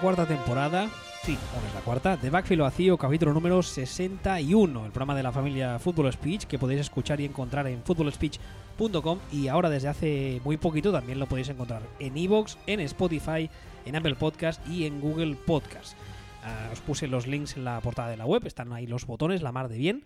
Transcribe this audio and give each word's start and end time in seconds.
Cuarta 0.00 0.26
temporada, 0.26 0.88
sí, 1.24 1.32
es 1.32 1.74
la 1.74 1.80
cuarta, 1.80 2.16
de 2.16 2.30
Backfield 2.30 2.62
Vacío, 2.62 2.96
capítulo 2.96 3.34
número 3.34 3.64
61, 3.64 4.86
el 4.86 4.92
programa 4.92 5.16
de 5.16 5.24
la 5.24 5.32
familia 5.32 5.80
Football 5.80 6.12
Speech 6.12 6.44
que 6.44 6.56
podéis 6.56 6.82
escuchar 6.82 7.20
y 7.20 7.24
encontrar 7.24 7.66
en 7.66 7.82
footballspeech.com 7.82 9.18
y 9.32 9.48
ahora 9.48 9.68
desde 9.68 9.88
hace 9.88 10.40
muy 10.44 10.56
poquito 10.56 10.92
también 10.92 11.18
lo 11.18 11.26
podéis 11.26 11.48
encontrar 11.48 11.82
en 11.98 12.16
Evox, 12.16 12.58
en 12.68 12.78
Spotify, 12.80 13.50
en 13.86 13.96
Apple 13.96 14.14
Podcast 14.14 14.64
y 14.68 14.86
en 14.86 15.00
Google 15.00 15.34
Podcast. 15.34 15.96
Ah, 16.44 16.68
os 16.72 16.80
puse 16.80 17.08
los 17.08 17.26
links 17.26 17.56
en 17.56 17.64
la 17.64 17.80
portada 17.80 18.08
de 18.08 18.16
la 18.16 18.26
web, 18.26 18.46
están 18.46 18.72
ahí 18.72 18.86
los 18.86 19.04
botones, 19.04 19.42
la 19.42 19.50
mar 19.50 19.68
de 19.68 19.78
bien, 19.78 20.04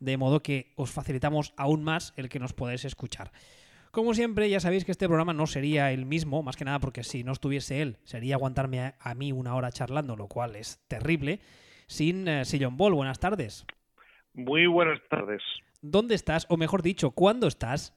de 0.00 0.16
modo 0.16 0.42
que 0.42 0.72
os 0.74 0.90
facilitamos 0.90 1.52
aún 1.58 1.84
más 1.84 2.14
el 2.16 2.30
que 2.30 2.38
nos 2.38 2.54
podáis 2.54 2.86
escuchar. 2.86 3.30
Como 3.98 4.14
siempre, 4.14 4.48
ya 4.48 4.60
sabéis 4.60 4.84
que 4.84 4.92
este 4.92 5.08
programa 5.08 5.32
no 5.32 5.48
sería 5.48 5.90
el 5.90 6.06
mismo, 6.06 6.44
más 6.44 6.56
que 6.56 6.64
nada 6.64 6.78
porque 6.78 7.02
si 7.02 7.24
no 7.24 7.32
estuviese 7.32 7.82
él, 7.82 7.96
sería 8.04 8.36
aguantarme 8.36 8.78
a, 8.78 8.94
a 9.00 9.16
mí 9.16 9.32
una 9.32 9.56
hora 9.56 9.72
charlando, 9.72 10.14
lo 10.14 10.28
cual 10.28 10.54
es 10.54 10.78
terrible, 10.86 11.40
sin 11.88 12.28
eh, 12.28 12.44
Sillon 12.44 12.76
Ball. 12.76 12.94
Buenas 12.94 13.18
tardes. 13.18 13.66
Muy 14.34 14.68
buenas 14.68 15.00
tardes. 15.10 15.42
¿Dónde 15.82 16.14
estás? 16.14 16.46
O 16.48 16.56
mejor 16.56 16.82
dicho, 16.82 17.10
¿cuándo 17.10 17.48
estás? 17.48 17.92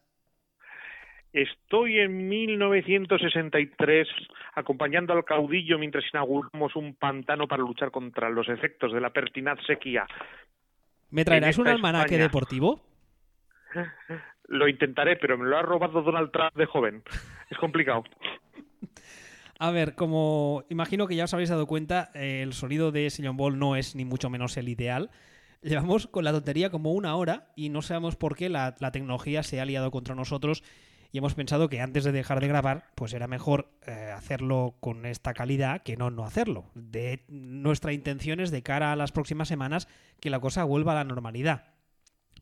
Estoy 1.33 1.99
en 1.99 2.29
1963 2.29 4.07
acompañando 4.55 5.13
al 5.13 5.23
caudillo 5.23 5.77
mientras 5.77 6.03
inauguramos 6.11 6.75
un 6.75 6.95
pantano 6.95 7.47
para 7.47 7.61
luchar 7.61 7.91
contra 7.91 8.27
los 8.31 8.49
efectos 8.49 8.91
de 8.91 9.01
la 9.01 9.11
pertinaz 9.11 9.59
sequía. 9.67 10.07
¿Me 11.11 11.23
traerás 11.25 11.59
un 11.59 11.67
almanaque 11.67 12.15
España. 12.15 12.23
deportivo? 12.23 12.81
Lo 14.51 14.67
intentaré, 14.67 15.15
pero 15.15 15.37
me 15.37 15.45
lo 15.45 15.57
ha 15.57 15.61
robado 15.61 16.01
Donald 16.01 16.29
Trump 16.31 16.53
de 16.55 16.65
joven. 16.65 17.03
Es 17.49 17.57
complicado. 17.57 18.03
A 19.59 19.71
ver, 19.71 19.95
como 19.95 20.63
imagino 20.69 21.07
que 21.07 21.15
ya 21.15 21.23
os 21.23 21.33
habéis 21.33 21.49
dado 21.49 21.67
cuenta, 21.67 22.11
eh, 22.13 22.41
el 22.41 22.53
sonido 22.53 22.91
de 22.91 23.09
Sillon 23.09 23.37
Ball 23.37 23.57
no 23.57 23.75
es 23.75 23.95
ni 23.95 24.05
mucho 24.05 24.29
menos 24.29 24.57
el 24.57 24.67
ideal. 24.69 25.09
Llevamos 25.61 26.07
con 26.07 26.23
la 26.23 26.31
tontería 26.31 26.69
como 26.69 26.91
una 26.91 27.15
hora 27.15 27.51
y 27.55 27.69
no 27.69 27.81
sabemos 27.81 28.15
por 28.15 28.35
qué 28.35 28.49
la, 28.49 28.75
la 28.79 28.91
tecnología 28.91 29.43
se 29.43 29.61
ha 29.61 29.65
liado 29.65 29.89
contra 29.91 30.15
nosotros 30.15 30.63
y 31.11 31.17
hemos 31.17 31.35
pensado 31.35 31.69
que 31.69 31.81
antes 31.81 32.03
de 32.03 32.11
dejar 32.11 32.39
de 32.39 32.47
grabar, 32.47 32.91
pues 32.95 33.13
era 33.13 33.27
mejor 33.27 33.69
eh, 33.85 34.11
hacerlo 34.15 34.75
con 34.79 35.05
esta 35.05 35.33
calidad 35.33 35.83
que 35.83 35.97
no 35.97 36.09
no 36.09 36.25
hacerlo. 36.25 36.65
De, 36.73 37.25
nuestra 37.27 37.93
intención 37.93 38.39
es 38.39 38.51
de 38.51 38.63
cara 38.63 38.91
a 38.91 38.95
las 38.95 39.11
próximas 39.11 39.47
semanas 39.47 39.87
que 40.19 40.29
la 40.29 40.39
cosa 40.39 40.63
vuelva 40.63 40.93
a 40.93 40.95
la 40.95 41.03
normalidad. 41.03 41.73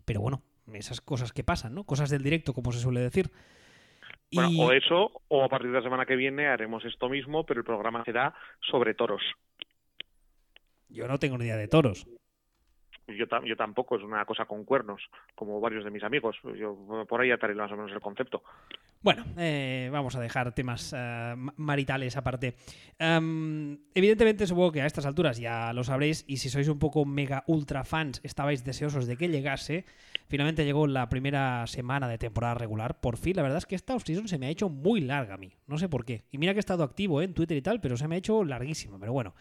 Pero 0.05 0.21
bueno, 0.21 0.43
esas 0.75 1.01
cosas 1.01 1.31
que 1.31 1.43
pasan, 1.43 1.73
¿no? 1.75 1.83
Cosas 1.83 2.09
del 2.09 2.23
directo, 2.23 2.53
como 2.53 2.71
se 2.71 2.79
suele 2.79 3.01
decir. 3.01 3.29
Bueno, 4.31 4.49
Y- 4.51 4.61
o 4.61 4.71
eso, 4.71 5.21
o 5.27 5.43
a 5.43 5.49
partir 5.49 5.69
de 5.71 5.77
la 5.77 5.83
semana 5.83 6.05
que 6.05 6.15
viene 6.15 6.47
haremos 6.47 6.85
esto 6.85 7.09
mismo, 7.09 7.45
pero 7.45 7.61
el 7.61 7.65
programa 7.65 8.03
será 8.03 8.33
sobre 8.61 8.93
toros. 8.93 9.21
Yo 10.89 11.07
no 11.07 11.17
tengo 11.19 11.37
ni 11.37 11.45
idea 11.45 11.57
de 11.57 11.67
toros. 11.67 12.07
Yo, 13.07 13.25
yo 13.43 13.55
tampoco, 13.55 13.95
es 13.95 14.03
una 14.03 14.23
cosa 14.25 14.45
con 14.45 14.65
cuernos, 14.65 15.01
como 15.35 15.59
varios 15.59 15.83
de 15.83 15.91
mis 15.91 16.03
amigos. 16.03 16.37
Yo 16.55 17.05
por 17.07 17.21
ahí 17.21 17.31
ataré 17.31 17.55
más 17.55 17.71
o 17.71 17.75
menos 17.75 17.91
el 17.91 18.01
concepto. 18.01 18.43
Bueno, 19.01 19.23
eh, 19.37 19.87
vamos 19.93 20.15
a 20.17 20.19
dejar 20.19 20.53
temas 20.53 20.91
ma- 20.93 21.53
maritales 21.55 22.17
aparte. 22.17 22.55
Am, 22.99 23.79
evidentemente, 23.95 24.45
supongo 24.45 24.73
que 24.73 24.81
a 24.81 24.85
estas 24.85 25.05
alturas 25.05 25.37
ya 25.37 25.71
lo 25.71 25.85
sabréis, 25.85 26.25
y 26.27 26.37
si 26.37 26.49
sois 26.49 26.67
un 26.67 26.79
poco 26.79 27.05
mega 27.05 27.45
ultra 27.47 27.85
fans, 27.85 28.19
estabais 28.23 28.65
deseosos 28.65 29.07
de 29.07 29.15
que 29.15 29.29
llegase. 29.29 29.85
Finalmente 30.27 30.65
llegó 30.65 30.85
la 30.85 31.07
primera 31.07 31.65
semana 31.67 32.09
de 32.09 32.17
temporada 32.17 32.55
regular. 32.55 32.99
Por 32.99 33.15
fin, 33.15 33.37
la 33.37 33.43
verdad 33.43 33.59
es 33.59 33.65
que 33.65 33.75
esta 33.75 33.95
offseason 33.95 34.27
se 34.27 34.37
me 34.37 34.47
ha 34.47 34.49
hecho 34.49 34.67
muy 34.67 34.99
larga 34.99 35.35
a 35.35 35.37
mí. 35.37 35.53
No 35.65 35.77
sé 35.77 35.87
por 35.87 36.03
qué. 36.03 36.25
Y 36.29 36.37
mira 36.37 36.53
que 36.53 36.59
he 36.59 36.67
estado 36.67 36.83
activo 36.83 37.21
en 37.21 37.33
Twitter 37.33 37.55
y 37.57 37.61
tal, 37.61 37.79
pero 37.79 37.95
se 37.95 38.05
me 38.09 38.15
ha 38.15 38.17
hecho 38.17 38.43
larguísima. 38.43 38.99
Pero 38.99 39.13
bueno. 39.13 39.33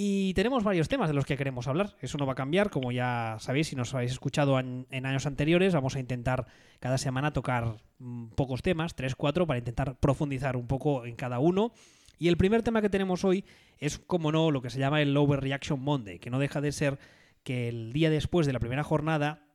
Y 0.00 0.32
tenemos 0.34 0.62
varios 0.62 0.86
temas 0.86 1.08
de 1.08 1.14
los 1.14 1.26
que 1.26 1.36
queremos 1.36 1.66
hablar. 1.66 1.96
Eso 2.00 2.18
no 2.18 2.26
va 2.26 2.34
a 2.34 2.36
cambiar, 2.36 2.70
como 2.70 2.92
ya 2.92 3.36
sabéis, 3.40 3.66
si 3.66 3.74
nos 3.74 3.92
habéis 3.94 4.12
escuchado 4.12 4.60
en, 4.60 4.86
años 4.92 5.26
anteriores, 5.26 5.74
vamos 5.74 5.96
a 5.96 5.98
intentar 5.98 6.46
cada 6.78 6.98
semana 6.98 7.32
tocar 7.32 7.78
mm, 7.98 8.28
pocos 8.36 8.62
temas, 8.62 8.94
tres, 8.94 9.16
cuatro, 9.16 9.44
para 9.44 9.58
intentar 9.58 9.98
profundizar 9.98 10.56
un 10.56 10.68
poco 10.68 11.04
en 11.04 11.16
cada 11.16 11.40
uno. 11.40 11.72
Y 12.16 12.28
el 12.28 12.36
primer 12.36 12.62
tema 12.62 12.80
que 12.80 12.90
tenemos 12.90 13.24
hoy 13.24 13.44
es, 13.78 13.98
como 13.98 14.30
no, 14.30 14.52
lo 14.52 14.62
que 14.62 14.70
se 14.70 14.78
llama 14.78 15.02
el 15.02 15.16
Overreaction 15.16 15.80
Monday, 15.80 16.20
que 16.20 16.30
no 16.30 16.38
deja 16.38 16.60
de 16.60 16.70
ser 16.70 17.00
que 17.42 17.68
el 17.68 17.92
día 17.92 18.08
después 18.08 18.46
de 18.46 18.52
la 18.52 18.60
primera 18.60 18.84
jornada 18.84 19.48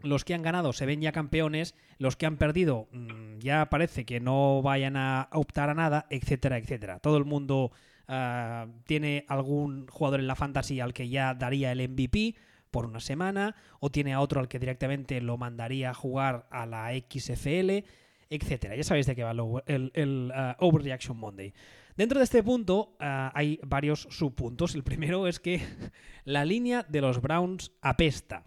los 0.00 0.24
que 0.24 0.32
han 0.32 0.42
ganado 0.42 0.72
se 0.72 0.86
ven 0.86 1.00
ya 1.00 1.10
campeones, 1.10 1.74
los 1.98 2.14
que 2.14 2.26
han 2.26 2.36
perdido 2.36 2.86
mm, 2.92 3.38
ya 3.40 3.68
parece 3.68 4.06
que 4.06 4.20
no 4.20 4.62
vayan 4.62 4.96
a 4.96 5.28
optar 5.32 5.70
a 5.70 5.74
nada, 5.74 6.06
etcétera, 6.08 6.56
etcétera. 6.56 7.00
Todo 7.00 7.16
el 7.16 7.24
mundo 7.24 7.72
ah, 8.08 8.66
tiene 8.86 9.24
algún 9.28 9.86
jugador 9.88 10.20
en 10.20 10.26
la 10.26 10.34
fantasy 10.34 10.80
al 10.80 10.92
que 10.92 11.08
ya 11.08 11.34
daría 11.34 11.72
el 11.72 11.88
MVP 11.88 12.34
por 12.70 12.86
una 12.86 13.00
semana, 13.00 13.56
o 13.80 13.90
tiene 13.90 14.12
a 14.12 14.20
otro 14.20 14.40
al 14.40 14.48
que 14.48 14.58
directamente 14.58 15.20
lo 15.20 15.38
mandaría 15.38 15.90
a 15.90 15.94
jugar 15.94 16.46
a 16.50 16.66
la 16.66 16.90
XFL, 16.92 17.84
etcétera. 18.30 18.76
Ya 18.76 18.84
sabéis 18.84 19.06
de 19.06 19.16
qué 19.16 19.24
va 19.24 19.32
el, 19.66 20.32
ah, 20.34 20.56
Overreaction 20.60 21.16
Monday. 21.16 21.54
Dentro 21.96 22.18
de 22.18 22.24
este 22.24 22.42
punto 22.42 22.96
ah, 23.00 23.32
hay 23.34 23.58
varios 23.66 24.06
subpuntos. 24.10 24.74
El 24.74 24.84
primero 24.84 25.26
es 25.26 25.40
que 25.40 25.60
la 26.24 26.44
línea 26.44 26.84
de 26.88 27.00
los 27.00 27.20
Browns 27.20 27.72
apesta. 27.80 28.44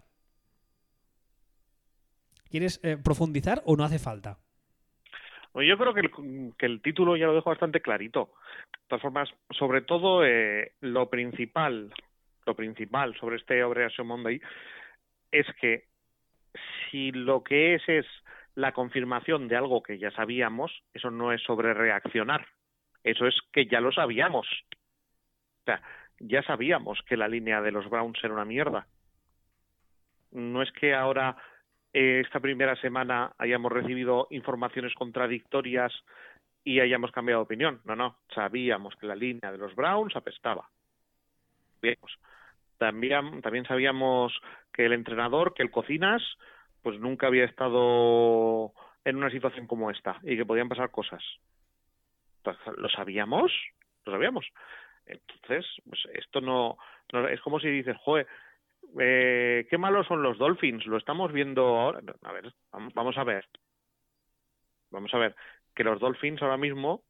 ¿Quieres 2.48 2.80
eh, 2.82 2.96
profundizar 2.96 3.62
o 3.64 3.76
no 3.76 3.84
hace 3.84 3.98
falta? 3.98 4.38
Yo 5.54 5.76
creo 5.76 5.92
que 5.92 6.00
el, 6.00 6.54
que 6.56 6.66
el 6.66 6.80
título 6.80 7.16
ya 7.16 7.26
lo 7.26 7.34
dejo 7.34 7.50
bastante 7.50 7.82
clarito. 7.82 8.30
De 8.72 8.88
todas 8.88 9.02
formas, 9.02 9.28
sobre 9.50 9.82
todo 9.82 10.24
eh, 10.24 10.72
lo 10.80 11.10
principal, 11.10 11.92
lo 12.46 12.56
principal 12.56 13.14
sobre 13.16 13.36
este 13.36 13.62
Operation 13.62 14.06
Monday 14.06 14.40
es 15.30 15.46
que 15.60 15.84
si 16.90 17.12
lo 17.12 17.42
que 17.42 17.74
es 17.74 17.88
es 17.88 18.06
la 18.54 18.72
confirmación 18.72 19.48
de 19.48 19.56
algo 19.56 19.82
que 19.82 19.98
ya 19.98 20.10
sabíamos, 20.10 20.82
eso 20.92 21.10
no 21.10 21.32
es 21.32 21.42
sobre 21.42 21.74
reaccionar, 21.74 22.46
eso 23.04 23.26
es 23.26 23.34
que 23.52 23.66
ya 23.66 23.80
lo 23.80 23.92
sabíamos. 23.92 24.46
O 25.62 25.64
sea, 25.64 25.82
ya 26.18 26.42
sabíamos 26.42 27.00
que 27.02 27.16
la 27.16 27.28
línea 27.28 27.60
de 27.60 27.72
los 27.72 27.88
Browns 27.88 28.18
era 28.22 28.34
una 28.34 28.44
mierda. 28.44 28.86
No 30.30 30.62
es 30.62 30.70
que 30.72 30.94
ahora 30.94 31.36
eh, 31.92 32.22
esta 32.24 32.40
primera 32.40 32.76
semana 32.76 33.32
hayamos 33.38 33.70
recibido 33.70 34.26
informaciones 34.30 34.94
contradictorias 34.94 35.92
y 36.64 36.80
hayamos 36.80 37.10
cambiado 37.10 37.40
de 37.40 37.44
opinión. 37.44 37.80
No, 37.84 37.96
no, 37.96 38.18
sabíamos 38.34 38.94
que 38.96 39.06
la 39.06 39.14
línea 39.16 39.52
de 39.52 39.58
los 39.58 39.74
Browns 39.74 40.16
apestaba. 40.16 40.68
También, 42.78 43.42
también 43.42 43.64
sabíamos 43.66 44.32
que 44.72 44.86
el 44.86 44.92
entrenador, 44.92 45.54
que 45.54 45.62
el 45.62 45.70
Cocinas, 45.70 46.22
pues 46.82 46.98
nunca 46.98 47.26
había 47.26 47.44
estado 47.44 48.72
en 49.04 49.16
una 49.16 49.30
situación 49.30 49.66
como 49.66 49.90
esta 49.90 50.18
y 50.22 50.36
que 50.36 50.46
podían 50.46 50.68
pasar 50.68 50.90
cosas. 50.90 51.22
¿Lo 52.76 52.88
sabíamos? 52.88 53.52
Lo 54.04 54.12
sabíamos. 54.12 54.46
Entonces, 55.06 55.66
pues 55.88 56.00
esto 56.14 56.40
no, 56.40 56.78
no 57.12 57.28
es 57.28 57.40
como 57.40 57.60
si 57.60 57.68
dices, 57.68 57.96
joder, 57.98 58.26
eh, 58.98 59.66
qué 59.70 59.78
malos 59.78 60.06
son 60.06 60.22
los 60.22 60.38
Dolphins, 60.38 60.86
lo 60.86 60.96
estamos 60.96 61.32
viendo 61.32 61.62
ahora. 61.62 62.00
A 62.22 62.32
ver, 62.32 62.52
vam- 62.72 62.92
vamos 62.94 63.16
a 63.16 63.24
ver. 63.24 63.46
Vamos 64.90 65.12
a 65.14 65.18
ver, 65.18 65.34
que 65.74 65.84
los 65.84 66.00
Dolphins 66.00 66.42
ahora 66.42 66.56
mismo, 66.58 67.02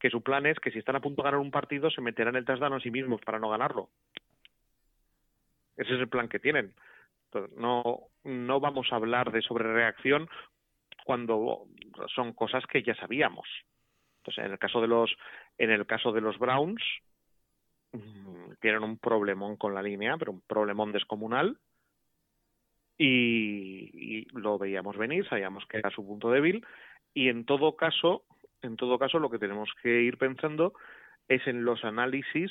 que 0.00 0.10
su 0.10 0.22
plan 0.22 0.46
es 0.46 0.58
que 0.58 0.70
si 0.70 0.78
están 0.78 0.96
a 0.96 1.00
punto 1.00 1.22
de 1.22 1.26
ganar 1.26 1.40
un 1.40 1.50
partido, 1.50 1.90
se 1.90 2.00
meterán 2.00 2.36
el 2.36 2.44
touchdown 2.44 2.72
a 2.72 2.80
sí 2.80 2.90
mismos 2.90 3.20
para 3.20 3.38
no 3.38 3.50
ganarlo. 3.50 3.90
Ese 5.76 5.94
es 5.94 6.00
el 6.00 6.08
plan 6.08 6.28
que 6.28 6.38
tienen. 6.38 6.74
No, 7.56 8.08
no 8.24 8.60
vamos 8.60 8.90
a 8.90 8.96
hablar 8.96 9.30
de 9.30 9.42
sobrereacción 9.42 10.28
cuando 11.04 11.66
son 12.14 12.32
cosas 12.32 12.66
que 12.66 12.82
ya 12.82 12.94
sabíamos. 12.94 13.46
Entonces, 14.18 14.44
en 14.44 14.52
el 14.52 14.58
caso 14.58 14.80
de 14.80 14.88
los, 14.88 15.14
en 15.58 15.70
el 15.70 15.86
caso 15.86 16.12
de 16.12 16.22
los 16.22 16.38
Browns, 16.38 16.82
mm, 17.92 18.45
tienen 18.66 18.82
un 18.82 18.98
problemón 18.98 19.56
con 19.56 19.74
la 19.74 19.82
línea, 19.82 20.16
pero 20.18 20.32
un 20.32 20.40
problemón 20.40 20.90
descomunal. 20.90 21.56
Y, 22.98 24.24
y 24.24 24.26
lo 24.32 24.58
veíamos 24.58 24.96
venir, 24.96 25.24
sabíamos 25.28 25.64
que 25.66 25.76
era 25.76 25.90
su 25.90 26.04
punto 26.04 26.32
débil. 26.32 26.66
Y 27.14 27.28
en 27.28 27.44
todo 27.44 27.76
caso, 27.76 28.24
en 28.62 28.74
todo 28.74 28.98
caso, 28.98 29.20
lo 29.20 29.30
que 29.30 29.38
tenemos 29.38 29.70
que 29.84 30.02
ir 30.02 30.18
pensando 30.18 30.72
es 31.28 31.46
en 31.46 31.64
los 31.64 31.84
análisis 31.84 32.50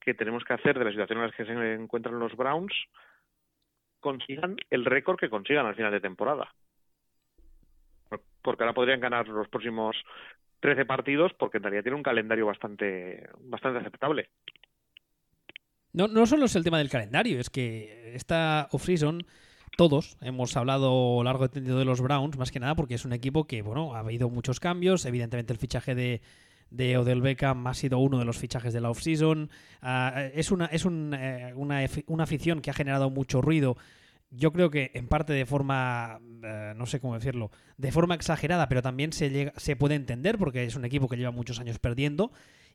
que 0.00 0.14
tenemos 0.14 0.44
que 0.44 0.54
hacer 0.54 0.78
de 0.78 0.86
la 0.86 0.92
situación 0.92 1.18
en 1.18 1.26
la 1.26 1.32
que 1.32 1.44
se 1.44 1.74
encuentran 1.74 2.18
los 2.18 2.34
Browns, 2.34 2.72
consigan 4.00 4.56
el 4.70 4.86
récord 4.86 5.18
que 5.18 5.28
consigan 5.28 5.66
al 5.66 5.74
final 5.74 5.92
de 5.92 6.00
temporada. 6.00 6.54
Porque 8.40 8.62
ahora 8.62 8.72
podrían 8.72 9.00
ganar 9.00 9.28
los 9.28 9.48
próximos 9.48 9.94
13 10.60 10.86
partidos, 10.86 11.34
porque 11.34 11.58
en 11.58 11.64
realidad 11.64 11.82
tiene 11.82 11.96
un 11.96 12.02
calendario 12.02 12.46
bastante, 12.46 13.28
bastante 13.40 13.80
aceptable. 13.80 14.30
No, 15.92 16.08
no 16.08 16.26
solo 16.26 16.46
es 16.46 16.56
el 16.56 16.64
tema 16.64 16.78
del 16.78 16.88
calendario, 16.88 17.38
es 17.38 17.50
que 17.50 18.12
esta 18.14 18.68
off-season 18.72 19.26
todos 19.76 20.16
hemos 20.20 20.56
hablado 20.56 21.22
largo 21.22 21.46
y 21.46 21.48
tendido 21.48 21.78
de 21.78 21.84
los 21.84 22.00
Browns, 22.00 22.36
más 22.36 22.50
que 22.50 22.60
nada 22.60 22.74
porque 22.74 22.94
es 22.94 23.04
un 23.04 23.12
equipo 23.12 23.46
que, 23.46 23.62
bueno, 23.62 23.94
ha 23.94 24.00
habido 24.00 24.28
muchos 24.28 24.60
cambios. 24.60 25.04
Evidentemente, 25.06 25.52
el 25.52 25.58
fichaje 25.58 25.94
de, 25.94 26.20
de 26.70 26.96
Odell 26.98 27.22
Beckham 27.22 27.66
ha 27.66 27.74
sido 27.74 27.98
uno 27.98 28.18
de 28.18 28.24
los 28.24 28.38
fichajes 28.38 28.72
de 28.72 28.80
la 28.80 28.90
offseason. 28.90 29.50
Uh, 29.82 30.30
es 30.34 30.50
una, 30.50 30.66
es 30.66 30.84
un, 30.84 31.14
eh, 31.14 31.52
una, 31.54 31.80
una, 32.06 32.24
afición 32.24 32.60
que 32.60 32.70
ha 32.70 32.74
generado 32.74 33.10
mucho 33.10 33.40
ruido. 33.40 33.76
Yo 34.30 34.52
creo 34.52 34.70
que 34.70 34.90
en 34.94 35.08
parte 35.08 35.32
de 35.32 35.46
forma, 35.46 36.18
uh, 36.20 36.74
no 36.76 36.86
sé 36.86 37.00
cómo 37.00 37.14
decirlo, 37.14 37.50
de 37.76 37.92
forma 37.92 38.14
exagerada, 38.14 38.68
pero 38.68 38.82
también 38.82 39.12
se, 39.12 39.30
llega, 39.30 39.52
se 39.56 39.76
puede 39.76 39.94
entender 39.94 40.38
porque 40.38 40.64
es 40.64 40.74
un 40.76 40.84
equipo 40.84 41.08
que 41.08 41.16
lleva 41.16 41.30
muchos 41.30 41.60
años 41.60 41.78
perdiendo. 41.78 42.32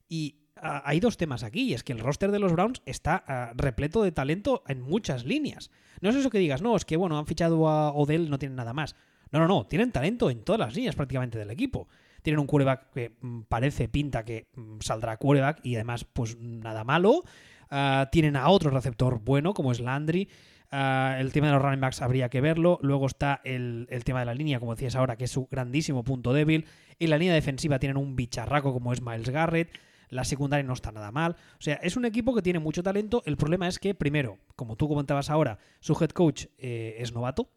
Y 0.09 0.35
uh, 0.57 0.81
hay 0.83 0.99
dos 0.99 1.17
temas 1.17 1.43
aquí, 1.43 1.63
y 1.63 1.73
es 1.73 1.83
que 1.83 1.93
el 1.93 1.99
roster 1.99 2.31
de 2.31 2.39
los 2.39 2.53
Browns 2.53 2.81
está 2.85 3.53
repleto 3.55 4.03
de 4.03 4.11
talento 4.11 4.63
en 4.67 4.81
muchas 4.81 5.25
líneas. 5.25 5.71
No 6.01 6.09
es 6.09 6.15
eso 6.15 6.29
que 6.29 6.39
digas, 6.39 6.61
no, 6.61 6.75
es 6.75 6.85
que 6.85 6.97
bueno, 6.97 7.17
han 7.17 7.25
fichado 7.25 7.67
a 7.67 7.91
Odell, 7.91 8.29
no 8.29 8.39
tienen 8.39 8.55
nada 8.55 8.73
más. 8.73 8.95
No, 9.31 9.39
no, 9.39 9.47
no, 9.47 9.65
tienen 9.65 9.91
talento 9.91 10.29
en 10.29 10.43
todas 10.43 10.59
las 10.59 10.75
líneas 10.75 10.95
prácticamente 10.95 11.37
del 11.37 11.51
equipo. 11.51 11.87
Tienen 12.21 12.39
un 12.39 12.47
quarterback 12.47 12.93
que 12.93 13.15
mm, 13.21 13.41
parece, 13.43 13.89
pinta 13.89 14.23
que 14.23 14.47
mm, 14.55 14.79
saldrá 14.79 15.17
quarterback 15.17 15.59
y 15.63 15.75
además, 15.75 16.05
pues 16.05 16.37
nada 16.37 16.83
malo. 16.83 17.23
Uh, 17.69 18.05
tienen 18.11 18.35
a 18.37 18.47
otro 18.49 18.69
receptor 18.69 19.19
bueno, 19.19 19.53
como 19.53 19.71
es 19.71 19.79
Landry. 19.79 20.29
El 20.69 21.31
tema 21.31 21.47
de 21.47 21.53
los 21.53 21.61
running 21.61 21.79
backs 21.79 22.01
habría 22.01 22.27
que 22.27 22.41
verlo. 22.41 22.77
Luego 22.81 23.05
está 23.05 23.39
el, 23.45 23.87
el, 23.89 24.03
tema 24.03 24.19
de 24.19 24.25
la 24.25 24.33
línea, 24.33 24.59
como 24.59 24.75
decías 24.75 24.97
ahora, 24.97 25.15
que 25.15 25.23
es 25.23 25.31
su 25.31 25.47
grandísimo 25.49 26.03
punto 26.03 26.33
débil. 26.33 26.65
En 26.99 27.09
la 27.09 27.17
línea 27.17 27.33
defensiva 27.33 27.79
tienen 27.79 27.95
un 27.95 28.17
bicharraco 28.17 28.73
como 28.73 28.91
es 28.91 29.01
Miles 29.01 29.29
Garrett. 29.29 29.69
La 30.09 30.23
secundaria 30.23 30.63
no 30.63 30.73
está 30.73 30.91
nada 30.91 31.11
mal. 31.11 31.35
O 31.59 31.61
sea, 31.61 31.75
es 31.75 31.97
un 31.97 32.05
equipo 32.05 32.33
que 32.33 32.41
tiene 32.41 32.59
mucho 32.59 32.83
talento. 32.83 33.23
El 33.25 33.37
problema 33.37 33.67
es 33.67 33.79
que, 33.79 33.95
primero, 33.95 34.39
como 34.55 34.75
tú 34.75 34.87
comentabas 34.87 35.29
ahora, 35.29 35.59
su 35.79 35.97
head 35.99 36.09
coach 36.09 36.45
eh, 36.57 36.95
es 36.99 37.13
novato. 37.13 37.49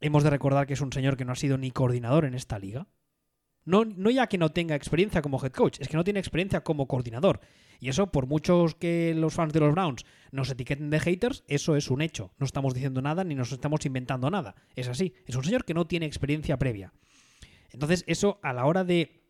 Hemos 0.00 0.24
de 0.24 0.30
recordar 0.30 0.66
que 0.66 0.74
es 0.74 0.80
un 0.80 0.92
señor 0.92 1.16
que 1.16 1.24
no 1.24 1.32
ha 1.32 1.36
sido 1.36 1.58
ni 1.58 1.70
coordinador 1.70 2.24
en 2.24 2.34
esta 2.34 2.58
liga. 2.58 2.88
No, 3.64 3.84
no 3.84 4.10
ya 4.10 4.26
que 4.26 4.38
no 4.38 4.50
tenga 4.50 4.74
experiencia 4.74 5.22
como 5.22 5.42
head 5.42 5.52
coach, 5.52 5.78
es 5.80 5.88
que 5.88 5.96
no 5.96 6.02
tiene 6.02 6.18
experiencia 6.18 6.62
como 6.62 6.88
coordinador. 6.88 7.40
Y 7.78 7.88
eso, 7.88 8.08
por 8.08 8.26
muchos 8.26 8.74
que 8.74 9.14
los 9.16 9.34
fans 9.34 9.52
de 9.52 9.60
los 9.60 9.72
Browns 9.72 10.04
nos 10.30 10.50
etiqueten 10.50 10.90
de 10.90 11.00
haters, 11.00 11.44
eso 11.48 11.76
es 11.76 11.90
un 11.90 12.02
hecho. 12.02 12.32
No 12.38 12.46
estamos 12.46 12.74
diciendo 12.74 13.02
nada 13.02 13.24
ni 13.24 13.34
nos 13.34 13.52
estamos 13.52 13.84
inventando 13.86 14.30
nada. 14.30 14.54
Es 14.76 14.88
así. 14.88 15.14
Es 15.26 15.36
un 15.36 15.44
señor 15.44 15.64
que 15.64 15.74
no 15.74 15.86
tiene 15.86 16.06
experiencia 16.06 16.58
previa. 16.58 16.92
Entonces, 17.72 18.04
eso 18.06 18.38
a 18.42 18.52
la 18.52 18.66
hora 18.66 18.84
de 18.84 19.21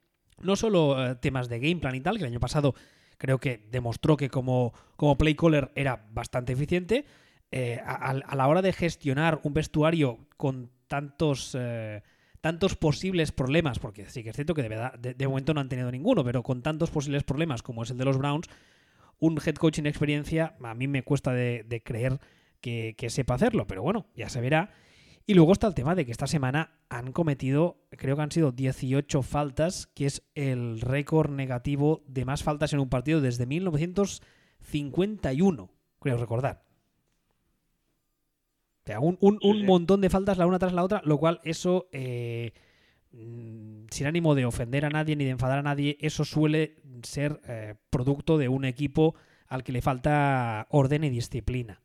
no 0.43 0.57
solo 0.57 1.05
eh, 1.05 1.15
temas 1.17 1.49
de 1.49 1.59
game 1.59 1.77
plan 1.77 1.95
y 1.95 2.01
tal, 2.01 2.17
que 2.17 2.25
el 2.25 2.31
año 2.31 2.41
pasado 2.41 2.75
creo 3.19 3.39
que 3.39 3.67
demostró 3.71 4.17
que 4.17 4.29
como, 4.29 4.73
como 4.97 5.17
play 5.17 5.35
caller 5.35 5.71
era 5.75 6.07
bastante 6.13 6.53
eficiente, 6.53 7.05
eh, 7.51 7.81
a, 7.85 8.15
la 8.15 8.49
hora 8.49 8.63
de 8.63 8.73
gestionar 8.73 9.41
un 9.43 9.55
vestuario 9.55 10.19
con 10.37 10.71
tantos... 10.89 11.57
Eh, 11.59 12.03
tantos 12.41 12.75
posibles 12.75 13.31
problemas, 13.31 13.79
porque 13.79 14.07
sí 14.07 14.25
que 14.25 14.31
es 14.31 14.35
cierto 14.35 14.53
que 14.53 14.63
de, 14.63 14.69
verdad, 14.69 14.99
de, 14.99 15.29
momento 15.29 15.55
no 15.55 15.61
han 15.61 15.69
tenido 15.69 15.93
ninguno, 15.93 16.25
pero 16.25 16.43
con 16.43 16.61
tantos 16.61 16.91
posibles 16.91 17.23
problemas 17.23 17.63
como 17.63 17.85
es 17.85 17.91
el 17.93 17.99
de 17.99 18.05
los 18.05 18.19
Browns, 18.19 18.49
un 19.21 19.39
head 19.39 19.55
coach 19.55 19.77
sin 19.77 19.87
experiencia 19.87 20.57
a 20.61 20.75
mí 20.75 20.89
me 20.89 21.05
cuesta 21.05 21.33
de, 21.33 21.63
de 21.63 21.85
creer 21.85 22.19
que, 22.61 22.97
que, 22.99 23.11
sepa 23.11 23.35
hacerlo, 23.35 23.69
pero 23.69 23.83
bueno, 23.83 24.07
ya 24.17 24.29
se 24.29 24.41
verá. 24.41 24.73
Y 25.27 25.35
luego 25.35 25.53
está 25.53 25.67
el 25.69 25.75
tema 25.75 25.95
de 25.95 26.05
que 26.05 26.11
esta 26.11 26.27
semana 26.27 26.81
han 26.89 27.13
cometido, 27.13 27.87
creo 27.91 28.17
que 28.17 28.23
han 28.23 28.33
sido 28.33 28.51
18 28.51 29.23
faltas, 29.23 29.87
que 29.87 30.07
es 30.07 30.25
el 30.35 30.81
récord 30.81 31.31
negativo 31.31 32.03
de 32.07 32.25
más 32.25 32.43
faltas 32.43 32.73
en 32.73 32.81
un 32.81 32.89
partido 32.89 33.21
desde 33.21 33.47
1951, 33.47 35.71
creo 36.01 36.17
recordar. 36.17 36.65
O 38.83 38.87
sea, 38.87 38.99
un, 38.99 39.17
un, 39.21 39.39
un 39.43 39.65
montón 39.65 40.01
de 40.01 40.11
faltas 40.11 40.39
la 40.39 40.47
una 40.47 40.59
tras 40.59 40.73
la 40.73 40.83
otra, 40.83 41.03
lo 41.05 41.19
cual 41.19 41.41
eso, 41.45 41.89
eh, 41.93 42.53
sin 43.13 44.07
ánimo 44.07 44.35
de 44.35 44.45
ofender 44.45 44.85
a 44.85 44.91
nadie 44.91 45.15
ni 45.15 45.25
de 45.25 45.31
enfadar 45.31 45.61
a 45.61 45.63
nadie, 45.63 45.99
eso 46.01 46.25
suele 46.25 46.83
ser 47.05 47.41
eh, 47.47 47.77
producto 47.91 48.39
de 48.39 48.49
un 48.49 48.65
equipo 48.65 49.15
al 49.47 49.63
que 49.63 49.71
le 49.71 49.83
falta 49.83 50.67
orden 50.71 51.05
y 51.05 51.11
disciplina. 51.11 51.81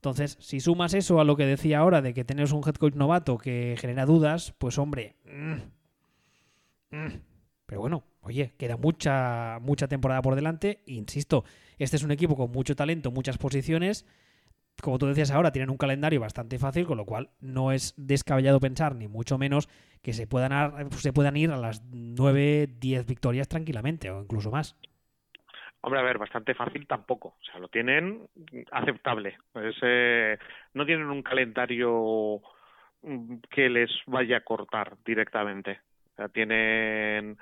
Entonces, 0.00 0.38
si 0.40 0.60
sumas 0.60 0.94
eso 0.94 1.20
a 1.20 1.24
lo 1.24 1.36
que 1.36 1.44
decía 1.44 1.80
ahora 1.80 2.00
de 2.00 2.14
que 2.14 2.24
tenés 2.24 2.52
un 2.52 2.62
head 2.66 2.76
coach 2.76 2.94
novato 2.94 3.36
que 3.36 3.76
genera 3.78 4.06
dudas, 4.06 4.54
pues 4.56 4.78
hombre. 4.78 5.16
Mm, 5.26 6.96
mm. 6.96 7.20
Pero 7.66 7.82
bueno, 7.82 8.04
oye, 8.22 8.54
queda 8.56 8.78
mucha, 8.78 9.58
mucha 9.60 9.88
temporada 9.88 10.22
por 10.22 10.36
delante. 10.36 10.82
Insisto, 10.86 11.44
este 11.76 11.98
es 11.98 12.02
un 12.02 12.12
equipo 12.12 12.34
con 12.34 12.50
mucho 12.50 12.74
talento, 12.74 13.10
muchas 13.10 13.36
posiciones. 13.36 14.06
Como 14.80 14.96
tú 14.96 15.04
decías 15.04 15.32
ahora, 15.32 15.52
tienen 15.52 15.68
un 15.68 15.76
calendario 15.76 16.18
bastante 16.18 16.58
fácil, 16.58 16.86
con 16.86 16.96
lo 16.96 17.04
cual 17.04 17.28
no 17.40 17.70
es 17.70 17.92
descabellado 17.98 18.58
pensar, 18.58 18.96
ni 18.96 19.06
mucho 19.06 19.36
menos, 19.36 19.68
que 20.00 20.14
se 20.14 20.26
puedan, 20.26 20.90
se 20.92 21.12
puedan 21.12 21.36
ir 21.36 21.50
a 21.50 21.58
las 21.58 21.82
9, 21.90 22.74
10 22.80 23.04
victorias 23.04 23.48
tranquilamente, 23.48 24.10
o 24.10 24.22
incluso 24.22 24.50
más. 24.50 24.76
Hombre, 25.82 26.00
a 26.00 26.04
ver, 26.04 26.18
bastante 26.18 26.54
fácil 26.54 26.86
tampoco. 26.86 27.36
O 27.40 27.44
sea, 27.44 27.58
lo 27.58 27.68
tienen 27.68 28.28
aceptable. 28.70 29.38
Es, 29.54 29.76
eh, 29.82 30.38
no 30.74 30.84
tienen 30.84 31.06
un 31.06 31.22
calendario 31.22 32.40
que 33.48 33.70
les 33.70 33.90
vaya 34.06 34.38
a 34.38 34.44
cortar 34.44 34.96
directamente. 35.04 35.80
O 36.12 36.16
sea, 36.16 36.28
tienen 36.28 37.38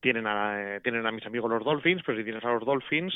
tienen 0.00 0.26
a, 0.26 0.76
eh, 0.76 0.80
tienen 0.80 1.06
a 1.06 1.12
mis 1.12 1.26
amigos 1.26 1.50
los 1.50 1.64
Dolphins, 1.64 2.02
pero 2.04 2.18
si 2.18 2.24
tienes 2.24 2.44
a 2.44 2.52
los 2.52 2.64
Dolphins, 2.64 3.14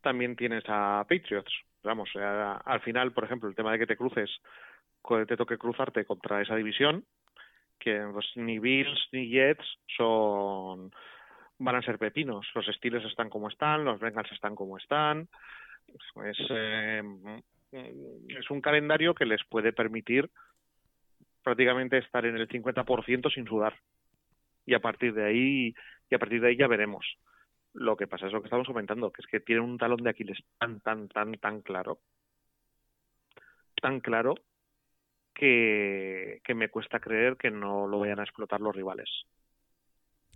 también 0.00 0.36
tienes 0.36 0.64
a 0.68 1.04
Patriots. 1.08 1.52
Vamos, 1.82 2.10
al 2.16 2.80
final, 2.80 3.12
por 3.12 3.24
ejemplo, 3.24 3.48
el 3.48 3.54
tema 3.54 3.72
de 3.72 3.78
que 3.78 3.86
te 3.86 3.96
cruces, 3.96 4.30
te 5.26 5.36
toque 5.36 5.58
cruzarte 5.58 6.06
contra 6.06 6.40
esa 6.40 6.56
división, 6.56 7.04
que 7.78 8.06
pues, 8.10 8.26
ni 8.36 8.58
Bills 8.58 9.08
ni 9.12 9.28
Jets 9.28 9.66
son 9.96 10.92
van 11.58 11.76
a 11.76 11.82
ser 11.82 11.98
pepinos. 11.98 12.46
Los 12.54 12.68
estilos 12.68 13.04
están 13.04 13.30
como 13.30 13.48
están, 13.48 13.84
los 13.84 14.00
Bengals 14.00 14.30
están 14.32 14.54
como 14.54 14.76
están. 14.76 15.28
Es, 16.24 16.38
eh, 16.50 17.02
es 18.28 18.50
un 18.50 18.60
calendario 18.60 19.14
que 19.14 19.26
les 19.26 19.44
puede 19.44 19.72
permitir 19.72 20.30
prácticamente 21.42 21.98
estar 21.98 22.24
en 22.24 22.36
el 22.36 22.48
50% 22.48 23.32
sin 23.32 23.46
sudar. 23.46 23.74
Y 24.66 24.74
a 24.74 24.80
partir 24.80 25.12
de 25.14 25.24
ahí 25.24 25.74
y 26.10 26.14
a 26.14 26.18
partir 26.18 26.40
de 26.40 26.48
ahí 26.48 26.56
ya 26.56 26.66
veremos. 26.66 27.06
Lo 27.74 27.96
que 27.96 28.06
pasa 28.06 28.26
es 28.26 28.32
lo 28.32 28.40
que 28.40 28.46
estamos 28.46 28.66
comentando, 28.66 29.10
que 29.12 29.20
es 29.20 29.26
que 29.26 29.40
tienen 29.40 29.64
un 29.64 29.78
talón 29.78 30.02
de 30.02 30.10
Aquiles 30.10 30.38
tan 30.58 30.80
tan 30.80 31.08
tan 31.08 31.34
tan 31.34 31.60
claro, 31.60 31.98
tan 33.82 34.00
claro 34.00 34.36
que, 35.34 36.40
que 36.44 36.54
me 36.54 36.68
cuesta 36.68 37.00
creer 37.00 37.36
que 37.36 37.50
no 37.50 37.88
lo 37.88 37.98
vayan 37.98 38.20
a 38.20 38.22
explotar 38.22 38.60
los 38.60 38.74
rivales. 38.74 39.10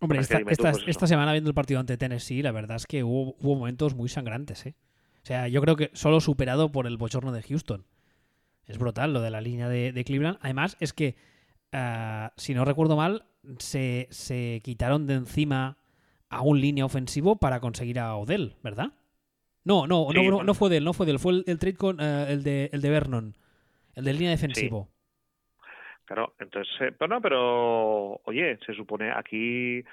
Hombre, 0.00 0.20
esta, 0.20 0.38
esta, 0.38 0.72
pues 0.72 0.84
esta, 0.86 1.06
semana 1.06 1.32
viendo 1.32 1.50
el 1.50 1.54
partido 1.54 1.80
ante 1.80 1.96
Tennessee, 1.96 2.42
la 2.42 2.52
verdad 2.52 2.76
es 2.76 2.86
que 2.86 3.02
hubo, 3.02 3.36
hubo, 3.40 3.56
momentos 3.56 3.94
muy 3.94 4.08
sangrantes. 4.08 4.64
¿eh? 4.66 4.76
O 5.22 5.26
sea, 5.26 5.48
yo 5.48 5.60
creo 5.60 5.76
que 5.76 5.90
solo 5.92 6.20
superado 6.20 6.70
por 6.70 6.86
el 6.86 6.96
bochorno 6.96 7.32
de 7.32 7.42
Houston. 7.42 7.84
Es 8.66 8.78
brutal 8.78 9.12
lo 9.12 9.20
de 9.20 9.30
la 9.30 9.40
línea 9.40 9.68
de, 9.68 9.92
de 9.92 10.04
Cleveland. 10.04 10.38
Además, 10.42 10.76
es 10.78 10.92
que, 10.92 11.16
uh, 11.72 12.28
si 12.36 12.54
no 12.54 12.64
recuerdo 12.64 12.96
mal, 12.96 13.24
se, 13.58 14.08
se, 14.10 14.60
quitaron 14.62 15.06
de 15.06 15.14
encima 15.14 15.78
a 16.28 16.42
un 16.42 16.60
línea 16.60 16.84
ofensivo 16.84 17.36
para 17.36 17.60
conseguir 17.60 17.98
a 17.98 18.14
Odell, 18.14 18.56
¿verdad? 18.62 18.92
No, 19.64 19.86
no, 19.86 20.08
sí, 20.10 20.16
no, 20.16 20.30
no, 20.30 20.44
no, 20.44 20.54
fue 20.54 20.70
de 20.70 20.78
él, 20.78 20.84
no 20.84 20.92
fue 20.92 21.06
de 21.06 21.12
él, 21.12 21.18
fue 21.18 21.32
el, 21.32 21.44
el 21.46 21.58
trade 21.58 21.76
con 21.76 22.00
uh, 22.00 22.26
el, 22.28 22.42
de, 22.42 22.70
el 22.72 22.82
de 22.82 22.90
Vernon, 22.90 23.36
el 23.94 24.04
de 24.04 24.12
línea 24.12 24.30
defensivo. 24.30 24.88
Sí. 24.90 24.97
Claro, 26.08 26.32
entonces, 26.40 26.74
eh, 26.80 26.92
pero 26.98 27.14
no, 27.14 27.20
pero 27.20 28.20
oye, 28.24 28.58
se 28.64 28.72
supone 28.72 29.12
aquí 29.12 29.84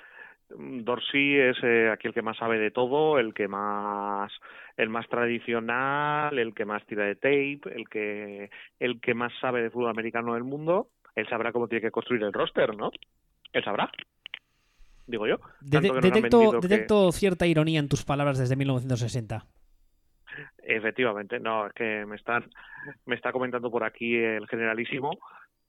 Dorsey 0.50 1.40
es 1.40 1.58
eh, 1.62 1.90
aquí 1.92 2.08
el 2.08 2.14
que 2.14 2.22
más 2.22 2.38
sabe 2.38 2.58
de 2.58 2.72
todo, 2.72 3.20
el 3.20 3.34
que 3.34 3.50
más 3.50 4.32
el 4.78 4.88
más 4.88 5.10
tradicional, 5.10 6.40
el 6.40 6.54
que 6.54 6.64
más 6.64 6.86
tira 6.86 7.04
de 7.04 7.16
tape, 7.16 7.60
el 7.76 7.90
que 7.90 8.50
el 8.80 9.02
que 9.02 9.14
más 9.14 9.34
sabe 9.42 9.62
de 9.62 9.70
fútbol 9.70 9.90
americano 9.90 10.36
del 10.36 10.46
mundo, 10.46 10.88
él 11.16 11.28
sabrá 11.28 11.52
cómo 11.52 11.68
tiene 11.68 11.82
que 11.82 11.92
construir 11.92 12.24
el 12.24 12.32
roster, 12.32 12.78
¿no? 12.78 12.92
Él 13.52 13.64
sabrá. 13.66 13.92
Digo 15.08 15.28
yo. 15.28 15.42
De 15.60 15.82
detecto, 15.82 16.62
detecto 16.62 17.08
que... 17.08 17.18
cierta 17.18 17.46
ironía 17.46 17.82
en 17.82 17.90
tus 17.90 18.06
palabras 18.06 18.38
desde 18.38 18.56
1960. 18.56 19.46
Efectivamente, 20.60 21.42
no, 21.42 21.68
es 21.68 21.74
que 21.74 22.06
me 22.06 22.16
están 22.16 22.46
me 23.06 23.16
está 23.16 23.34
comentando 23.34 23.70
por 23.70 23.84
aquí 23.84 24.16
el 24.16 24.48
generalísimo 24.48 25.20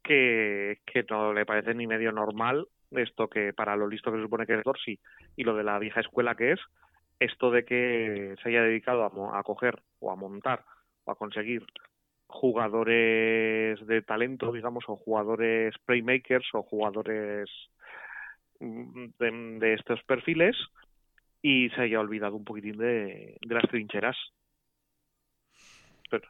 que, 0.06 1.04
no 1.10 1.32
le 1.32 1.44
parece 1.44 1.75
ni 1.75 1.86
medio 1.86 2.12
normal 2.12 2.66
esto 2.92 3.28
que 3.28 3.52
para 3.52 3.76
lo 3.76 3.88
listo 3.88 4.10
que 4.10 4.18
se 4.18 4.22
supone 4.22 4.46
que 4.46 4.54
es 4.54 4.64
Dorsey 4.64 4.98
y 5.36 5.44
lo 5.44 5.54
de 5.54 5.64
la 5.64 5.78
vieja 5.78 6.00
escuela 6.00 6.34
que 6.36 6.52
es, 6.52 6.60
esto 7.18 7.50
de 7.50 7.64
que 7.64 8.36
se 8.42 8.48
haya 8.48 8.62
dedicado 8.62 9.02
a, 9.04 9.38
a 9.38 9.42
coger 9.42 9.82
o 9.98 10.10
a 10.10 10.16
montar 10.16 10.64
o 11.04 11.10
a 11.10 11.16
conseguir 11.16 11.64
jugadores 12.28 13.84
de 13.86 14.02
talento, 14.02 14.52
digamos, 14.52 14.84
o 14.88 14.96
jugadores 14.96 15.75
playmakers 15.84 16.46
o 16.54 16.62
jugadores 16.62 17.48
mm, 18.60 19.06
de, 19.18 19.30
de 19.58 19.75
estos 19.75 20.02
perfiles 20.04 20.56
y 21.42 21.70
se 21.70 21.82
haya 21.82 22.00
olvidado 22.00 22.36
un 22.36 22.44
poquitín 22.44 22.78
de, 22.78 23.36
de 23.40 23.54
las 23.54 23.68
trincheras. 23.68 24.16
Pero, 26.10 26.28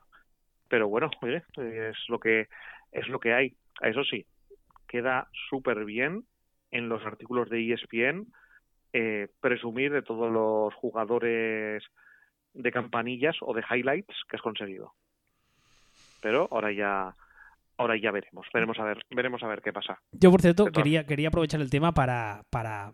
pero 0.68 0.88
bueno, 0.88 1.10
oye, 1.22 1.42
es 1.56 1.96
lo 2.08 2.18
que 2.18 2.48
es 2.92 3.08
lo 3.08 3.20
que 3.20 3.32
hay. 3.32 3.54
Eso 3.80 4.04
sí, 4.04 4.26
queda 4.88 5.28
súper 5.48 5.84
bien 5.84 6.24
en 6.70 6.88
los 6.88 7.04
artículos 7.04 7.48
de 7.50 7.72
ESPN 7.72 8.26
eh, 8.92 9.28
presumir 9.40 9.92
de 9.92 10.02
todos 10.02 10.32
los 10.32 10.74
jugadores 10.74 11.82
de 12.54 12.72
campanillas 12.72 13.36
o 13.40 13.52
de 13.54 13.62
highlights 13.70 14.14
que 14.28 14.36
has 14.36 14.42
conseguido. 14.42 14.94
Pero 16.22 16.48
ahora 16.50 16.72
ya 16.72 17.14
ahora 17.78 17.96
ya 18.00 18.10
veremos, 18.10 18.46
veremos 18.54 18.78
a 18.78 18.84
ver, 18.84 19.04
veremos 19.10 19.42
a 19.42 19.48
ver 19.48 19.60
qué 19.60 19.72
pasa. 19.72 20.00
Yo 20.12 20.30
por 20.30 20.40
cierto 20.40 20.66
quería, 20.72 21.04
quería 21.04 21.28
aprovechar 21.28 21.60
el 21.60 21.70
tema 21.70 21.92
para, 21.92 22.44
para 22.50 22.92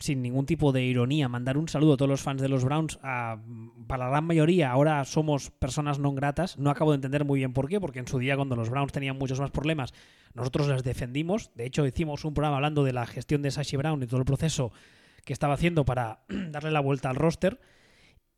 sin 0.00 0.22
ningún 0.22 0.46
tipo 0.46 0.72
de 0.72 0.82
ironía, 0.82 1.28
mandar 1.28 1.58
un 1.58 1.68
saludo 1.68 1.92
a 1.92 1.96
todos 1.98 2.08
los 2.08 2.22
fans 2.22 2.40
de 2.40 2.48
los 2.48 2.64
Browns. 2.64 2.96
para 2.96 4.04
la 4.04 4.08
gran 4.08 4.24
mayoría 4.24 4.70
ahora 4.70 5.04
somos 5.04 5.50
personas 5.50 5.98
no 5.98 6.12
gratas. 6.12 6.58
No 6.58 6.70
acabo 6.70 6.92
de 6.92 6.96
entender 6.96 7.26
muy 7.26 7.40
bien 7.40 7.52
por 7.52 7.68
qué, 7.68 7.78
porque 7.80 7.98
en 7.98 8.08
su 8.08 8.18
día 8.18 8.34
cuando 8.34 8.56
los 8.56 8.70
Browns 8.70 8.92
tenían 8.92 9.18
muchos 9.18 9.38
más 9.38 9.50
problemas, 9.50 9.92
nosotros 10.32 10.68
les 10.68 10.82
defendimos. 10.82 11.50
De 11.54 11.66
hecho, 11.66 11.86
hicimos 11.86 12.24
un 12.24 12.32
programa 12.32 12.56
hablando 12.56 12.82
de 12.82 12.94
la 12.94 13.06
gestión 13.06 13.42
de 13.42 13.50
Sashi 13.50 13.76
Brown 13.76 14.02
y 14.02 14.06
todo 14.06 14.18
el 14.18 14.24
proceso 14.24 14.72
que 15.24 15.34
estaba 15.34 15.54
haciendo 15.54 15.84
para 15.84 16.24
darle 16.28 16.70
la 16.70 16.80
vuelta 16.80 17.10
al 17.10 17.16
roster. 17.16 17.60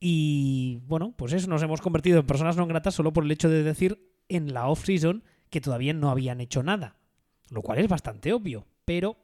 Y 0.01 0.81
bueno, 0.89 1.15
pues 1.17 1.33
eso, 1.33 1.49
nos 1.49 1.63
hemos 1.63 1.81
convertido 1.81 2.19
en 2.19 2.27
personas 2.27 2.57
no 2.57 2.67
gratas 2.67 2.95
solo 2.95 3.13
por 3.13 3.23
el 3.23 3.31
hecho 3.31 3.49
de 3.49 3.63
decir 3.63 4.13
en 4.29 4.53
la 4.53 4.67
off-season 4.67 5.23
que 5.49 5.61
todavía 5.61 5.93
no 5.93 6.11
habían 6.11 6.41
hecho 6.41 6.65
nada. 6.65 6.97
Lo 7.51 7.63
cual 7.63 7.79
es 7.79 7.87
bastante 7.87 8.33
obvio, 8.33 8.67
pero 8.85 9.17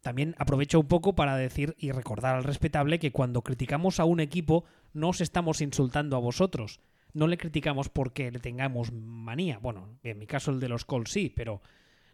también 0.00 0.34
aprovecho 0.38 0.80
un 0.80 0.86
poco 0.86 1.14
para 1.14 1.36
decir 1.36 1.74
y 1.78 1.90
recordar 1.90 2.36
al 2.36 2.44
respetable 2.44 2.98
que 2.98 3.12
cuando 3.12 3.42
criticamos 3.42 4.00
a 4.00 4.04
un 4.04 4.20
equipo 4.20 4.64
no 4.92 5.08
os 5.08 5.20
estamos 5.20 5.60
insultando 5.60 6.16
a 6.16 6.20
vosotros. 6.20 6.80
No 7.12 7.26
le 7.26 7.38
criticamos 7.38 7.88
porque 7.88 8.30
le 8.30 8.38
tengamos 8.38 8.92
manía. 8.92 9.58
Bueno, 9.58 9.98
en 10.02 10.18
mi 10.18 10.26
caso 10.26 10.50
el 10.50 10.60
de 10.60 10.68
los 10.68 10.84
calls 10.84 11.10
sí, 11.10 11.32
pero 11.34 11.62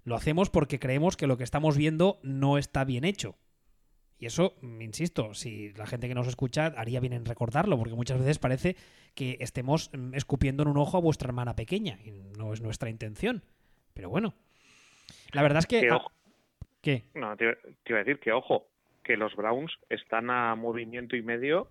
lo 0.04 0.16
hacemos 0.16 0.50
porque 0.50 0.78
creemos 0.78 1.16
que 1.16 1.26
lo 1.26 1.36
que 1.36 1.44
estamos 1.44 1.76
viendo 1.76 2.18
no 2.22 2.58
está 2.58 2.84
bien 2.84 3.04
hecho. 3.04 3.36
Y 4.22 4.26
eso, 4.26 4.54
insisto, 4.62 5.34
si 5.34 5.72
la 5.72 5.84
gente 5.84 6.06
que 6.06 6.14
nos 6.14 6.28
escucha 6.28 6.66
haría 6.76 7.00
bien 7.00 7.12
en 7.12 7.24
recordarlo, 7.24 7.76
porque 7.76 7.96
muchas 7.96 8.20
veces 8.20 8.38
parece 8.38 8.76
que 9.14 9.36
estemos 9.40 9.90
mm, 9.92 10.14
escupiendo 10.14 10.62
en 10.62 10.68
un 10.68 10.76
ojo 10.76 10.96
a 10.96 11.00
vuestra 11.00 11.26
hermana 11.26 11.56
pequeña, 11.56 11.98
y 12.04 12.12
no 12.38 12.52
es 12.52 12.60
nuestra 12.60 12.88
intención. 12.88 13.44
Pero 13.94 14.10
bueno, 14.10 14.34
la 15.32 15.42
verdad 15.42 15.58
es 15.58 15.66
que... 15.66 15.90
¿Qué? 16.82 17.04
No, 17.14 17.36
te, 17.36 17.44
iba 17.86 17.98
a 17.98 18.04
decir 18.04 18.18
que, 18.18 18.32
ojo, 18.32 18.66
que 19.04 19.16
los 19.16 19.34
Browns 19.36 19.72
están 19.88 20.30
a 20.30 20.54
movimiento 20.56 21.16
y 21.16 21.22
medio 21.22 21.68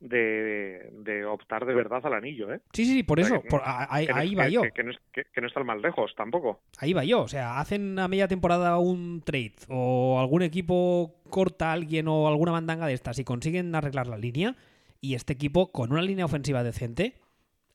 de, 0.00 1.24
optar 1.28 1.66
de 1.66 1.74
verdad 1.74 2.04
al 2.04 2.14
anillo, 2.14 2.52
¿eh? 2.52 2.60
Sí, 2.72 2.86
sí, 2.86 3.02
por 3.02 3.20
eso, 3.20 3.42
ahí, 3.62 4.34
va 4.34 4.48
yo. 4.48 4.62
Que, 4.74 4.82
no, 4.82 5.46
están 5.46 5.66
mal 5.66 5.80
lejos 5.80 6.14
tampoco. 6.16 6.60
Ahí 6.78 6.92
va 6.92 7.04
yo, 7.04 7.22
o 7.22 7.28
sea, 7.28 7.60
hacen 7.60 7.98
a 7.98 8.08
media 8.08 8.28
temporada 8.28 8.78
un 8.78 9.22
trade 9.22 9.54
o 9.68 10.18
algún 10.18 10.42
equipo 10.42 11.20
corta 11.30 11.70
a 11.70 11.72
alguien 11.72 12.08
o 12.08 12.26
alguna 12.26 12.52
mandanga 12.52 12.86
de 12.86 12.94
estas 12.94 13.18
y 13.18 13.24
consiguen 13.24 13.74
arreglar 13.74 14.06
la 14.06 14.18
línea 14.18 14.56
y 15.00 15.14
este 15.14 15.34
equipo 15.34 15.70
con 15.70 15.92
una 15.92 16.02
línea 16.02 16.24
ofensiva 16.24 16.62
decente 16.62 17.18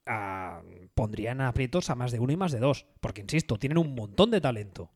ah, 0.06 0.62
pondrían 0.96 1.42
aprietos 1.42 1.90
a 1.90 1.96
más 1.96 2.12
de 2.12 2.20
uno 2.20 2.34
y 2.34 2.38
más 2.38 2.52
de 2.52 2.60
dos, 2.60 2.88
porque 3.02 3.22
insisto, 3.22 3.58
tienen 3.58 3.78
un 3.78 3.94
montón 3.94 4.32
de 4.32 4.42
talento. 4.42 4.92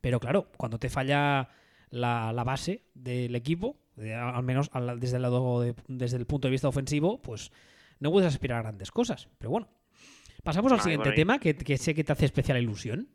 Pero 0.00 0.20
claro, 0.20 0.48
cuando 0.56 0.78
te 0.78 0.88
falla 0.88 1.48
la, 1.90 2.32
la 2.32 2.44
base 2.44 2.82
del 2.94 3.34
equipo, 3.34 3.76
al 3.98 4.42
menos 4.44 4.70
desde 4.98 5.16
el, 5.16 5.22
lado 5.22 5.64
desde 5.88 6.16
el 6.16 6.26
punto 6.26 6.48
de 6.48 6.52
vista 6.52 6.68
ofensivo, 6.68 7.20
pues 7.20 7.50
no 8.00 8.10
puedes 8.10 8.28
aspirar 8.28 8.58
a 8.58 8.62
grandes 8.62 8.90
cosas. 8.90 9.28
Pero 9.38 9.50
bueno, 9.50 9.68
pasamos 10.44 10.72
al 10.72 10.80
siguiente 10.80 11.12
tema 11.12 11.38
que, 11.38 11.54
sé 11.76 11.94
que 11.94 12.04
te 12.04 12.12
hace 12.12 12.26
especial 12.26 12.58
ilusión. 12.58 13.08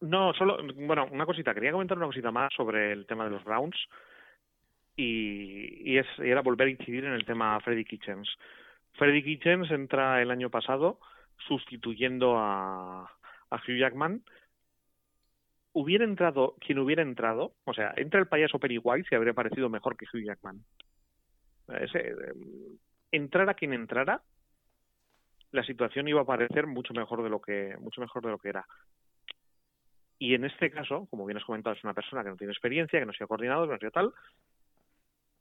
No, 0.00 0.34
solo, 0.34 0.58
bueno, 0.74 1.06
una 1.12 1.26
cosita, 1.26 1.54
quería 1.54 1.70
comentar 1.70 1.96
una 1.96 2.08
cosita 2.08 2.32
más 2.32 2.52
sobre 2.54 2.92
el 2.92 3.06
tema 3.06 3.24
de 3.24 3.30
los 3.30 3.44
Browns 3.44 3.76
y, 4.96 5.92
y, 5.92 5.98
es, 5.98 6.06
y 6.18 6.28
era 6.28 6.42
volver 6.42 6.66
a 6.66 6.70
incidir 6.72 7.04
en 7.04 7.12
el 7.12 7.24
tema 7.24 7.60
Freddy 7.60 7.84
Kitchens. 7.84 8.28
Freddy 8.94 9.22
Kitchens 9.22 9.70
entra 9.70 10.20
el 10.20 10.32
año 10.32 10.50
pasado 10.50 10.98
sustituyendo 11.46 12.36
a, 12.36 13.02
a 13.50 13.56
Hugh 13.56 13.78
Jackman 13.78 14.22
hubiera 15.72 16.04
entrado 16.04 16.56
quien 16.60 16.78
hubiera 16.78 17.02
entrado, 17.02 17.54
o 17.64 17.74
sea, 17.74 17.92
entra 17.96 18.20
el 18.20 18.26
payaso 18.26 18.58
Pennywise 18.58 19.08
y 19.10 19.14
habría 19.14 19.32
parecido 19.32 19.68
mejor 19.68 19.96
que 19.96 20.06
Hugh 20.06 20.24
Jackman. 20.24 20.64
Ese, 21.80 22.08
em, 22.08 22.78
entrara 23.10 23.54
quien 23.54 23.72
entrara, 23.72 24.22
la 25.50 25.62
situación 25.64 26.08
iba 26.08 26.22
a 26.22 26.26
parecer 26.26 26.66
mucho 26.66 26.94
mejor 26.94 27.22
de 27.22 27.30
lo 27.30 27.40
que 27.40 27.76
mucho 27.78 28.00
mejor 28.00 28.22
de 28.22 28.30
lo 28.30 28.38
que 28.38 28.48
era. 28.48 28.66
Y 30.18 30.34
en 30.34 30.44
este 30.44 30.70
caso, 30.70 31.06
como 31.10 31.26
bien 31.26 31.38
has 31.38 31.44
comentado, 31.44 31.74
es 31.74 31.84
una 31.84 31.94
persona 31.94 32.22
que 32.22 32.30
no 32.30 32.36
tiene 32.36 32.52
experiencia, 32.52 33.00
que 33.00 33.06
no 33.06 33.12
sea 33.12 33.26
coordinador, 33.26 33.68
que 33.68 33.74
no 33.74 33.80
sea 33.80 33.90
tal. 33.90 34.12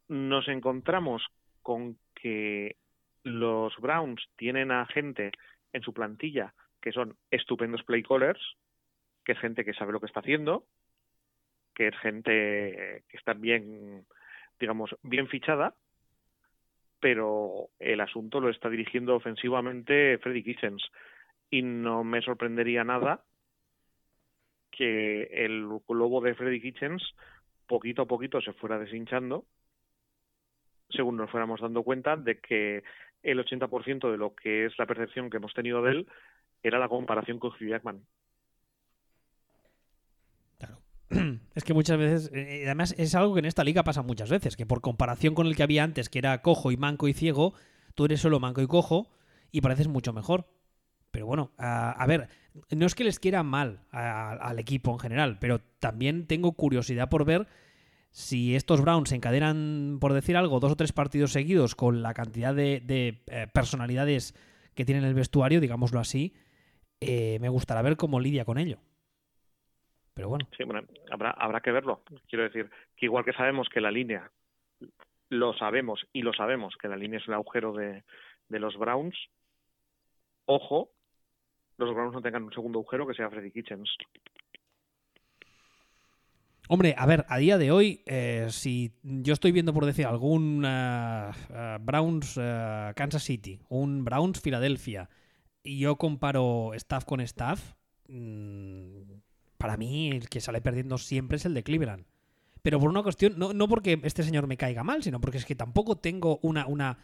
Nos 0.08 0.48
encontramos 0.48 1.24
con 1.62 1.98
que 2.16 2.78
los 3.24 3.76
Browns 3.78 4.28
tienen 4.36 4.72
a 4.72 4.86
gente 4.88 5.32
en 5.74 5.82
su 5.84 5.94
plantilla 5.94 6.54
que 6.82 6.92
son 6.92 7.16
estupendos 7.30 7.84
play 7.84 8.02
callers, 8.02 8.42
que 9.24 9.34
es 9.34 9.40
gente 9.40 9.66
que 9.66 9.74
sabe 9.74 9.92
lo 9.92 10.00
que 10.00 10.08
está 10.08 10.20
haciendo, 10.22 10.66
que 11.74 11.88
es 11.88 11.98
gente 12.00 13.04
que 13.08 13.18
está 13.18 13.34
bien, 13.34 14.06
digamos, 14.60 14.96
bien 15.04 15.28
fichada, 15.28 15.76
pero 17.00 17.70
el 17.80 18.00
asunto 18.02 18.40
lo 18.40 18.50
está 18.50 18.70
dirigiendo 18.70 19.16
ofensivamente 19.16 20.18
Freddy 20.20 20.44
Kitchens. 20.44 20.84
Y 21.50 21.64
no 21.64 22.04
me 22.04 22.22
sorprendería 22.22 22.84
nada 22.84 23.24
que 24.72 25.24
el 25.24 25.68
globo 25.88 26.22
de 26.22 26.36
Freddy 26.36 26.62
Kitchens 26.62 27.04
poquito 27.68 28.04
a 28.04 28.06
poquito 28.06 28.42
se 28.42 28.54
fuera 28.54 28.80
deshinchando, 28.80 29.46
según 30.90 31.18
nos 31.18 31.30
fuéramos 31.30 31.62
dando 31.62 31.84
cuenta 31.84 32.16
de 32.16 32.40
que 32.40 32.84
el 33.24 33.40
80% 33.40 34.12
de 34.12 34.18
lo 34.18 34.36
que 34.36 34.66
es 34.66 34.78
la 34.78 34.86
percepción 34.86 35.30
que 35.30 35.38
hemos 35.38 35.54
tenido 35.54 35.82
de 35.82 35.92
él 35.92 36.08
era 36.64 36.80
la 36.80 36.90
comparación 36.90 37.40
con 37.40 37.52
Hugh 37.52 37.70
Jackman. 37.70 38.02
Es 41.56 41.64
que 41.64 41.74
muchas 41.74 41.98
veces, 41.98 42.32
eh, 42.34 42.64
además 42.66 42.96
es 42.98 43.16
algo 43.16 43.34
que 43.34 43.40
en 43.40 43.46
esta 43.46 43.64
liga 43.64 43.84
pasa 43.84 44.02
muchas 44.02 44.30
veces, 44.30 44.56
que 44.56 44.66
por 44.66 44.82
comparación 44.82 45.36
con 45.36 45.48
el 45.48 45.56
que 45.56 45.64
había 45.64 45.84
antes, 45.84 46.10
que 46.10 46.20
era 46.20 46.42
cojo 46.42 46.72
y 46.72 46.78
manco 46.78 47.08
y 47.08 47.14
ciego, 47.14 47.54
tú 47.96 48.06
eres 48.06 48.22
solo 48.22 48.40
manco 48.40 48.62
y 48.62 48.68
cojo 48.68 49.10
y 49.52 49.62
pareces 49.62 49.88
mucho 49.88 50.14
mejor. 50.14 50.48
Pero 51.12 51.26
bueno, 51.26 51.52
a, 51.58 52.06
ver, 52.08 52.30
no 52.70 52.86
es 52.86 52.96
que 52.96 53.04
les 53.04 53.20
quiera 53.20 53.44
mal 53.44 53.82
al 53.92 54.58
equipo 54.60 54.92
en 54.92 55.00
general, 55.00 55.40
pero 55.40 55.60
también 55.80 56.26
tengo 56.26 56.54
curiosidad 56.54 57.10
por 57.10 57.26
ver 57.26 57.48
si 58.12 58.56
estos 58.56 58.80
Browns 58.80 59.12
encadenan, 59.12 59.98
por 60.00 60.14
decir 60.14 60.38
algo, 60.38 60.62
dos 60.62 60.72
o 60.72 60.76
tres 60.78 60.94
partidos 60.94 61.34
seguidos 61.34 61.76
con 61.76 62.02
la 62.02 62.14
cantidad 62.14 62.56
de, 62.56 62.82
eh, 63.28 63.48
personalidades 63.54 64.36
que 64.74 64.86
tienen 64.86 65.04
el 65.04 65.14
vestuario, 65.14 65.60
digámoslo 65.60 66.00
así, 66.00 66.34
eh, 67.02 67.40
me 67.42 67.50
gustará 67.50 67.82
ver 67.82 67.98
cómo 67.98 68.22
lidia 68.22 68.46
con 68.46 68.58
ello. 68.58 68.80
Pero 70.14 70.30
bueno. 70.30 70.48
Sí, 70.58 70.64
bueno, 70.64 70.88
habrá, 71.10 71.32
habrá 71.32 71.62
que 71.62 71.72
verlo. 71.72 72.02
Quiero 72.28 72.44
decir 72.44 72.70
que 72.96 73.06
igual 73.06 73.26
que 73.26 73.34
sabemos 73.34 73.70
que 73.70 73.82
la 73.82 73.92
línea, 73.92 74.30
lo 75.30 75.54
sabemos 75.54 76.06
y 76.12 76.22
lo 76.22 76.34
sabemos 76.34 76.76
que 76.80 76.88
la 76.88 76.98
línea 76.98 77.20
es 77.20 77.28
el 77.28 77.34
agujero 77.34 77.74
de, 77.74 78.04
de 78.50 78.60
los 78.60 78.78
Browns, 78.78 79.16
ojo, 80.46 80.92
los 81.78 81.94
Browns 81.94 82.14
no 82.14 82.22
tengan 82.22 82.44
un 82.44 82.54
segundo 82.54 82.80
agujero 82.80 83.08
que 83.08 83.14
sea 83.14 83.30
Freddy 83.30 83.52
Kitchens. 83.52 83.90
Hombre, 86.68 86.96
a 86.98 87.06
ver, 87.06 87.26
a 87.28 87.38
día 87.38 87.58
de 87.58 87.72
hoy, 87.72 88.02
eh, 88.06 88.48
si 88.50 88.94
yo 89.04 89.34
estoy 89.34 89.52
viendo, 89.52 89.74
por 89.74 89.86
decir, 89.86 90.06
algún 90.06 90.64
uh, 90.64 91.32
Browns 91.82 92.38
uh, 92.38 92.94
Kansas 92.96 93.24
City, 93.24 93.60
un 93.70 94.06
Browns 94.06 94.42
Filadelfia, 94.42 95.10
y 95.64 95.80
yo 95.80 95.98
comparo 95.98 96.74
staff 96.76 97.04
con 97.04 97.20
staff, 97.22 97.74
mmm, 98.08 99.11
para 99.62 99.78
mí 99.78 100.10
el 100.10 100.28
que 100.28 100.42
sale 100.42 100.60
perdiendo 100.60 100.98
siempre 100.98 101.38
es 101.38 101.46
el 101.46 101.54
de 101.54 101.64
Cleveland. 101.64 102.06
Pero 102.64 102.80
por 102.80 102.90
una 102.90 103.04
cuestión, 103.04 103.38
no, 103.38 103.54
no 103.54 103.68
porque 103.68 104.00
este 104.04 104.24
señor 104.24 104.48
me 104.48 104.58
caiga 104.58 104.84
mal, 104.84 105.04
sino 105.04 105.22
porque 105.22 105.38
es 105.38 105.46
que 105.46 105.56
tampoco 105.56 105.98
tengo 105.98 106.40
una, 106.42 106.66
una 106.66 106.98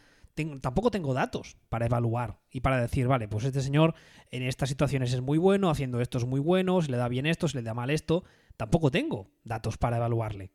tampoco 0.60 0.90
tengo 0.90 1.14
datos 1.14 1.56
para 1.68 1.86
evaluar 1.86 2.38
y 2.52 2.60
para 2.60 2.80
decir, 2.80 3.08
vale, 3.08 3.26
pues 3.28 3.44
este 3.44 3.60
señor 3.60 3.94
en 4.30 4.42
estas 4.42 4.68
situaciones 4.68 5.12
es 5.12 5.20
muy 5.20 5.38
bueno, 5.38 5.70
haciendo 5.70 6.00
esto 6.00 6.18
es 6.18 6.26
muy 6.26 6.40
bueno, 6.40 6.80
se 6.80 6.90
le 6.90 6.96
da 6.96 7.08
bien 7.08 7.26
esto, 7.26 7.48
se 7.48 7.58
le 7.58 7.64
da 7.64 7.74
mal 7.74 7.90
esto. 7.90 8.24
Tampoco 8.56 8.90
tengo 8.90 9.28
datos 9.44 9.78
para 9.78 9.96
evaluarle. 9.96 10.50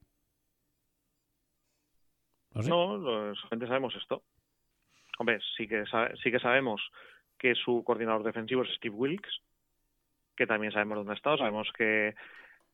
No, 2.54 2.98
los 2.98 3.42
gente 3.50 3.68
sabemos 3.68 3.96
esto. 3.96 4.24
Hombre, 5.20 5.40
sí 5.58 5.68
que, 5.68 5.84
sí 6.22 6.32
que 6.32 6.40
sabemos 6.40 6.82
que 7.38 7.56
su 7.56 7.84
coordinador 7.84 8.24
defensivo 8.24 8.64
es 8.64 8.76
Steve 8.76 8.96
Wilkes, 8.96 9.42
que 10.36 10.48
también 10.48 10.72
sabemos 10.72 10.98
dónde 10.98 11.14
ha 11.14 11.16
estado. 11.16 11.38
Sabemos 11.38 11.72
que, 11.78 12.16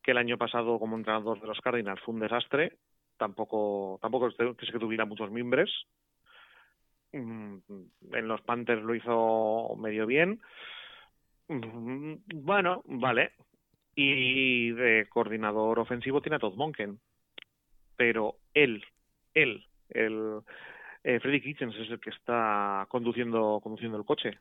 que 0.03 0.11
el 0.11 0.17
año 0.17 0.37
pasado 0.37 0.79
como 0.79 0.95
entrenador 0.95 1.39
de 1.41 1.47
los 1.47 1.59
Cardinals 1.61 2.01
fue 2.01 2.13
un 2.13 2.21
desastre. 2.21 2.77
Tampoco, 3.17 3.99
tampoco 4.01 4.27
es 4.27 4.35
que 4.35 4.79
tuviera 4.79 5.05
muchos 5.05 5.31
mimbres. 5.31 5.69
Mm, 7.11 7.57
en 8.13 8.27
los 8.27 8.41
Panthers 8.41 8.83
lo 8.83 8.95
hizo 8.95 9.75
medio 9.77 10.05
bien. 10.05 10.39
Mm, 11.47 12.15
bueno, 12.35 12.83
vale. 12.85 13.31
Y 13.95 14.71
de 14.71 15.07
coordinador 15.09 15.79
ofensivo 15.79 16.21
tiene 16.21 16.37
a 16.37 16.39
Todd 16.39 16.55
Monken. 16.55 16.99
Pero 17.97 18.35
él 18.53 18.83
él, 19.33 19.65
el 19.89 20.41
eh, 21.03 21.19
Freddy 21.19 21.41
Kitchens 21.41 21.75
es 21.75 21.89
el 21.89 21.99
que 21.99 22.09
está 22.09 22.85
conduciendo 22.89 23.59
conduciendo 23.61 23.97
el 23.97 24.05
coche, 24.05 24.37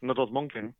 no 0.00 0.14
Todd 0.14 0.30
Monken. 0.30 0.74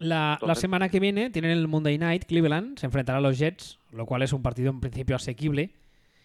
La, 0.00 0.38
la, 0.40 0.54
semana 0.54 0.88
que 0.88 0.98
viene 0.98 1.28
tienen 1.28 1.50
el 1.50 1.68
Monday 1.68 1.98
Night, 1.98 2.24
Cleveland, 2.24 2.78
se 2.78 2.86
enfrentará 2.86 3.18
a 3.18 3.20
los 3.20 3.38
Jets, 3.38 3.78
lo 3.92 4.06
cual 4.06 4.22
es 4.22 4.32
un 4.32 4.42
partido 4.42 4.70
en 4.70 4.80
principio 4.80 5.14
asequible. 5.14 5.74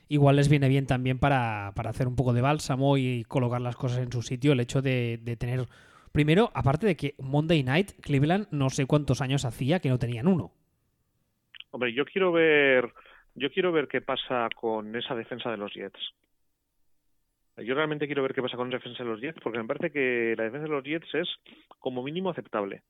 Igual 0.07 0.37
les 0.37 0.47
viene 0.47 0.69
bien 0.69 0.87
también 0.87 1.19
para, 1.19 1.73
para 1.75 1.89
hacer 1.89 2.07
un 2.07 2.15
poco 2.15 2.31
de 2.31 2.39
bálsamo 2.39 2.97
y 2.97 3.25
colocar 3.25 3.59
las 3.59 3.75
cosas 3.75 3.99
en 3.99 4.13
su 4.13 4.21
sitio 4.21 4.53
el 4.53 4.61
hecho 4.61 4.81
de, 4.81 5.19
de 5.21 5.35
tener... 5.35 5.65
Primero, 6.13 6.51
aparte 6.53 6.87
de 6.87 6.95
que 6.95 7.15
Monday 7.19 7.63
Night, 7.63 7.91
Cleveland, 8.01 8.47
no 8.51 8.69
sé 8.69 8.85
cuántos 8.85 9.19
años 9.19 9.43
hacía 9.43 9.81
que 9.81 9.89
no 9.89 9.99
tenían 9.99 10.27
uno. 10.27 10.51
Hombre, 11.71 11.91
yo 11.93 12.05
quiero 12.05 12.31
ver, 12.31 12.93
yo 13.33 13.51
quiero 13.51 13.73
ver 13.73 13.89
qué 13.89 13.99
pasa 13.99 14.47
con 14.55 14.95
esa 14.95 15.15
defensa 15.15 15.51
de 15.51 15.57
los 15.57 15.73
Jets. 15.73 15.99
Yo 17.57 17.75
realmente 17.75 18.05
quiero 18.05 18.21
ver 18.21 18.33
qué 18.33 18.41
pasa 18.41 18.55
con 18.55 18.69
esa 18.69 18.77
defensa 18.77 19.03
de 19.03 19.09
los 19.09 19.19
Jets, 19.19 19.41
porque 19.43 19.57
me 19.57 19.65
parece 19.65 19.91
que 19.91 20.35
la 20.37 20.45
defensa 20.45 20.63
de 20.63 20.73
los 20.73 20.83
Jets 20.85 21.13
es 21.13 21.27
como 21.79 22.03
mínimo 22.03 22.29
aceptable. 22.29 22.83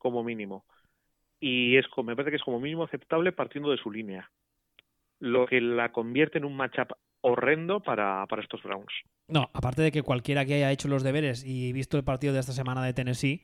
Como 0.00 0.24
mínimo. 0.24 0.64
Y 1.38 1.76
es 1.76 1.86
me 2.04 2.16
parece 2.16 2.30
que 2.30 2.36
es 2.38 2.42
como 2.42 2.58
mínimo 2.58 2.82
aceptable 2.82 3.30
partiendo 3.30 3.70
de 3.70 3.76
su 3.76 3.92
línea. 3.92 4.28
Lo 5.20 5.46
que 5.46 5.60
la 5.60 5.92
convierte 5.92 6.38
en 6.38 6.44
un 6.44 6.56
matchup 6.56 6.92
horrendo 7.20 7.80
para, 7.80 8.26
para 8.26 8.42
estos 8.42 8.62
Browns. 8.62 8.92
No, 9.28 9.48
aparte 9.52 9.82
de 9.82 9.92
que 9.92 10.02
cualquiera 10.02 10.44
que 10.44 10.54
haya 10.54 10.72
hecho 10.72 10.88
los 10.88 11.02
deberes 11.02 11.44
y 11.44 11.72
visto 11.72 11.96
el 11.96 12.04
partido 12.04 12.32
de 12.32 12.40
esta 12.40 12.52
semana 12.52 12.84
de 12.84 12.94
Tennessee, 12.94 13.42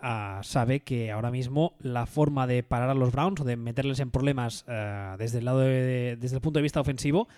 uh, 0.00 0.42
sabe 0.42 0.80
que 0.80 1.10
ahora 1.10 1.30
mismo 1.30 1.76
la 1.80 2.06
forma 2.06 2.46
de 2.46 2.62
parar 2.62 2.90
a 2.90 2.94
los 2.94 3.12
Browns 3.12 3.40
o 3.40 3.44
de 3.44 3.56
meterles 3.56 4.00
en 4.00 4.10
problemas 4.10 4.64
uh, 4.68 5.16
desde 5.18 5.40
el 5.40 5.44
lado 5.44 5.58
de, 5.58 6.16
desde 6.16 6.36
el 6.36 6.42
punto 6.42 6.60
de 6.60 6.62
vista 6.62 6.80
ofensivo 6.80 7.28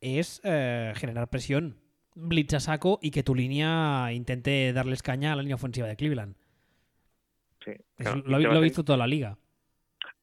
es 0.00 0.40
uh, 0.44 0.94
generar 0.94 1.28
presión, 1.28 1.80
blitz 2.14 2.54
a 2.54 2.60
saco 2.60 2.98
y 3.02 3.10
que 3.10 3.24
tu 3.24 3.34
línea 3.34 4.12
intente 4.12 4.72
darles 4.72 5.02
caña 5.02 5.32
a 5.32 5.36
la 5.36 5.42
línea 5.42 5.56
ofensiva 5.56 5.88
de 5.88 5.96
Cleveland. 5.96 6.36
Sí, 7.76 7.84
claro. 7.96 8.22
lo, 8.24 8.38
lo 8.38 8.58
ha 8.58 8.60
visto 8.60 8.84
toda 8.84 8.98
la 8.98 9.06
liga. 9.06 9.36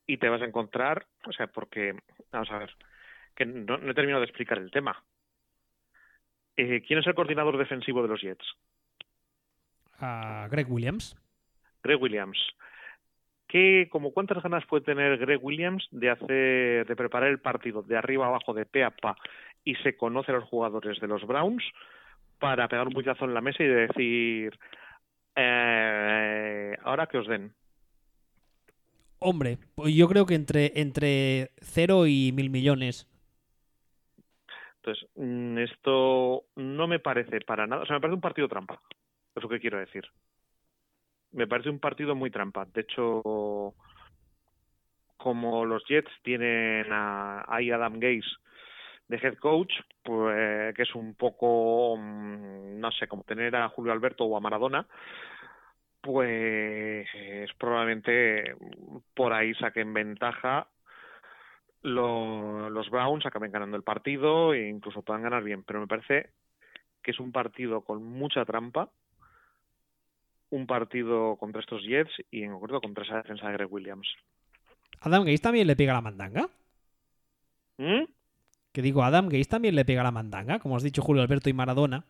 Y 0.08 0.18
te 0.18 0.30
vas 0.30 0.42
a 0.42 0.46
encontrar, 0.46 1.06
o 1.26 1.32
sea, 1.32 1.48
porque, 1.48 1.96
vamos 2.32 2.52
a 2.52 2.60
ver, 2.60 2.72
que 3.36 3.46
no, 3.46 3.78
no 3.78 3.92
he 3.92 3.96
terminado 3.96 4.22
de 4.22 4.28
explicar 4.28 4.58
el 4.58 4.72
tema. 4.72 5.04
Eh, 6.56 6.84
¿Quién 6.88 7.00
es 7.00 7.08
el 7.08 7.16
coordinador 7.16 7.58
defensivo 7.58 8.02
de 8.02 8.08
los 8.08 8.22
Jets? 8.22 8.46
Uh, 10.02 10.50
Greg 10.50 10.72
Williams. 10.72 11.18
Greg 11.84 12.02
Williams. 12.02 12.38
¿Qué, 13.48 13.88
como 13.92 14.12
cuántas 14.12 14.42
ganas 14.42 14.66
puede 14.66 14.86
tener 14.86 15.18
Greg 15.18 15.44
Williams 15.44 15.88
de 15.92 16.10
hacer, 16.10 16.88
de 16.88 16.96
preparar 16.96 17.30
el 17.30 17.40
partido 17.40 17.82
de 17.84 17.98
arriba 17.98 18.28
abajo, 18.28 18.54
de 18.54 18.66
pe 18.66 18.84
a 18.84 18.92
pa, 18.92 19.16
y 19.64 19.76
se 19.76 19.96
conoce 19.96 20.32
a 20.32 20.36
los 20.36 20.46
jugadores 20.46 21.00
de 21.00 21.08
los 21.08 21.26
Browns 21.26 21.64
para 22.40 22.68
pegar 22.68 22.88
un 22.88 22.94
puñazo 22.94 23.26
en 23.26 23.34
la 23.34 23.42
mesa 23.42 23.64
y 23.64 23.68
decir, 23.68 24.58
eh, 25.36 26.78
ahora 26.84 27.08
que 27.08 27.18
os 27.18 27.28
den? 27.28 27.54
Hombre, 29.20 29.58
pues 29.76 29.96
yo 29.96 30.08
creo 30.08 30.26
que 30.26 30.36
entre, 30.36 30.80
entre 30.80 31.52
cero 31.62 32.06
y 32.08 32.32
mil 32.32 32.50
millones. 32.50 33.08
Entonces, 34.78 35.10
esto 35.72 36.44
no 36.56 36.88
me 36.88 37.00
parece 37.00 37.42
para 37.42 37.66
nada, 37.66 37.82
o 37.82 37.86
sea, 37.86 37.96
me 37.96 38.02
parece 38.02 38.16
un 38.16 38.22
partido 38.22 38.48
trampa, 38.48 38.80
es 39.36 39.42
lo 39.42 39.50
que 39.50 39.60
quiero 39.60 39.80
decir 39.80 40.06
me 41.36 41.48
parece 41.48 41.70
un 41.70 41.80
partido 41.80 42.16
muy 42.16 42.32
trampa. 42.32 42.66
De 42.74 42.82
hecho, 42.82 43.76
como 45.18 45.66
los 45.66 45.84
Jets 45.88 46.12
tienen 46.24 46.92
a, 46.92 47.46
ahí 47.48 47.72
Adam 47.72 48.00
Gaze 48.00 48.30
de 49.08 49.18
head 49.18 49.38
coach, 49.38 49.74
pues 50.04 50.76
que 50.76 50.82
es 50.84 50.96
un 50.96 51.16
poco, 51.16 51.98
no 51.98 52.92
sé, 52.92 53.08
como 53.08 53.24
tener 53.24 53.56
a 53.56 53.70
Julio 53.70 53.92
Alberto 53.92 54.26
o 54.26 54.38
a 54.38 54.40
Maradona, 54.40 54.88
pues 56.02 57.08
probablemente 57.58 58.56
por 59.14 59.34
ahí 59.34 59.54
saquen 59.56 59.94
ventaja 59.94 60.68
lo, 61.82 62.70
los 62.70 62.90
Browns, 62.90 63.26
acaben 63.26 63.52
ganando 63.52 63.78
el 63.78 63.84
partido 63.84 64.54
e 64.54 64.68
incluso 64.68 65.04
puedan 65.04 65.24
ganar 65.24 65.44
bien. 65.44 65.64
Pero 65.64 65.80
me 65.80 65.88
parece 65.88 66.32
que 67.04 67.12
es 67.12 67.20
un 67.20 67.32
partido 67.32 67.82
con 67.82 68.04
mucha 68.04 68.44
trampa 68.46 68.90
un 70.50 70.68
partido 70.68 71.36
contra 71.38 71.62
estos 71.62 71.84
Jets 71.84 72.12
y 72.32 72.44
en 72.44 72.52
concreto 72.52 72.82
contra 72.82 73.04
esa 73.04 73.18
defensa 73.18 73.48
de 73.48 73.54
Greg 73.54 73.72
Williams. 73.72 74.08
¿Adam 75.02 75.24
Gates 75.24 75.42
también 75.42 75.68
le 75.68 75.76
pega 75.76 75.94
la 75.94 76.02
mandanga? 76.02 76.50
¿Mm? 77.78 78.04
Que 78.76 78.82
digo, 78.82 79.06
Adam 79.06 79.28
Gates 79.28 79.48
también 79.48 79.74
le 79.74 79.86
pega 79.86 80.04
la 80.04 80.12
mandanga, 80.12 80.60
como 80.60 80.76
has 80.76 80.84
dicho 80.84 81.02
Julio 81.02 81.22
Alberto 81.22 81.50
y 81.50 81.54
Maradona. 81.54 82.04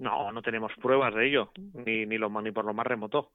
No, 0.00 0.32
no 0.32 0.42
tenemos 0.42 0.72
pruebas 0.82 1.14
de 1.14 1.28
ello, 1.28 1.52
ni, 1.74 2.06
ni, 2.06 2.18
lo, 2.18 2.28
ni 2.42 2.50
por 2.50 2.64
lo 2.64 2.74
más 2.74 2.84
remoto. 2.84 3.30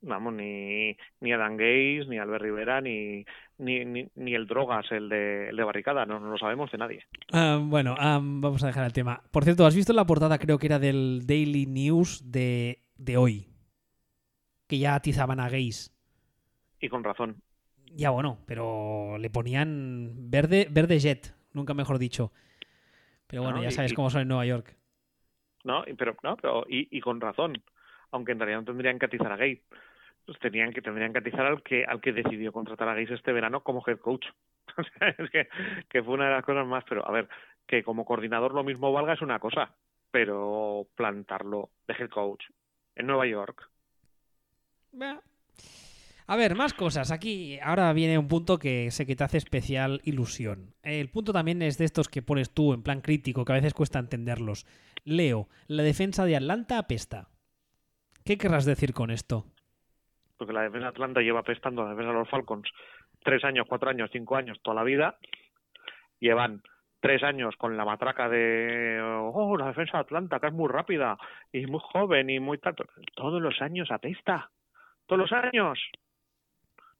Vamos, 0.00 0.34
ni, 0.34 0.96
ni 1.20 1.32
Adam 1.32 1.56
Gates, 1.56 2.08
ni 2.08 2.18
Albert 2.18 2.42
Rivera, 2.42 2.80
ni, 2.80 3.24
ni, 3.58 3.84
ni, 3.84 4.08
ni, 4.16 4.34
el 4.34 4.48
Drogas, 4.48 4.90
el 4.90 5.08
de, 5.08 5.50
el 5.50 5.56
de 5.56 5.62
Barricada, 5.62 6.04
no, 6.06 6.18
no 6.18 6.28
lo 6.28 6.38
sabemos 6.38 6.72
de 6.72 6.78
nadie. 6.78 7.04
Um, 7.32 7.70
bueno, 7.70 7.94
um, 7.94 8.40
vamos 8.40 8.64
a 8.64 8.66
dejar 8.66 8.84
el 8.84 8.92
tema. 8.92 9.22
Por 9.30 9.44
cierto, 9.44 9.64
¿has 9.64 9.76
visto 9.76 9.92
la 9.92 10.06
portada, 10.06 10.38
creo 10.38 10.58
que 10.58 10.66
era 10.66 10.80
del 10.80 11.24
Daily 11.24 11.66
News 11.66 12.32
de, 12.32 12.80
de 12.96 13.16
hoy? 13.16 13.46
Que 14.66 14.80
ya 14.80 14.96
atizaban 14.96 15.38
a 15.38 15.48
gays. 15.48 15.96
Y 16.80 16.88
con 16.88 17.04
razón. 17.04 17.36
Ya 17.96 18.10
bueno, 18.10 18.38
pero 18.46 19.16
le 19.18 19.30
ponían 19.30 20.30
verde, 20.30 20.68
verde 20.70 20.98
jet, 20.98 21.34
nunca 21.52 21.74
mejor 21.74 21.98
dicho. 21.98 22.32
Pero 23.26 23.42
bueno, 23.42 23.58
no, 23.58 23.62
ya 23.64 23.70
sabes 23.70 23.92
y, 23.92 23.94
cómo 23.94 24.10
son 24.10 24.22
en 24.22 24.28
Nueva 24.28 24.46
York. 24.46 24.76
No, 25.64 25.84
pero, 25.96 26.16
no, 26.22 26.36
pero 26.36 26.64
y, 26.68 26.96
y 26.96 27.00
con 27.00 27.20
razón. 27.20 27.62
Aunque 28.10 28.32
en 28.32 28.38
realidad 28.38 28.60
no 28.60 28.66
tendrían 28.66 28.98
que 28.98 29.06
atizar 29.06 29.32
a 29.32 29.36
gay 29.36 29.62
pues 30.26 30.38
tenían 30.40 30.72
que 30.72 30.82
tendrían 30.82 31.12
que 31.12 31.20
atizar 31.20 31.46
al 31.46 31.62
que 31.62 31.84
al 31.84 32.00
que 32.00 32.12
decidió 32.12 32.52
contratar 32.52 32.88
a 32.88 32.94
Gates 32.94 33.12
este 33.12 33.32
verano 33.32 33.62
como 33.62 33.82
head 33.86 33.98
coach. 33.98 34.26
O 34.78 34.82
sea, 34.82 35.08
es 35.16 35.30
que, 35.30 35.48
que 35.88 36.02
fue 36.02 36.14
una 36.14 36.26
de 36.26 36.32
las 36.32 36.44
cosas 36.44 36.66
más, 36.66 36.84
pero 36.86 37.08
a 37.08 37.10
ver, 37.10 37.28
que 37.66 37.82
como 37.82 38.04
coordinador 38.04 38.52
lo 38.52 38.62
mismo 38.62 38.92
valga 38.92 39.14
es 39.14 39.22
una 39.22 39.38
cosa, 39.38 39.72
pero 40.10 40.86
plantarlo 40.96 41.70
de 41.86 41.94
head 41.94 42.10
coach 42.10 42.44
en 42.96 43.06
Nueva 43.06 43.26
York. 43.26 43.70
A 46.28 46.36
ver, 46.36 46.56
más 46.56 46.74
cosas. 46.74 47.12
Aquí 47.12 47.58
ahora 47.62 47.92
viene 47.92 48.18
un 48.18 48.28
punto 48.28 48.58
que 48.58 48.90
sé 48.90 49.06
que 49.06 49.14
te 49.14 49.24
hace 49.24 49.38
especial 49.38 50.00
ilusión. 50.04 50.74
El 50.82 51.08
punto 51.08 51.32
también 51.32 51.62
es 51.62 51.78
de 51.78 51.84
estos 51.84 52.08
que 52.08 52.22
pones 52.22 52.52
tú 52.52 52.72
en 52.72 52.82
plan 52.82 53.00
crítico, 53.00 53.44
que 53.44 53.52
a 53.52 53.56
veces 53.56 53.74
cuesta 53.74 53.98
entenderlos. 53.98 54.66
Leo, 55.04 55.48
la 55.68 55.82
defensa 55.82 56.24
de 56.24 56.36
Atlanta 56.36 56.78
apesta. 56.78 57.28
¿Qué 58.24 58.38
querrás 58.38 58.64
decir 58.64 58.92
con 58.92 59.10
esto? 59.10 59.46
porque 60.36 60.52
la 60.52 60.62
defensa 60.62 60.86
de 60.86 60.90
Atlanta 60.90 61.20
lleva 61.20 61.40
apestando 61.40 61.82
a 61.82 61.84
la 61.86 61.90
defensa 61.90 62.12
de 62.12 62.18
los 62.18 62.28
Falcons 62.28 62.68
tres 63.22 63.44
años, 63.44 63.66
cuatro 63.68 63.90
años, 63.90 64.10
cinco 64.12 64.36
años, 64.36 64.60
toda 64.62 64.76
la 64.76 64.84
vida. 64.84 65.16
Llevan 66.20 66.62
tres 67.00 67.22
años 67.22 67.56
con 67.56 67.76
la 67.76 67.84
matraca 67.84 68.28
de, 68.28 69.00
oh, 69.02 69.56
la 69.56 69.68
defensa 69.68 69.98
de 69.98 70.02
Atlanta, 70.02 70.40
que 70.40 70.48
es 70.48 70.52
muy 70.52 70.68
rápida 70.68 71.18
y 71.52 71.66
muy 71.66 71.80
joven 71.82 72.30
y 72.30 72.40
muy 72.40 72.58
tal. 72.58 72.76
Todos 73.14 73.40
los 73.40 73.60
años 73.60 73.90
apesta. 73.90 74.50
Todos 75.06 75.20
los 75.20 75.32
años. 75.32 75.78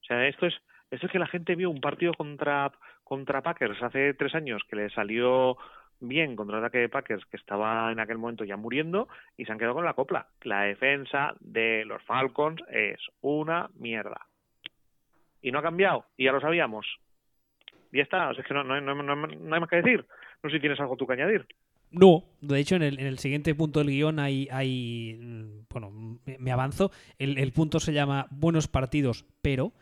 O 0.07 0.09
sea, 0.09 0.29
esto 0.29 0.47
es, 0.47 0.55
esto 0.93 1.07
es 1.07 1.13
que 1.13 1.19
la 1.19 1.27
gente 1.27 1.57
vio 1.57 1.69
un 1.69 1.81
partido 1.81 2.15
contra, 2.15 2.71
contra 3.03 3.43
Packers 3.43 3.83
hace 3.83 4.15
tres 4.15 4.37
años 4.37 4.63
que 4.71 4.77
le 4.77 4.91
salió 4.91 5.57
bien 5.99 6.37
contra 6.37 6.59
el 6.59 6.65
ataque 6.65 6.79
de 6.79 6.89
Packers 6.89 7.25
que 7.27 7.37
estaba 7.37 7.91
en 7.91 7.99
aquel 7.99 8.19
momento 8.19 8.45
ya 8.45 8.57
muriendo 8.57 9.09
y 9.37 9.45
se 9.45 9.51
han 9.51 9.59
quedado 9.59 9.75
con 9.75 9.85
la 9.85 9.95
copla. 9.95 10.29
La 10.43 10.63
defensa 10.63 11.35
de 11.41 11.85
los 11.87 12.01
Falcons 12.05 12.63
es 12.71 13.01
una 13.21 13.69
mierda. 13.75 14.27
Y 15.43 15.51
no 15.51 15.59
ha 15.59 15.63
cambiado, 15.63 16.05
y 16.17 16.27
ya 16.27 16.33
lo 16.33 16.41
sabíamos. 16.41 16.87
Ya 17.93 18.03
está, 18.03 18.29
o 18.29 18.35
sea, 18.35 18.43
es 18.43 18.47
que 18.47 18.55
no, 18.55 18.63
no, 18.63 18.81
no, 18.81 19.03
no, 19.03 19.55
hay 19.55 19.61
más 19.61 19.69
que 19.69 19.83
decir. 19.83 20.07
No 20.41 20.51
sé 20.51 20.57
si 20.57 20.61
tienes 20.61 20.79
algo 20.79 20.97
tú 20.97 21.05
que 21.05 21.15
añadir. 21.15 21.47
No, 21.91 22.25
de 22.41 22.61
hecho 22.61 22.77
en 22.77 22.83
el, 22.83 23.01
en 23.01 23.07
el 23.07 23.19
siguiente 23.19 23.55
punto 23.57 23.81
del 23.81 23.89
guion 23.89 24.21
hay, 24.21 24.49
hay 24.53 25.19
bueno, 25.71 25.91
me, 26.25 26.37
me 26.39 26.53
avanzo, 26.53 26.93
el, 27.19 27.39
el 27.39 27.53
punto 27.53 27.81
se 27.81 27.93
llama 27.93 28.27
buenos 28.31 28.69
partidos, 28.69 29.25
pero 29.43 29.73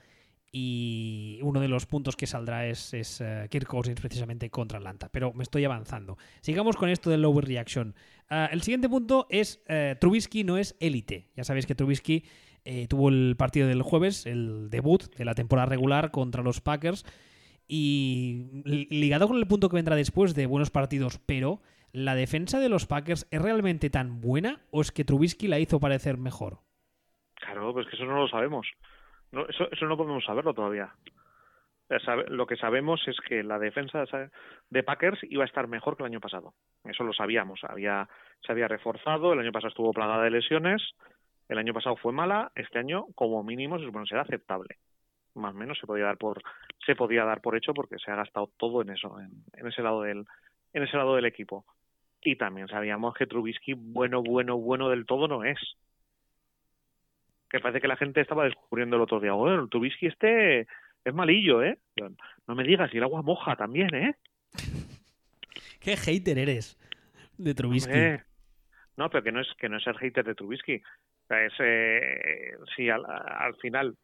y 0.57 1.41
uno 1.43 1.59
de 1.59 1.67
los 1.67 1.85
puntos 1.85 2.15
que 2.15 2.29
saldrá 2.29 2.65
es, 2.69 2.93
uh, 3.21 3.49
Kirk 3.49 3.67
Cousins 3.67 4.01
precisamente 4.01 4.51
contra 4.51 4.79
Atlanta. 4.79 5.09
Pero 5.11 5.33
me 5.33 5.43
estoy 5.43 5.65
avanzando. 5.65 6.17
Sigamos 6.43 6.77
con 6.77 6.89
esto 6.89 7.11
del 7.11 7.23
lower 7.23 7.45
reaction. 7.45 7.93
Uh, 8.31 8.47
el 8.53 8.63
siguiente 8.63 8.89
punto 8.89 9.27
es 9.31 9.65
uh, 9.69 9.99
Trubisky 9.99 10.45
no 10.45 10.57
es 10.57 10.77
élite. 10.79 11.27
Ya 11.35 11.43
sabéis 11.43 11.67
que 11.67 11.75
Trubisky 11.75 12.23
eh, 12.65 12.87
tuvo 12.87 13.09
el 13.09 13.35
partido 13.37 13.67
del 13.67 13.83
jueves, 13.83 14.27
el 14.27 14.71
debut 14.71 15.03
de 15.17 15.25
la 15.25 15.35
temporada 15.35 15.67
regular 15.67 16.13
contra 16.13 16.45
los 16.45 16.61
Packers. 16.61 17.05
Y 17.67 18.63
ligado 18.91 19.27
con 19.27 19.39
el 19.39 19.49
punto 19.49 19.69
que 19.69 19.75
vendrá 19.75 19.97
después 19.97 20.37
de 20.37 20.47
buenos 20.47 20.71
partidos, 20.71 21.19
pero 21.27 21.63
¿la 21.91 22.15
defensa 22.15 22.61
de 22.61 22.69
los 22.69 22.87
Packers 22.87 23.27
es 23.33 23.43
realmente 23.43 23.91
tan 23.91 24.21
buena 24.21 24.61
o 24.71 24.83
es 24.83 24.93
que 24.93 25.05
Trubisky 25.05 25.49
la 25.49 25.59
hizo 25.59 25.81
parecer 25.81 26.17
mejor? 26.17 26.61
Claro, 27.35 27.73
pues 27.73 27.89
que 27.89 27.97
eso 27.97 28.05
no 28.05 28.21
lo 28.21 28.29
sabemos. 28.29 28.69
No, 29.35 29.47
eso, 29.47 29.69
eso 29.71 29.87
no 29.87 29.97
podemos 29.97 30.25
saberlo 30.25 30.55
todavía. 30.55 30.95
lo 32.29 32.47
que 32.47 32.57
sabemos 32.57 33.03
es 33.09 33.17
que 33.29 33.43
la 33.43 33.59
defensa 33.59 34.05
de 34.71 34.83
Packers 34.83 35.19
iba 35.25 35.43
a 35.43 35.47
estar 35.47 35.67
mejor 35.67 35.97
que 35.97 36.05
el 36.05 36.11
año 36.11 36.21
pasado. 36.21 36.55
Eso 36.85 37.03
lo 37.05 37.13
sabíamos. 37.13 37.61
Había, 37.65 38.09
se 38.47 38.53
había 38.53 38.69
reforzado, 38.69 39.33
el 39.33 39.41
año 39.41 39.53
pasado 39.53 39.71
estuvo 39.71 39.93
plagada 39.93 40.25
de 40.25 40.31
lesiones, 40.31 40.83
el 41.49 41.59
año 41.59 41.75
pasado 41.75 41.97
fue 41.97 42.13
mala, 42.13 42.53
este 42.55 42.79
año 42.79 43.07
como 43.15 43.43
mínimo 43.43 43.79
se 43.79 43.85
supone 43.85 44.07
será 44.07 44.23
aceptable. 44.23 44.77
Más 45.35 45.53
o 45.53 45.59
menos 45.59 45.79
se 45.79 45.87
podía 45.87 46.05
dar 46.05 46.17
por 46.17 46.41
se 46.87 46.95
podía 46.95 47.25
dar 47.25 47.41
por 47.41 47.57
hecho 47.57 47.75
porque 47.75 47.99
se 47.99 48.11
ha 48.13 48.17
gastado 48.17 48.51
todo 48.57 48.83
en 48.83 48.91
eso, 48.91 49.17
en 49.19 49.67
ese 49.67 49.83
lado 49.83 50.03
del 50.03 50.25
en 50.73 50.83
ese 50.85 50.97
lado 50.97 51.17
del 51.17 51.27
equipo. 51.27 51.65
Y 52.23 52.37
también 52.37 52.69
sabíamos 52.69 53.15
que 53.15 53.27
Trubisky 53.27 53.75
bueno, 53.75 54.23
bueno, 54.23 54.57
bueno 54.57 54.89
del 54.89 55.07
todo 55.07 55.27
no 55.29 55.45
es. 55.45 55.59
Que 57.55 57.61
parece 57.61 57.81
que 57.81 57.87
la 57.87 57.97
gente 57.97 58.21
estaba 58.21 58.47
descubriendo 58.47 58.97
el 58.97 59.03
otro 59.03 59.21
día, 59.21 59.31
bueno, 59.31 59.63
el 59.63 59.71
Trubisky 59.71 60.09
este 60.09 60.63
es 61.05 61.15
malillo, 61.15 61.63
¿eh? 61.63 61.79
No 62.49 62.57
me 62.57 62.65
digas, 62.65 62.93
y 62.93 62.97
el 62.97 63.05
agua 63.05 63.23
moja 63.23 63.55
también, 63.55 63.95
¿eh? 63.95 64.17
Qué 65.81 65.97
hater 65.97 66.37
eres 66.37 66.77
de 67.39 67.55
Trubisky. 67.55 67.93
no, 68.97 69.09
pero 69.09 69.23
que 69.23 69.31
no 69.31 69.41
es 69.41 69.47
que 69.57 69.69
no 69.69 69.77
es 69.77 69.87
el 69.87 69.97
hater 69.99 70.25
de 70.25 70.35
Trubisky. 70.35 70.83
Es, 71.31 71.53
eh, 71.61 72.57
sí, 72.75 72.91
al, 72.91 73.55
final 73.63 73.95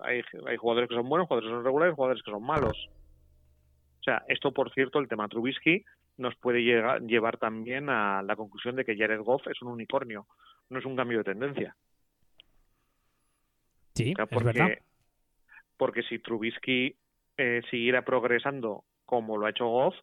hay, 0.00 0.22
hay, 0.46 0.56
jugadores 0.56 0.88
que 0.88 0.94
son 0.94 1.06
buenos, 1.06 1.28
jugadores 1.28 1.50
que 1.50 1.56
son 1.56 1.64
regulares, 1.64 1.94
jugadores 1.94 2.22
que 2.22 2.30
son 2.30 2.42
malos. 2.42 2.88
O 4.00 4.02
sea, 4.02 4.24
esto, 4.28 4.50
por 4.50 4.72
cierto, 4.72 4.98
el 4.98 5.08
tema 5.08 5.28
Trubisky 5.28 5.84
nos 6.16 6.34
puede 6.36 6.62
llegar, 6.62 7.02
llevar 7.02 7.36
también 7.36 7.90
a 7.90 8.22
la 8.22 8.34
conclusión 8.34 8.76
de 8.76 8.86
que 8.86 8.96
Jared 8.96 9.20
Goff 9.20 9.46
es 9.48 9.60
un 9.60 9.68
unicornio, 9.68 10.26
no 10.70 10.78
es 10.78 10.86
un 10.86 10.96
cambio 10.96 11.18
de 11.18 11.24
tendencia. 11.24 11.76
Sí, 13.94 14.14
es 14.16 14.44
verdad 14.44 14.70
porque 15.76 16.02
si 16.02 16.18
Trubisky 16.18 16.96
eh, 17.36 17.62
siguiera 17.70 18.04
progresando 18.04 18.84
como 19.04 19.36
lo 19.36 19.46
ha 19.46 19.50
hecho 19.50 19.66
Goff, 19.66 19.94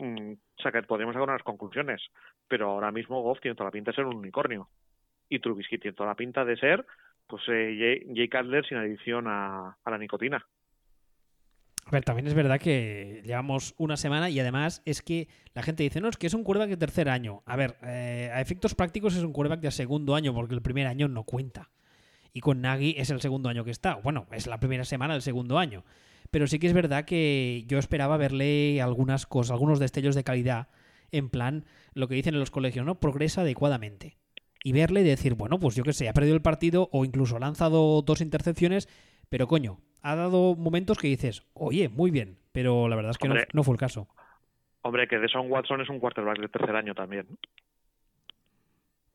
mmm, 0.00 0.32
podríamos 0.86 1.14
sacar 1.14 1.28
unas 1.28 1.42
conclusiones. 1.42 2.02
Pero 2.48 2.70
ahora 2.70 2.92
mismo 2.92 3.22
Goff 3.22 3.40
tiene 3.40 3.54
toda 3.54 3.68
la 3.68 3.72
pinta 3.72 3.90
de 3.90 3.96
ser 3.96 4.04
un 4.04 4.16
unicornio. 4.16 4.68
Y 5.28 5.38
Trubisky 5.38 5.78
tiene 5.78 5.96
toda 5.96 6.10
la 6.10 6.14
pinta 6.14 6.44
de 6.44 6.56
ser 6.56 6.84
pues 7.26 7.42
eh, 7.48 8.04
Jay, 8.14 8.28
Cutler 8.28 8.66
sin 8.66 8.76
adición 8.76 9.26
a, 9.26 9.76
la 9.86 9.98
nicotina. 9.98 10.46
A 11.86 11.90
ver, 11.90 12.04
también 12.04 12.26
es 12.26 12.34
verdad 12.34 12.60
que 12.60 13.22
llevamos 13.24 13.74
una 13.78 13.96
semana 13.96 14.28
y 14.28 14.38
además 14.38 14.82
es 14.84 15.02
que 15.02 15.28
la 15.54 15.62
gente 15.62 15.82
dice, 15.82 16.00
no, 16.00 16.08
es 16.08 16.16
que 16.16 16.26
es 16.26 16.34
un 16.34 16.44
quarterback 16.44 16.70
de 16.70 16.76
tercer 16.76 17.08
año. 17.08 17.42
A 17.46 17.56
ver, 17.56 17.76
eh, 17.82 18.30
a 18.32 18.40
efectos 18.40 18.74
prácticos 18.74 19.16
es 19.16 19.22
un 19.22 19.32
quarterback 19.32 19.60
de 19.60 19.70
segundo 19.70 20.14
año 20.14 20.34
porque 20.34 20.54
el 20.54 20.62
primer 20.62 20.86
año 20.86 21.08
no 21.08 21.24
cuenta 21.24 21.70
y 22.32 22.40
con 22.40 22.60
Nagy 22.60 22.94
es 22.96 23.10
el 23.10 23.20
segundo 23.20 23.48
año 23.48 23.64
que 23.64 23.70
está. 23.70 23.96
Bueno, 23.96 24.26
es 24.32 24.46
la 24.46 24.58
primera 24.58 24.84
semana 24.84 25.14
del 25.14 25.22
segundo 25.22 25.58
año. 25.58 25.84
Pero 26.30 26.46
sí 26.46 26.58
que 26.58 26.66
es 26.66 26.72
verdad 26.72 27.04
que 27.04 27.64
yo 27.66 27.78
esperaba 27.78 28.16
verle 28.16 28.80
algunas 28.80 29.26
cosas, 29.26 29.52
algunos 29.52 29.78
destellos 29.78 30.14
de 30.14 30.24
calidad, 30.24 30.68
en 31.10 31.28
plan, 31.28 31.66
lo 31.92 32.08
que 32.08 32.14
dicen 32.14 32.34
en 32.34 32.40
los 32.40 32.50
colegios, 32.50 32.86
¿no? 32.86 32.98
Progresa 33.00 33.42
adecuadamente. 33.42 34.16
Y 34.64 34.72
verle 34.72 35.00
y 35.00 35.04
decir, 35.04 35.34
bueno, 35.34 35.58
pues 35.58 35.74
yo 35.74 35.84
qué 35.84 35.92
sé, 35.92 36.08
ha 36.08 36.14
perdido 36.14 36.34
el 36.34 36.40
partido 36.40 36.88
o 36.92 37.04
incluso 37.04 37.36
ha 37.36 37.40
lanzado 37.40 38.00
dos 38.00 38.20
intercepciones, 38.20 38.88
pero 39.28 39.46
coño, 39.46 39.80
ha 40.00 40.14
dado 40.14 40.54
momentos 40.56 40.98
que 40.98 41.08
dices, 41.08 41.42
oye, 41.52 41.88
muy 41.88 42.10
bien, 42.10 42.38
pero 42.52 42.88
la 42.88 42.96
verdad 42.96 43.10
es 43.10 43.18
que 43.18 43.28
no, 43.52 43.62
fue 43.62 43.74
el 43.74 43.80
caso. 43.80 44.08
Hombre, 44.82 45.06
que 45.08 45.18
Deson 45.18 45.50
Watson 45.50 45.80
es 45.80 45.88
un 45.88 46.00
quarterback 46.00 46.38
de 46.40 46.48
tercer 46.48 46.74
año 46.74 46.94
también. 46.94 47.26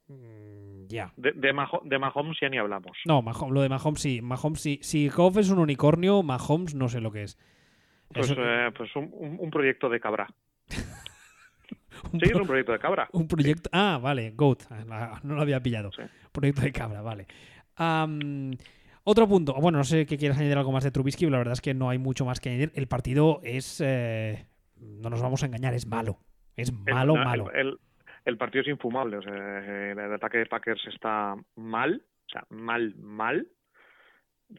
Mm, 0.08 0.57
ya. 0.88 1.14
De, 1.18 1.32
de, 1.34 1.54
Mahomes 1.54 2.38
ya 2.42 2.50
ni 2.50 2.58
hablamos. 2.58 2.98
No, 3.06 3.24
lo 3.50 3.62
de 3.62 3.70
Mahomes 3.70 4.02
sí. 4.02 4.22
Mahomes 4.22 4.62
sí. 4.62 4.80
Si 4.82 5.10
Goff 5.10 5.38
es 5.38 5.50
un 5.50 5.60
unicornio, 5.60 6.24
Mahomes 6.24 6.76
no 6.76 6.90
sé 6.90 7.02
lo 7.02 7.12
que 7.12 7.24
es. 7.24 7.38
Pues, 8.14 8.34
eh, 8.38 8.72
pues 8.76 8.90
un, 8.96 9.50
proyecto 9.52 9.90
de 9.90 10.00
cabra. 10.00 10.28
sí, 10.68 12.20
es 12.22 12.34
un 12.36 12.48
proyecto 12.48 12.72
de 12.72 12.80
cabra. 12.80 13.10
Un 13.12 13.28
proyecto. 13.28 13.70
Ah, 13.74 14.00
vale, 14.02 14.32
Goat. 14.32 14.64
No 15.24 15.36
lo 15.36 15.42
había 15.42 15.62
pillado. 15.62 15.92
Proyecto 16.32 16.62
de 16.62 16.72
cabra, 16.72 17.02
vale. 17.02 17.28
otro 19.04 19.28
punto. 19.28 19.54
Bueno, 19.56 19.80
no 19.80 19.84
sé 19.84 20.06
qué 20.06 20.18
quieres 20.18 20.38
añadir 20.38 20.58
algo 20.58 20.72
más 20.72 20.84
de 20.84 20.92
Trubisky, 20.92 21.26
pero 21.26 21.34
la 21.34 21.40
verdad 21.40 21.54
es 21.54 21.62
que 21.62 21.74
no 21.74 21.90
hay 21.90 21.98
mucho 21.98 22.26
más 22.26 22.40
que 22.40 22.50
añadir. 22.50 22.72
El 22.76 22.88
partido 22.88 23.42
es. 23.44 23.82
Eh, 23.84 24.46
no 24.78 25.10
nos 25.10 25.22
vamos 25.22 25.44
a 25.44 25.48
engañar, 25.48 25.74
es 25.74 25.86
malo. 25.88 26.20
Es 26.56 26.72
malo, 26.72 27.16
malo 27.16 27.52
el 27.52 27.78
partido 28.36 28.64
es 28.64 28.68
infumable. 28.68 29.18
O 29.18 29.22
sea, 29.22 29.92
el 29.92 30.14
ataque 30.14 30.40
de 30.40 30.48
Packers 30.48 30.86
está 30.88 31.34
mal, 31.56 32.04
o 32.26 32.30
sea, 32.30 32.44
mal, 32.50 32.94
mal, 32.98 33.48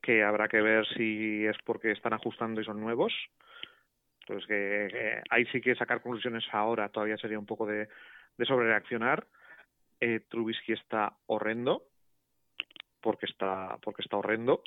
que 0.03 0.23
habrá 0.23 0.49
que 0.49 0.63
ver 0.63 0.87
si 0.97 1.45
es 1.45 1.57
porque 1.67 1.91
están 1.91 2.15
ajustando 2.15 2.63
y 2.63 2.65
son 2.65 2.81
nuevos. 2.81 3.13
Entonces, 4.21 4.47
que, 4.47 5.23
ahí 5.29 5.45
sí 5.53 5.61
que 5.61 5.75
sacar 5.75 6.01
conclusiones 6.01 6.45
ahora 6.53 6.89
todavía 6.89 7.19
sería 7.19 7.39
un 7.39 7.45
poco 7.45 7.67
de, 7.67 7.89
de 8.39 8.47
sobrereaccionar. 8.47 9.27
Eh, 10.01 10.21
Trubisky 10.31 10.73
está 10.73 11.19
horrendo, 11.27 11.83
porque 13.03 13.27
está, 13.27 13.77
porque 13.83 14.01
está 14.01 14.17
horrendo. 14.17 14.63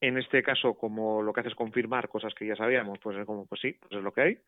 En 0.00 0.18
este 0.18 0.42
caso, 0.42 0.74
como 0.74 1.22
lo 1.22 1.32
que 1.32 1.40
hace 1.40 1.48
es 1.48 1.54
confirmar 1.54 2.10
cosas 2.10 2.34
que 2.34 2.46
ya 2.46 2.54
sabíamos, 2.54 2.98
pues 2.98 3.16
es 3.16 3.24
como, 3.24 3.46
pues 3.46 3.62
sí, 3.62 3.72
pues 3.72 3.92
es 3.92 4.02
lo 4.02 4.12
que 4.12 4.20
hay 4.20 4.38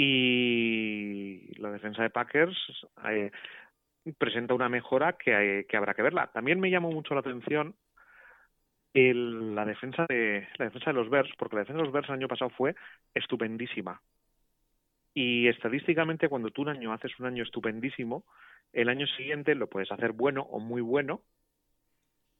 y 0.00 1.56
la 1.56 1.72
defensa 1.72 2.04
de 2.04 2.10
Packers 2.10 2.56
eh, 3.04 3.32
presenta 4.16 4.54
una 4.54 4.68
mejora 4.68 5.14
que, 5.14 5.66
habrá 5.76 5.92
que 5.92 6.02
verla. 6.02 6.30
También 6.32 6.60
me 6.60 6.70
llamó 6.70 6.92
mucho 6.92 7.14
la 7.14 7.20
atención 7.20 7.74
el, 8.94 9.56
la 9.56 9.64
defensa 9.64 10.06
de 10.08 10.46
la 10.56 10.66
defensa 10.66 10.90
de 10.90 10.94
los 10.94 11.10
Bears, 11.10 11.32
porque 11.36 11.56
la 11.56 11.62
defensa 11.62 11.78
de 11.78 11.84
los 11.84 11.92
Bears 11.92 12.08
el 12.10 12.14
año 12.14 12.28
pasado 12.28 12.50
fue 12.50 12.76
estupendísima. 13.12 14.00
Y 15.14 15.48
estadísticamente, 15.48 16.28
cuando 16.28 16.52
tú 16.52 16.62
un 16.62 16.68
año 16.68 16.92
haces 16.92 17.18
un 17.18 17.26
año 17.26 17.42
estupendísimo, 17.42 18.24
el 18.72 18.90
año 18.90 19.08
siguiente 19.08 19.56
lo 19.56 19.68
puedes 19.68 19.90
hacer 19.90 20.12
bueno 20.12 20.42
o 20.42 20.60
muy 20.60 20.80
bueno, 20.80 21.22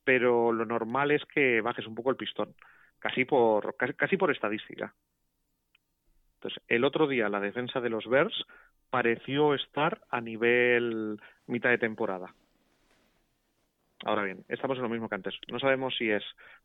pero 0.05 0.53
lo 0.53 0.65
normal 0.65 1.11
es 1.11 1.25
que 1.25 1.61
bajes 1.61 1.89
un 1.89 1.97
poco 1.97 2.11
el 2.11 2.17
pistón, 2.17 2.55
casi 3.01 3.25
por 3.25 3.75
casi 3.75 4.17
por 4.17 4.31
estadística. 4.31 4.95
Entonces, 6.39 6.63
el 6.69 6.85
otro 6.85 7.09
día 7.09 7.29
la 7.29 7.41
defensa 7.41 7.81
de 7.81 7.91
los 7.91 8.07
Bears 8.07 8.47
pareció 8.91 9.55
estar 9.55 10.01
a 10.09 10.21
nivel 10.21 11.21
mitad 11.47 11.71
de 11.71 11.79
temporada. 11.79 12.33
Ahora 14.05 14.23
bien, 14.23 14.45
estamos 14.49 14.77
en 14.77 14.85
lo 14.85 14.89
mismo 14.89 15.09
que 15.09 15.17
antes. 15.17 15.35
No 15.51 15.59
sabemos 15.59 15.97
si 15.99 16.11
es 16.11 16.23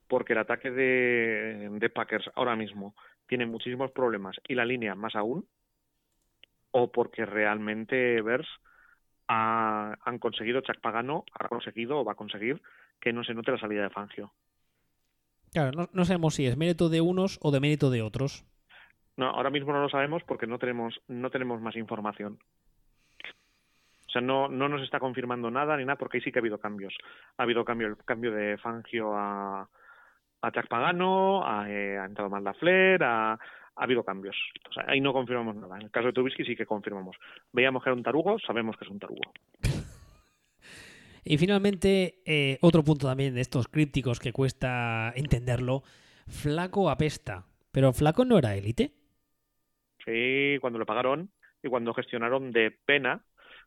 porque 0.07 0.33
el 0.33 0.39
ataque 0.39 0.69
de, 0.69 1.89
Packers 1.93 2.29
ahora 2.36 2.55
mismo 2.55 2.93
tiene 3.27 3.47
muchísimos 3.47 3.91
problemas 3.91 4.38
y 4.47 4.53
la 4.53 4.65
línea 4.65 4.93
más 4.93 5.15
aún, 5.15 5.47
o 6.69 6.91
porque 6.91 7.25
realmente 7.25 8.21
Bears 8.21 8.47
han 9.27 10.19
conseguido, 10.19 10.62
Chuck 10.62 10.79
Pagano 10.81 11.25
ha 11.33 11.47
conseguido 11.47 11.97
o 11.97 12.05
va 12.05 12.12
a 12.12 12.15
conseguir 12.15 12.62
que 12.99 13.12
no 13.12 13.23
se 13.23 13.33
note 13.33 13.51
la 13.51 13.57
salida 13.57 13.81
de 13.81 13.89
Fangio. 13.89 14.31
Claro, 15.51 15.71
no, 15.71 15.89
no 15.91 16.05
sabemos 16.05 16.36
si 16.36 16.45
es 16.45 16.57
mérito 16.57 16.89
de 16.89 17.01
unos 17.01 17.39
o 17.41 17.49
de 17.49 17.59
mérito 17.59 17.89
de 17.89 18.03
otros. 18.03 18.45
No, 19.17 19.28
ahora 19.28 19.49
mismo 19.49 19.71
no 19.73 19.82
lo 19.82 19.89
sabemos 19.89 20.23
porque 20.23 20.47
no 20.47 20.58
tenemos, 20.58 20.99
no 21.08 21.30
tenemos 21.30 21.62
más 21.62 21.76
información. 21.76 22.39
O 24.08 24.12
sea, 24.13 24.21
no, 24.21 24.47
no 24.47 24.69
nos 24.69 24.82
está 24.82 24.99
confirmando 24.99 25.49
nada 25.49 25.76
ni 25.78 25.86
nada 25.86 25.97
porque 25.97 26.17
ahí 26.17 26.21
sí 26.23 26.32
que 26.32 26.39
ha 26.39 26.41
habido 26.41 26.60
cambios. 26.60 26.95
Ha 27.38 27.43
habido 27.43 27.65
cambio, 27.65 27.88
el 27.88 27.97
cambio 27.97 28.32
de 28.32 28.58
Fangio 28.58 29.15
a, 29.15 29.67
a 30.41 30.52
Jack 30.52 30.67
Pagano, 30.67 31.45
ha, 31.45 31.69
eh, 31.69 31.97
ha 31.97 32.06
entrado 32.06 32.30
más 32.30 32.43
la 32.43 32.54
Flair, 32.54 33.04
ha, 33.04 33.34
ha 33.34 33.39
habido 33.76 34.04
cambios. 34.04 34.36
O 34.69 34.73
sea, 34.73 34.86
ahí 34.88 35.02
no 35.02 35.13
confirmamos 35.13 35.56
nada. 35.56 35.78
En 35.78 35.84
el 35.84 35.91
caso 35.91 36.08
de 36.08 36.13
Trubisky 36.13 36.45
sí 36.45 36.56
que 36.56 36.65
confirmamos. 36.65 37.15
Veíamos 37.52 37.84
que 37.84 37.89
era 37.89 37.95
un 37.95 38.04
tarugo, 38.04 38.38
sabemos 38.39 38.78
que 38.78 38.86
es 38.86 38.91
un 38.91 38.99
tarugo. 38.99 39.21
Y 41.26 41.38
finalmente, 41.38 42.21
eh, 42.26 42.58
otro 42.62 42.84
punto 42.84 43.08
también 43.08 43.34
de 43.34 43.41
estos 43.41 43.67
crípticos 43.67 44.19
que 44.19 44.34
cuesta 44.34 45.13
entenderlo. 45.15 45.84
Flaco 46.28 46.89
apesta. 46.89 47.45
¿Pero 47.71 47.93
Flaco 47.93 48.26
no 48.26 48.38
era 48.38 48.56
élite? 48.56 48.91
Sí, 50.06 50.58
cuando 50.60 50.80
le 50.80 50.86
pagaron 50.86 51.30
y 51.62 51.70
cuando 51.70 51.94
gestionaron 51.94 52.52
de 52.52 52.72
pena 52.86 53.22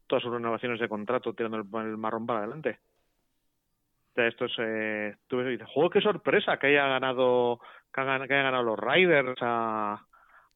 todas 0.06 0.22
sus 0.22 0.32
renovaciones 0.32 0.78
de 0.78 0.88
contrato 0.88 1.34
tirando 1.34 1.58
el, 1.58 1.96
marrón 1.96 2.26
para 2.26 2.40
adelante. 2.40 2.78
O 4.12 4.14
sea, 4.14 4.28
esto 4.28 4.44
es, 4.46 4.52
eh, 4.58 5.16
tú 5.26 5.42
dices, 5.42 5.68
¡juego 5.68 5.90
qué 5.90 6.00
sorpresa 6.00 6.58
que 6.58 6.68
haya 6.68 6.86
ganado 6.86 7.60
que, 7.92 8.00
haya 8.00 8.26
ganado 8.26 8.62
los 8.62 8.78
Riders 8.78 9.38
a, 9.40 10.06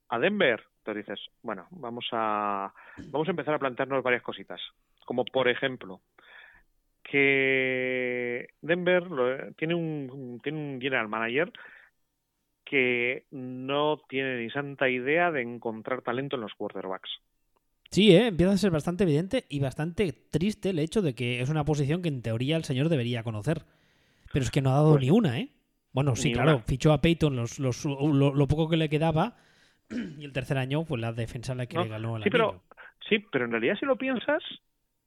a 0.09 0.19
Denver! 0.19 0.63
Entonces 0.79 1.07
dices, 1.07 1.27
bueno, 1.43 1.67
vamos 1.71 2.07
a 2.13 2.73
vamos 3.11 3.29
a 3.29 3.31
empezar 3.33 3.55
a 3.55 3.59
plantearnos 3.59 4.03
varias 4.03 4.23
cositas, 4.23 4.61
como 5.05 5.25
por 5.25 5.49
ejemplo 5.49 6.01
que 7.03 8.49
Denver 8.63 9.55
tiene 9.57 9.75
un 9.75 10.41
tiene 10.43 10.59
un 10.59 10.81
general 10.81 11.09
manager 11.09 11.53
que 12.71 13.27
no 13.33 14.01
tiene 14.09 14.39
ni 14.39 14.51
santa 14.51 14.89
idea 14.89 15.33
de 15.33 15.43
encontrar 15.43 16.03
talento 16.03 16.37
en 16.37 16.43
los 16.43 16.55
quarterbacks. 16.55 17.11
Sí, 17.91 18.15
¿eh? 18.15 18.29
empieza 18.29 18.53
a 18.53 18.59
ser 18.59 18.71
bastante 18.71 19.03
evidente 19.05 19.47
y 19.49 19.59
bastante 19.61 20.13
triste 20.13 20.71
el 20.71 20.79
hecho 20.79 21.03
de 21.03 21.15
que 21.15 21.41
es 21.41 21.49
una 21.49 21.65
posición 21.65 22.03
que 22.03 22.09
en 22.09 22.23
teoría 22.23 22.57
el 22.57 22.65
señor 22.65 22.89
debería 22.89 23.25
conocer. 23.25 23.65
Pero 24.33 24.45
es 24.45 24.51
que 24.51 24.63
no 24.63 24.71
ha 24.71 24.75
dado 24.75 24.97
pues 24.97 25.01
ni 25.01 25.11
una, 25.11 25.41
¿eh? 25.41 25.51
Bueno, 25.93 26.17
sí, 26.17 26.31
claro, 26.31 26.61
una. 26.61 26.67
fichó 26.67 26.93
a 26.93 27.01
Peyton 27.03 27.37
los, 27.37 27.59
los- 27.61 27.85
lo, 27.87 28.35
lo 28.35 28.49
poco 28.49 28.69
que 28.71 28.77
le 28.79 28.89
quedaba 28.91 29.37
y 29.91 30.25
el 30.25 30.33
tercer 30.33 30.59
año, 30.59 30.85
pues 30.85 31.01
la 31.01 31.13
defensa 31.13 31.55
la 31.55 31.67
que 31.67 31.79
No, 31.79 31.81
le 31.81 31.89
ganó 31.89 32.17
el 32.17 32.23
sí, 32.23 32.31
pero 32.31 32.65
sí, 33.09 33.19
pero 33.31 33.45
en 33.45 33.53
realidad 33.53 33.77
si 33.79 33.87
lo 33.87 33.97
piensas, 33.97 34.43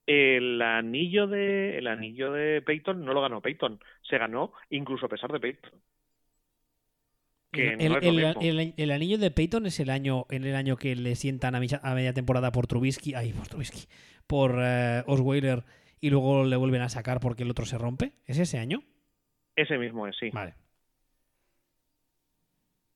el 0.06 0.62
anillo 0.62 1.28
de 1.28 1.78
el 1.78 1.88
anillo 1.88 2.32
de 2.32 2.62
Peyton 2.62 3.04
no 3.06 3.14
lo 3.14 3.22
ganó 3.22 3.42
Peyton, 3.42 3.80
se 4.04 4.18
ganó 4.18 4.54
incluso 4.70 5.06
a 5.06 5.10
pesar 5.10 5.32
de 5.32 5.40
Peyton. 5.40 5.72
Que 7.54 7.70
el, 7.70 7.78
no 7.78 7.84
es 7.84 7.90
lo 8.04 8.10
el- 8.10 8.16
mismo. 8.16 8.42
el- 8.42 8.74
el 8.76 8.92
anillo 8.92 9.18
de 9.18 9.32
Peyton 9.32 9.66
es 9.68 9.80
el 9.80 9.90
año 9.92 10.26
en 10.30 10.44
el 10.44 10.56
año 10.56 10.76
que 10.76 10.96
le 10.96 11.16
sientan 11.16 11.56
a, 11.56 11.60
media 11.60 12.14
temporada 12.14 12.52
por 12.52 12.68
Trubisky, 12.68 13.14
ay, 13.14 13.32
por 13.32 13.48
Trubisky, 13.48 13.88
por 14.28 14.56
eh, 14.60 15.04
Osweiler 15.08 15.64
y 16.02 16.10
luego 16.10 16.44
le 16.44 16.56
vuelven 16.58 16.82
a 16.82 16.90
sacar 16.90 17.20
porque 17.20 17.44
el 17.44 17.52
otro 17.52 17.66
se 17.66 17.78
rompe. 17.78 18.14
¿Es 18.26 18.40
ese 18.40 18.58
año? 18.58 18.82
Ese 19.56 19.78
mismo 19.78 20.08
es, 20.08 20.18
sí. 20.18 20.32
Vale. 20.32 20.56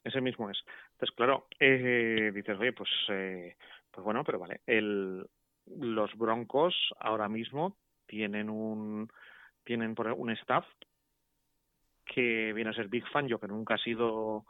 Ese 0.04 0.22
mismo 0.22 0.50
es. 0.50 0.58
Entonces, 0.94 1.16
claro, 1.16 1.48
eh, 1.60 2.32
dices, 2.34 2.58
oye, 2.60 2.74
pues, 2.74 2.90
eh, 3.10 3.56
pues 3.92 4.04
bueno, 4.04 4.24
pero 4.24 4.40
vale. 4.40 4.62
El, 4.66 5.26
los 5.68 6.18
Broncos 6.18 6.74
ahora 7.00 7.28
mismo 7.30 7.78
tienen 8.08 8.50
un 8.50 9.10
tienen 9.66 9.96
por 9.96 10.08
un 10.14 10.30
staff 10.32 10.66
que 12.14 12.54
viene 12.54 12.72
a 12.72 12.74
ser 12.74 12.88
Big 12.88 13.08
Fan, 13.10 13.28
yo 13.28 13.40
que 13.40 13.48
nunca 13.48 13.76
ha 13.76 13.78
sido 13.78 14.46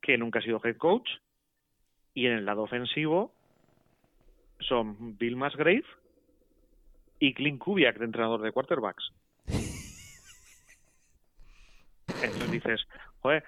que 0.00 0.16
nunca 0.18 0.38
ha 0.38 0.42
sido 0.42 0.60
head 0.64 0.76
coach 0.76 1.08
y 2.14 2.26
en 2.26 2.32
el 2.32 2.44
lado 2.44 2.62
ofensivo 2.62 3.34
son 4.60 5.16
Bill 5.16 5.36
Musgrave 5.36 5.84
y 7.20 7.34
Clint 7.34 7.58
Kubiak 7.60 7.98
de 7.98 8.04
entrenador 8.06 8.40
de 8.42 8.52
quarterbacks. 8.52 9.12
Entonces 12.20 12.50
dices, 12.50 12.80
joder, 13.20 13.44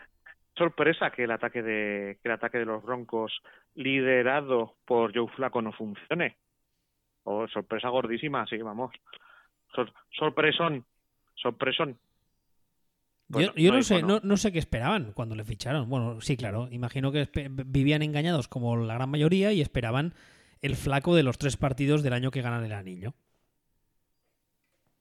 sorpresa 0.56 1.10
que 1.10 1.24
el 1.24 1.30
ataque 1.30 1.62
de 1.62 2.18
que 2.22 2.28
el 2.28 2.32
ataque 2.34 2.58
de 2.58 2.66
los 2.66 2.82
Broncos 2.82 3.40
liderado 3.74 4.76
por 4.84 5.14
Joe 5.14 5.28
Flaco 5.34 5.62
no 5.62 5.72
funcione. 5.72 6.36
O 7.24 7.46
sorpresa 7.48 7.88
gordísima, 7.88 8.46
sí, 8.46 8.58
vamos. 8.58 8.92
Sor- 9.74 9.92
sorpresón, 10.10 10.86
sorpresón. 11.34 11.98
Bueno, 13.30 13.52
yo 13.54 13.62
yo 13.62 13.72
no 13.72 13.82
sé, 13.82 13.94
no, 14.08 14.20
no 14.22 14.36
sé 14.36 14.52
qué 14.52 14.58
esperaban 14.58 15.12
cuando 15.14 15.34
le 15.34 15.44
ficharon. 15.44 15.88
Bueno, 15.88 16.20
sí, 16.20 16.36
claro. 16.36 16.68
Imagino 16.70 17.12
que 17.12 17.28
vivían 17.66 18.02
engañados 18.02 18.48
como 18.48 18.76
la 18.76 18.94
gran 18.94 19.08
mayoría 19.08 19.52
y 19.52 19.60
esperaban 19.60 20.14
el 20.62 20.76
flaco 20.76 21.14
de 21.14 21.22
los 21.22 21.38
tres 21.38 21.56
partidos 21.56 22.02
del 22.02 22.12
año 22.12 22.30
que 22.30 22.42
ganan 22.42 22.64
el 22.64 22.72
anillo. 22.72 23.14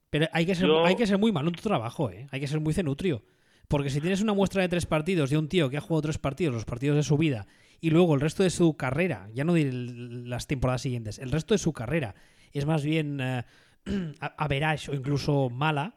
Pero 0.10 0.28
hay 0.32 0.46
que 0.46 0.56
ser, 0.56 0.68
Yo- 0.68 0.86
hay 0.86 0.96
que 0.96 1.08
ser 1.08 1.18
muy 1.18 1.32
malo 1.32 1.50
en 1.50 1.56
tu 1.56 1.62
trabajo, 1.62 2.10
¿eh? 2.10 2.28
Hay 2.32 2.40
que 2.40 2.48
ser 2.48 2.60
muy 2.60 2.74
cenutrio. 2.74 3.24
Porque 3.68 3.90
si 3.92 4.02
tienes 4.02 4.22
una 4.22 4.34
muestra 4.34 4.64
de 4.64 4.70
tres 4.70 4.86
partidos 4.88 5.30
de 5.30 5.38
un 5.38 5.48
tío 5.48 5.70
que 5.70 5.78
ha 5.78 5.82
jugado 5.82 6.02
tres 6.04 6.18
partidos, 6.18 6.54
los 6.56 6.66
partidos 6.66 6.96
de 6.98 7.04
su 7.04 7.18
vida, 7.18 7.46
y 7.80 7.92
luego 7.92 8.16
el 8.16 8.22
resto 8.22 8.42
de 8.42 8.50
su 8.50 8.76
carrera, 8.76 9.30
ya 9.34 9.44
no 9.44 9.54
diré 9.54 9.72
las 9.74 10.48
temporadas 10.48 10.82
siguientes, 10.82 11.20
el 11.20 11.32
resto 11.32 11.54
de 11.54 11.60
su 11.60 11.72
carrera 11.74 12.16
es 12.52 12.66
más 12.66 12.84
bien 12.84 13.20
eh, 13.22 13.44
average 14.38 14.90
o 14.90 14.96
incluso 14.96 15.52
mala, 15.52 15.96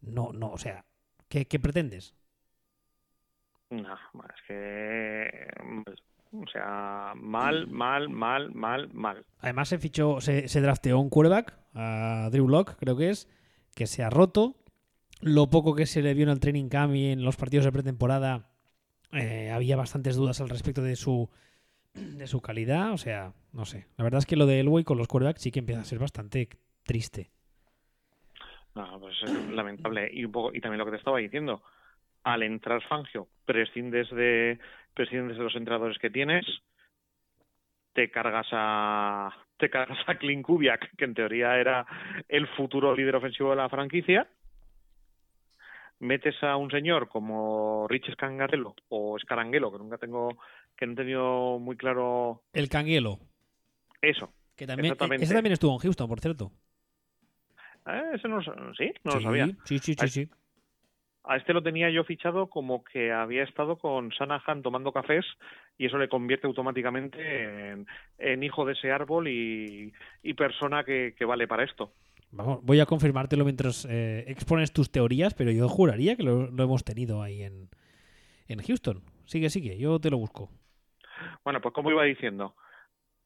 no, 0.00 0.32
no, 0.32 0.50
o 0.50 0.58
sea, 0.58 0.84
¿qué, 1.28 1.46
qué 1.46 1.58
pretendes? 1.58 2.14
No, 3.70 3.94
es 3.94 4.42
que 4.46 5.48
o 6.32 6.46
sea, 6.48 7.12
mal, 7.16 7.66
mal, 7.68 8.08
mal, 8.08 8.54
mal, 8.54 8.90
mal. 8.92 9.24
Además 9.40 9.68
se 9.68 9.78
fichó, 9.78 10.20
se, 10.20 10.48
se 10.48 10.60
drafteó 10.60 10.98
un 10.98 11.08
quarterback, 11.08 11.58
a 11.74 12.28
Drew 12.30 12.48
Lock, 12.48 12.76
creo 12.78 12.96
que 12.96 13.10
es, 13.10 13.28
que 13.74 13.86
se 13.86 14.02
ha 14.02 14.10
roto. 14.10 14.56
Lo 15.20 15.48
poco 15.48 15.74
que 15.74 15.86
se 15.86 16.02
le 16.02 16.14
vio 16.14 16.24
en 16.24 16.30
el 16.30 16.40
training 16.40 16.68
camp 16.68 16.94
y 16.94 17.06
en 17.10 17.24
los 17.24 17.36
partidos 17.36 17.64
de 17.64 17.72
pretemporada, 17.72 18.50
eh, 19.12 19.50
había 19.50 19.76
bastantes 19.76 20.16
dudas 20.16 20.40
al 20.40 20.48
respecto 20.48 20.82
de 20.82 20.96
su 20.96 21.30
de 21.94 22.26
su 22.26 22.42
calidad. 22.42 22.92
O 22.92 22.98
sea, 22.98 23.32
no 23.52 23.64
sé. 23.64 23.86
La 23.96 24.04
verdad 24.04 24.18
es 24.18 24.26
que 24.26 24.36
lo 24.36 24.46
de 24.46 24.60
Elway 24.60 24.84
con 24.84 24.98
los 24.98 25.08
quarterbacks 25.08 25.40
sí 25.40 25.50
que 25.50 25.60
empieza 25.60 25.80
a 25.80 25.84
ser 25.84 25.98
bastante 25.98 26.50
triste. 26.82 27.30
No, 28.76 29.00
pues 29.00 29.16
es 29.22 29.32
lamentable. 29.48 30.10
Y 30.12 30.26
un 30.26 30.32
poco, 30.32 30.54
y 30.54 30.60
también 30.60 30.78
lo 30.78 30.84
que 30.84 30.90
te 30.90 30.98
estaba 30.98 31.16
diciendo, 31.16 31.62
al 32.24 32.42
entrar 32.42 32.82
Fangio, 32.86 33.26
prescindes 33.46 34.10
de, 34.10 34.58
prescindes 34.92 35.38
de 35.38 35.44
los 35.44 35.56
entrenadores 35.56 35.98
que 35.98 36.10
tienes, 36.10 36.44
te 37.94 38.10
cargas 38.10 38.46
a 38.52 39.34
te 39.56 39.70
cargas 39.70 39.98
a 40.06 40.16
Clint 40.16 40.44
Kubiak, 40.44 40.94
que 40.98 41.06
en 41.06 41.14
teoría 41.14 41.56
era 41.56 41.86
el 42.28 42.46
futuro 42.48 42.94
líder 42.94 43.16
ofensivo 43.16 43.50
de 43.50 43.56
la 43.56 43.70
franquicia, 43.70 44.28
metes 46.00 46.34
a 46.42 46.58
un 46.58 46.70
señor 46.70 47.08
como 47.08 47.86
Rich 47.88 48.12
Scangarello 48.12 48.74
o 48.90 49.18
Scarangelo, 49.18 49.72
que 49.72 49.78
nunca 49.78 49.96
tengo, 49.96 50.36
que 50.76 50.86
no 50.86 50.92
he 50.92 50.96
tenido 50.96 51.58
muy 51.58 51.78
claro 51.78 52.42
El 52.52 52.68
Canguelo, 52.68 53.20
eso. 54.02 54.30
que 54.54 54.66
también, 54.66 54.94
ese 55.18 55.32
también 55.32 55.54
estuvo 55.54 55.72
en 55.72 55.78
Houston, 55.78 56.06
por 56.06 56.20
cierto. 56.20 56.52
Eh, 57.86 58.02
ese 58.14 58.28
no, 58.28 58.40
lo- 58.40 58.74
sí, 58.74 58.92
no 59.04 59.12
sí, 59.12 59.18
lo 59.18 59.22
sabía. 59.22 59.46
Sí, 59.64 59.78
sí, 59.78 59.94
sí, 59.94 60.08
sí. 60.08 60.28
A 61.24 61.36
este 61.36 61.52
lo 61.52 61.62
tenía 61.62 61.90
yo 61.90 62.04
fichado 62.04 62.48
como 62.48 62.84
que 62.84 63.12
había 63.12 63.42
estado 63.42 63.76
con 63.78 64.10
Shanahan 64.10 64.62
tomando 64.62 64.92
cafés 64.92 65.24
y 65.76 65.86
eso 65.86 65.98
le 65.98 66.08
convierte 66.08 66.46
automáticamente 66.46 67.70
en, 67.72 67.86
en 68.18 68.42
hijo 68.44 68.64
de 68.64 68.74
ese 68.74 68.92
árbol 68.92 69.26
y, 69.26 69.92
y 70.22 70.34
persona 70.34 70.84
que, 70.84 71.14
que 71.18 71.24
vale 71.24 71.48
para 71.48 71.64
esto. 71.64 71.92
Vamos, 72.30 72.60
voy 72.62 72.80
a 72.80 72.86
confirmártelo 72.86 73.44
mientras 73.44 73.86
eh, 73.88 74.24
expones 74.28 74.72
tus 74.72 74.90
teorías, 74.90 75.34
pero 75.34 75.50
yo 75.50 75.68
juraría 75.68 76.16
que 76.16 76.22
lo, 76.22 76.50
lo 76.50 76.64
hemos 76.64 76.84
tenido 76.84 77.22
ahí 77.22 77.42
en, 77.42 77.68
en 78.48 78.62
Houston. 78.62 79.02
Sigue, 79.26 79.50
sigue, 79.50 79.78
yo 79.78 80.00
te 80.00 80.10
lo 80.10 80.18
busco. 80.18 80.50
Bueno, 81.44 81.60
pues 81.60 81.74
como 81.74 81.90
iba 81.90 82.04
diciendo, 82.04 82.54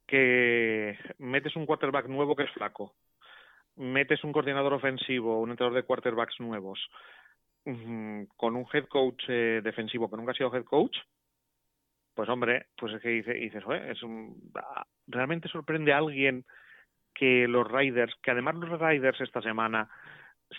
que 0.06 0.98
metes 1.18 1.56
un 1.56 1.66
quarterback 1.66 2.08
nuevo 2.08 2.36
que 2.36 2.44
es 2.44 2.50
flaco, 2.52 2.94
metes 3.80 4.22
un 4.24 4.32
coordinador 4.32 4.74
ofensivo, 4.74 5.40
un 5.40 5.50
entrenador 5.50 5.76
de 5.76 5.86
quarterbacks 5.86 6.38
nuevos, 6.40 6.78
mm, 7.64 8.24
con 8.36 8.56
un 8.56 8.66
head 8.72 8.86
coach 8.86 9.24
eh, 9.28 9.60
defensivo 9.64 10.08
que 10.10 10.16
nunca 10.16 10.32
ha 10.32 10.34
sido 10.34 10.54
head 10.54 10.64
coach, 10.64 10.96
pues 12.14 12.28
hombre, 12.28 12.66
pues 12.76 12.92
es 12.94 13.00
que 13.02 13.08
dice- 13.08 13.34
dices, 13.34 13.64
"Oye, 13.66 13.90
es 13.90 14.02
un, 14.02 14.36
ah, 14.56 14.84
realmente 15.06 15.48
sorprende 15.48 15.92
a 15.92 15.98
alguien 15.98 16.44
que 17.14 17.48
los 17.48 17.70
Riders, 17.70 18.14
que 18.22 18.30
además 18.30 18.56
los 18.56 18.78
Riders 18.78 19.20
esta 19.20 19.40
semana, 19.40 19.88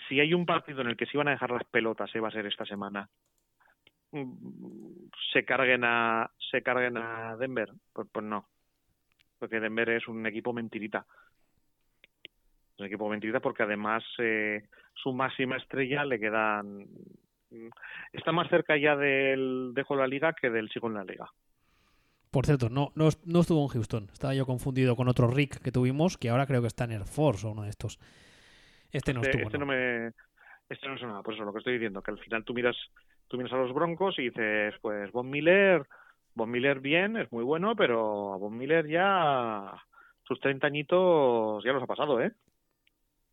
si 0.08 0.18
hay 0.20 0.34
un 0.34 0.46
partido 0.46 0.80
en 0.80 0.88
el 0.88 0.96
que 0.96 1.06
se 1.06 1.16
iban 1.16 1.28
a 1.28 1.32
dejar 1.32 1.50
las 1.50 1.64
pelotas, 1.64 2.10
se 2.10 2.20
va 2.20 2.28
a 2.28 2.32
ser 2.32 2.46
esta 2.46 2.64
semana, 2.64 3.08
mm, 4.10 5.08
se 5.32 5.44
carguen 5.44 5.84
a 5.84 6.30
se 6.50 6.62
carguen 6.62 6.96
a 6.96 7.36
Denver, 7.36 7.70
pues, 7.92 8.08
pues 8.12 8.24
no, 8.24 8.48
porque 9.38 9.60
Denver 9.60 9.88
es 9.90 10.08
un 10.08 10.26
equipo 10.26 10.52
mentirita, 10.52 11.06
un 12.82 12.86
equipo 12.86 13.08
mentirita 13.08 13.40
porque 13.40 13.62
además 13.62 14.04
eh, 14.18 14.64
su 14.94 15.12
máxima 15.12 15.56
estrella 15.56 16.04
le 16.04 16.18
quedan 16.18 16.86
mm, 17.50 17.68
está 18.12 18.32
más 18.32 18.48
cerca 18.48 18.76
ya 18.76 18.96
del 18.96 19.72
dejo 19.74 19.96
la 19.96 20.06
liga 20.06 20.32
que 20.32 20.50
del 20.50 20.68
chico 20.68 20.88
en 20.88 20.94
la 20.94 21.04
liga. 21.04 21.30
Por 22.30 22.46
cierto, 22.46 22.70
no, 22.70 22.92
no, 22.94 23.10
no 23.26 23.40
estuvo 23.40 23.62
en 23.62 23.68
Houston. 23.68 24.08
Estaba 24.12 24.34
yo 24.34 24.46
confundido 24.46 24.96
con 24.96 25.08
otro 25.08 25.28
Rick 25.28 25.60
que 25.60 25.70
tuvimos, 25.70 26.16
que 26.16 26.30
ahora 26.30 26.46
creo 26.46 26.62
que 26.62 26.66
está 26.66 26.84
en 26.84 26.92
Air 26.92 27.04
Force 27.04 27.46
o 27.46 27.50
uno 27.50 27.62
de 27.62 27.68
estos. 27.68 27.98
Este 28.90 29.12
no 29.12 29.20
este, 29.20 29.32
estuvo. 29.32 29.46
este 29.48 29.58
no. 29.58 29.66
no 29.66 29.72
me 29.72 30.12
este 30.68 30.88
no 30.88 30.94
es 30.94 31.02
nada, 31.02 31.22
por 31.22 31.34
eso 31.34 31.44
lo 31.44 31.52
que 31.52 31.58
estoy 31.58 31.74
diciendo, 31.74 32.02
que 32.02 32.10
al 32.10 32.18
final 32.18 32.44
tú 32.44 32.54
miras 32.54 32.76
tú 33.28 33.36
miras 33.36 33.52
a 33.52 33.56
los 33.56 33.74
Broncos 33.74 34.18
y 34.18 34.30
dices, 34.30 34.74
pues 34.80 35.10
Von 35.12 35.28
Miller, 35.28 35.86
Von 36.34 36.50
Miller 36.50 36.80
bien, 36.80 37.16
es 37.16 37.30
muy 37.30 37.44
bueno, 37.44 37.76
pero 37.76 38.32
a 38.32 38.36
Von 38.38 38.56
Miller 38.56 38.86
ya 38.86 39.72
sus 40.24 40.40
30 40.40 40.66
añitos 40.66 41.62
ya 41.64 41.72
los 41.72 41.82
ha 41.82 41.86
pasado, 41.86 42.20
¿eh? 42.20 42.32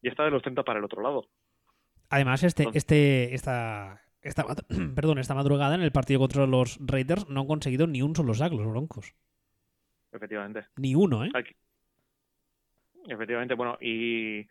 Ya 0.02 0.12
está 0.12 0.24
de 0.24 0.32
los 0.32 0.42
30 0.42 0.64
para 0.64 0.80
el 0.80 0.86
otro 0.86 1.02
lado. 1.02 1.28
Además, 2.10 2.44
este, 2.44 2.64
Entonces- 2.64 2.84
este, 2.84 3.36
esta, 3.36 4.02
esta, 4.22 4.46
perdón, 4.96 5.20
esta 5.20 5.36
madrugada 5.36 5.76
en 5.76 5.82
el 5.82 5.92
partido 5.92 6.20
contra 6.20 6.48
los 6.48 6.78
Raiders 6.82 7.28
no 7.30 7.42
han 7.42 7.48
conseguido 7.48 7.88
ni 7.88 8.02
un 8.02 8.16
solo 8.16 8.34
sack 8.34 8.54
los 8.54 8.68
Broncos. 8.68 9.14
Efectivamente. 10.12 10.66
Ni 10.78 10.96
uno, 10.96 11.24
¿eh? 11.26 11.30
Aquí. 11.34 11.56
Efectivamente, 13.08 13.54
bueno, 13.54 13.78
y, 13.82 14.48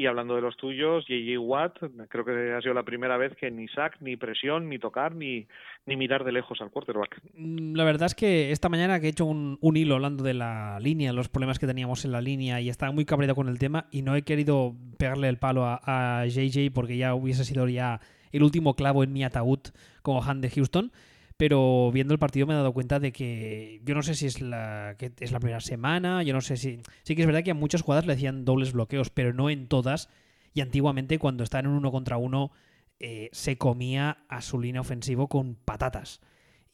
y 0.00 0.06
hablando 0.06 0.34
de 0.34 0.40
los 0.40 0.56
tuyos, 0.56 1.04
JJ 1.06 1.38
Watt, 1.38 1.76
creo 2.08 2.24
que 2.24 2.54
ha 2.54 2.60
sido 2.62 2.72
la 2.72 2.84
primera 2.84 3.18
vez 3.18 3.36
que 3.36 3.50
ni 3.50 3.68
sack, 3.68 4.00
ni 4.00 4.16
presión, 4.16 4.68
ni 4.70 4.78
tocar, 4.78 5.14
ni, 5.14 5.46
ni 5.84 5.96
mirar 5.96 6.24
de 6.24 6.32
lejos 6.32 6.58
al 6.62 6.70
quarterback. 6.70 7.20
Mm, 7.34 7.74
La 7.76 7.84
verdad 7.84 8.06
es 8.06 8.14
que 8.14 8.50
esta 8.50 8.70
mañana 8.70 8.96
he 8.96 9.06
hecho 9.08 9.26
un, 9.26 9.58
un 9.60 9.76
hilo 9.76 9.96
hablando 9.96 10.24
de 10.24 10.32
la 10.32 10.78
línea, 10.80 11.12
los 11.12 11.28
problemas 11.28 11.58
que 11.58 11.66
teníamos 11.66 12.04
en 12.06 12.12
la 12.12 12.22
línea 12.22 12.60
y 12.62 12.70
estaba 12.70 12.92
muy 12.92 13.04
cabreado 13.04 13.34
con 13.34 13.48
el 13.48 13.58
tema 13.58 13.86
y 13.90 14.00
no 14.00 14.16
he 14.16 14.22
querido 14.22 14.74
pegarle 14.98 15.28
el 15.28 15.36
palo 15.36 15.64
a, 15.66 15.80
a 15.84 16.26
JJ 16.26 16.70
porque 16.72 16.96
ya 16.96 17.14
hubiese 17.14 17.44
sido 17.44 17.68
ya 17.68 18.00
el 18.32 18.42
último 18.42 18.74
clavo 18.74 19.04
en 19.04 19.12
mi 19.12 19.22
ataúd 19.22 19.60
como 20.02 20.22
Han 20.24 20.40
de 20.40 20.48
Houston. 20.50 20.92
Pero 21.40 21.90
viendo 21.90 22.12
el 22.12 22.20
partido 22.20 22.46
me 22.46 22.52
he 22.52 22.56
dado 22.56 22.74
cuenta 22.74 23.00
de 23.00 23.12
que 23.12 23.80
yo 23.82 23.94
no 23.94 24.02
sé 24.02 24.14
si 24.14 24.26
es 24.26 24.42
la, 24.42 24.94
que 24.98 25.10
es 25.20 25.32
la 25.32 25.40
primera 25.40 25.60
semana, 25.60 26.22
yo 26.22 26.34
no 26.34 26.42
sé 26.42 26.58
si... 26.58 26.82
Sí 27.02 27.16
que 27.16 27.22
es 27.22 27.26
verdad 27.26 27.42
que 27.42 27.52
a 27.52 27.54
muchas 27.54 27.80
jugadas 27.80 28.04
le 28.04 28.12
hacían 28.12 28.44
dobles 28.44 28.74
bloqueos, 28.74 29.08
pero 29.08 29.32
no 29.32 29.48
en 29.48 29.66
todas. 29.66 30.10
Y 30.52 30.60
antiguamente 30.60 31.18
cuando 31.18 31.42
estaban 31.42 31.64
en 31.64 31.72
uno 31.72 31.90
contra 31.90 32.18
uno 32.18 32.50
eh, 32.98 33.30
se 33.32 33.56
comía 33.56 34.18
a 34.28 34.42
su 34.42 34.60
línea 34.60 34.82
ofensivo 34.82 35.28
con 35.28 35.54
patatas. 35.54 36.20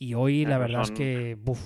Y 0.01 0.15
hoy 0.15 0.45
la 0.45 0.59
verdad 0.59 0.83
es 0.83 0.91
que, 0.91 1.37
buf, 1.39 1.61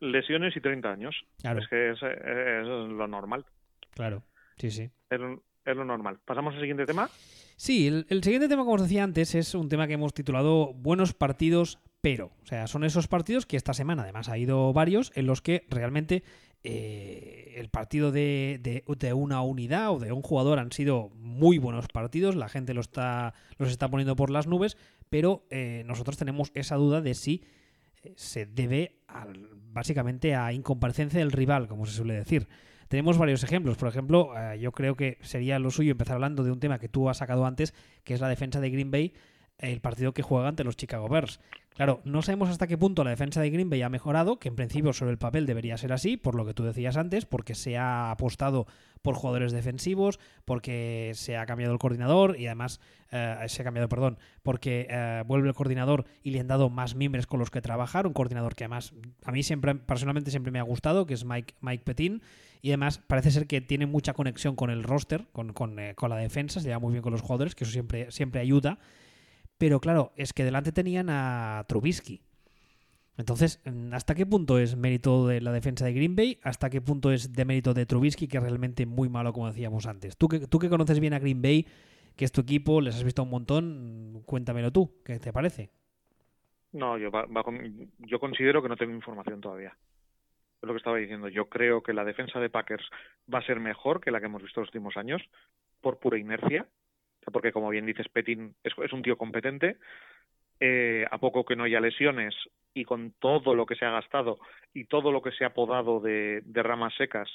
Lesiones 0.00 0.54
y 0.54 0.60
30 0.60 0.92
años. 0.92 1.16
claro, 1.40 1.60
Es 1.60 1.68
que 1.68 1.92
es, 1.92 2.02
es 2.02 2.66
lo 2.66 3.08
normal. 3.08 3.46
claro, 3.92 4.24
sí, 4.58 4.70
sí. 4.70 4.90
Es 5.08 5.18
lo, 5.18 5.42
es 5.64 5.74
lo 5.74 5.86
normal. 5.86 6.18
Pasamos 6.26 6.52
al 6.52 6.60
siguiente 6.60 6.84
tema. 6.84 7.08
Sí, 7.56 7.86
el, 7.86 8.04
el 8.10 8.22
siguiente 8.22 8.46
tema, 8.46 8.62
como 8.64 8.74
os 8.74 8.82
decía 8.82 9.04
antes, 9.04 9.34
es 9.34 9.54
un 9.54 9.70
tema 9.70 9.86
que 9.86 9.94
hemos 9.94 10.12
titulado 10.12 10.74
Buenos 10.74 11.14
partidos, 11.14 11.78
pero. 12.06 12.26
O 12.44 12.46
sea, 12.46 12.68
son 12.68 12.84
esos 12.84 13.08
partidos 13.08 13.46
que 13.46 13.56
esta 13.56 13.74
semana 13.74 14.04
además 14.04 14.28
ha 14.28 14.38
ido 14.38 14.72
varios 14.72 15.10
en 15.16 15.26
los 15.26 15.42
que 15.42 15.66
realmente 15.68 16.22
eh, 16.62 17.54
el 17.56 17.68
partido 17.68 18.12
de, 18.12 18.60
de- 18.62 19.12
una 19.12 19.42
unidad 19.42 19.90
o 19.90 19.98
de 19.98 20.12
un 20.12 20.22
jugador 20.22 20.60
han 20.60 20.70
sido 20.70 21.08
muy 21.16 21.58
buenos 21.58 21.88
partidos, 21.88 22.36
la 22.36 22.48
gente 22.48 22.74
lo 22.74 22.80
está, 22.80 23.34
los 23.58 23.70
está 23.70 23.88
poniendo 23.90 24.14
por 24.14 24.30
las 24.30 24.46
nubes, 24.46 24.76
pero 25.10 25.48
eh, 25.50 25.82
nosotros 25.86 26.16
tenemos 26.16 26.52
esa 26.54 26.76
duda 26.76 27.00
de 27.00 27.14
si 27.14 27.42
eh, 28.04 28.12
se 28.14 28.46
debe 28.46 29.00
básicamente 29.72 30.36
a 30.36 30.52
incomparecencia 30.52 31.18
del 31.18 31.32
rival, 31.32 31.66
como 31.66 31.86
se 31.86 31.92
suele 31.96 32.14
decir. 32.14 32.46
Tenemos 32.86 33.18
varios 33.18 33.42
ejemplos. 33.42 33.76
Por 33.78 33.88
ejemplo, 33.88 34.30
yo 34.60 34.70
creo 34.70 34.94
que 34.94 35.18
sería 35.22 35.58
lo 35.58 35.72
suyo 35.72 35.90
empezar 35.90 36.14
hablando 36.14 36.44
de 36.44 36.52
un 36.52 36.60
tema 36.60 36.78
que 36.78 36.88
tú 36.88 37.08
has 37.08 37.16
sacado 37.16 37.44
antes, 37.46 37.74
que 38.04 38.14
es 38.14 38.20
la 38.20 38.28
defensa 38.28 38.60
de 38.60 38.70
Green 38.70 38.92
Bay, 38.92 39.12
el 39.58 39.80
partido 39.80 40.12
que 40.12 40.22
juega 40.22 40.48
ante 40.48 40.64
los 40.64 40.76
Chicago 40.76 41.08
Bears. 41.08 41.40
Claro, 41.74 42.00
no 42.04 42.22
sabemos 42.22 42.48
hasta 42.48 42.66
qué 42.66 42.78
punto 42.78 43.04
la 43.04 43.10
defensa 43.10 43.42
de 43.42 43.50
Green 43.50 43.68
Bay 43.68 43.82
ha 43.82 43.90
mejorado, 43.90 44.38
que 44.38 44.48
en 44.48 44.56
principio 44.56 44.94
sobre 44.94 45.10
el 45.10 45.18
papel 45.18 45.44
debería 45.44 45.76
ser 45.76 45.92
así, 45.92 46.16
por 46.16 46.34
lo 46.34 46.46
que 46.46 46.54
tú 46.54 46.64
decías 46.64 46.96
antes, 46.96 47.26
porque 47.26 47.54
se 47.54 47.76
ha 47.76 48.10
apostado 48.10 48.66
por 49.02 49.14
jugadores 49.14 49.52
defensivos, 49.52 50.18
porque 50.46 51.12
se 51.14 51.36
ha 51.36 51.44
cambiado 51.44 51.74
el 51.74 51.78
coordinador 51.78 52.40
y 52.40 52.46
además 52.46 52.80
eh, 53.12 53.36
se 53.48 53.60
ha 53.60 53.64
cambiado, 53.64 53.90
perdón, 53.90 54.18
porque 54.42 54.86
eh, 54.88 55.22
vuelve 55.26 55.48
el 55.48 55.54
coordinador 55.54 56.06
y 56.22 56.30
le 56.30 56.40
han 56.40 56.48
dado 56.48 56.70
más 56.70 56.94
miembros 56.94 57.26
con 57.26 57.40
los 57.40 57.50
que 57.50 57.60
trabajar, 57.60 58.06
un 58.06 58.14
coordinador 58.14 58.54
que 58.54 58.64
además 58.64 58.94
a 59.24 59.30
mí 59.30 59.42
siempre 59.42 59.74
personalmente 59.74 60.30
siempre 60.30 60.50
me 60.52 60.60
ha 60.60 60.62
gustado, 60.62 61.06
que 61.06 61.12
es 61.12 61.26
Mike, 61.26 61.56
Mike 61.60 61.84
Petin, 61.84 62.22
y 62.62 62.70
además 62.70 63.02
parece 63.06 63.30
ser 63.30 63.46
que 63.46 63.60
tiene 63.60 63.84
mucha 63.84 64.14
conexión 64.14 64.56
con 64.56 64.70
el 64.70 64.82
roster, 64.82 65.26
con, 65.32 65.52
con, 65.52 65.78
eh, 65.78 65.94
con 65.94 66.08
la 66.08 66.16
defensa, 66.16 66.58
se 66.58 66.68
lleva 66.68 66.78
muy 66.78 66.92
bien 66.92 67.02
con 67.02 67.12
los 67.12 67.20
jugadores, 67.20 67.54
que 67.54 67.64
eso 67.64 67.72
siempre, 67.72 68.10
siempre 68.10 68.40
ayuda. 68.40 68.78
Pero 69.58 69.80
claro, 69.80 70.12
es 70.16 70.32
que 70.32 70.44
delante 70.44 70.72
tenían 70.72 71.08
a 71.10 71.64
Trubisky. 71.68 72.22
Entonces, 73.16 73.62
mm, 73.64 73.94
¿hasta 73.94 74.14
qué 74.14 74.26
punto 74.26 74.58
es 74.58 74.76
mérito 74.76 75.26
de 75.26 75.40
la 75.40 75.52
defensa 75.52 75.86
de 75.86 75.94
Green 75.94 76.16
Bay? 76.16 76.38
¿Hasta 76.42 76.68
qué 76.68 76.80
punto 76.80 77.12
es 77.12 77.32
de 77.32 77.44
mérito 77.44 77.72
de 77.72 77.86
Trubisky, 77.86 78.28
que 78.28 78.36
es 78.36 78.42
realmente 78.42 78.84
muy 78.84 79.08
malo, 79.08 79.32
como 79.32 79.46
decíamos 79.46 79.86
antes? 79.86 80.16
Tú 80.16 80.28
que, 80.28 80.40
tú 80.40 80.58
que 80.58 80.68
conoces 80.68 81.00
bien 81.00 81.14
a 81.14 81.18
Green 81.18 81.40
Bay, 81.40 81.66
que 82.16 82.24
es 82.24 82.32
tu 82.32 82.42
equipo, 82.42 82.80
les 82.80 82.94
has 82.94 83.04
visto 83.04 83.22
un 83.22 83.30
montón, 83.30 84.12
mm, 84.12 84.20
cuéntamelo 84.22 84.70
tú, 84.70 85.02
¿qué 85.04 85.18
te 85.18 85.32
parece? 85.32 85.70
No, 86.72 86.98
yo, 86.98 87.10
yo 88.00 88.20
considero 88.20 88.62
que 88.62 88.68
no 88.68 88.76
tengo 88.76 88.92
información 88.92 89.40
todavía. 89.40 89.74
Es 90.60 90.66
lo 90.66 90.74
que 90.74 90.78
estaba 90.78 90.98
diciendo. 90.98 91.28
Yo 91.28 91.48
creo 91.48 91.82
que 91.82 91.94
la 91.94 92.04
defensa 92.04 92.38
de 92.38 92.50
Packers 92.50 92.84
va 93.32 93.38
a 93.38 93.46
ser 93.46 93.60
mejor 93.60 94.00
que 94.00 94.10
la 94.10 94.20
que 94.20 94.26
hemos 94.26 94.42
visto 94.42 94.60
los 94.60 94.68
últimos 94.68 94.96
años, 94.96 95.22
por 95.80 95.98
pura 95.98 96.18
inercia. 96.18 96.66
Porque, 97.32 97.52
como 97.52 97.70
bien 97.70 97.86
dices, 97.86 98.08
Petin 98.08 98.54
es, 98.62 98.92
un 98.92 99.02
tío 99.02 99.16
competente. 99.16 99.78
Eh, 100.58 101.04
a 101.10 101.18
poco 101.18 101.44
que 101.44 101.54
no 101.54 101.64
haya 101.64 101.80
lesiones 101.80 102.34
y 102.72 102.84
con 102.84 103.12
todo 103.18 103.54
lo 103.54 103.66
que 103.66 103.74
se 103.74 103.84
ha 103.84 103.90
gastado 103.90 104.38
y 104.72 104.84
todo 104.86 105.12
lo 105.12 105.20
que 105.20 105.32
se 105.32 105.44
ha 105.44 105.52
podado 105.52 106.00
de, 106.00 106.40
de 106.44 106.62
ramas 106.62 106.94
secas, 106.96 107.28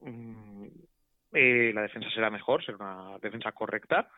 mm, 0.00 0.66
eh, 1.34 1.72
la 1.74 1.82
defensa 1.82 2.08
será 2.10 2.30
mejor, 2.30 2.64
será 2.64 2.78
una 2.78 3.18
defensa 3.18 3.52
correcta 3.52 4.08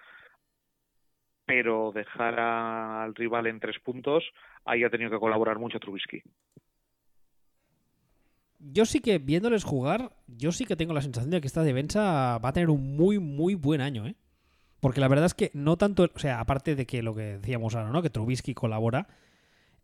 pero 1.51 1.91
dejar 1.93 2.39
a- 2.39 3.03
al 3.03 3.13
rival 3.13 3.49
en 3.49 3.59
tres 3.59 3.77
puntos, 3.81 4.23
ahí 4.65 4.85
ha 4.85 4.89
tenido 4.89 5.11
que 5.11 5.19
colaborar 5.19 5.59
mucho 5.59 5.81
Trubisky. 5.81 6.23
Yo 8.61 8.85
sí 8.85 9.01
que, 9.01 9.19
viéndoles 9.19 9.65
jugar, 9.65 10.13
yo 10.29 10.53
sí 10.53 10.65
que 10.65 10.77
tengo 10.77 10.95
la 10.95 11.03
sensación 11.03 11.33
de 11.33 11.41
que 11.41 11.49
esta 11.49 11.65
defensa 11.65 12.39
va 12.39 12.51
a 12.51 12.53
tener 12.53 12.71
un 12.71 12.97
muy, 12.97 13.19
muy 13.19 13.57
buen 13.57 13.81
año, 13.81 14.07
¿eh? 14.07 14.15
Porque 14.81 15.01
la 15.01 15.09
verdad 15.09 15.27
es 15.27 15.35
que 15.35 15.51
no 15.55 15.77
tanto, 15.77 16.09
o 16.15 16.19
sea, 16.19 16.41
aparte 16.41 16.75
de 16.75 16.87
que 16.87 17.03
lo 17.03 17.15
que 17.15 17.39
decíamos 17.39 17.75
ahora, 17.75 17.91
¿no? 17.91 18.03
Que 18.03 18.11
Trubisky 18.11 18.55
colabora, 18.55 19.09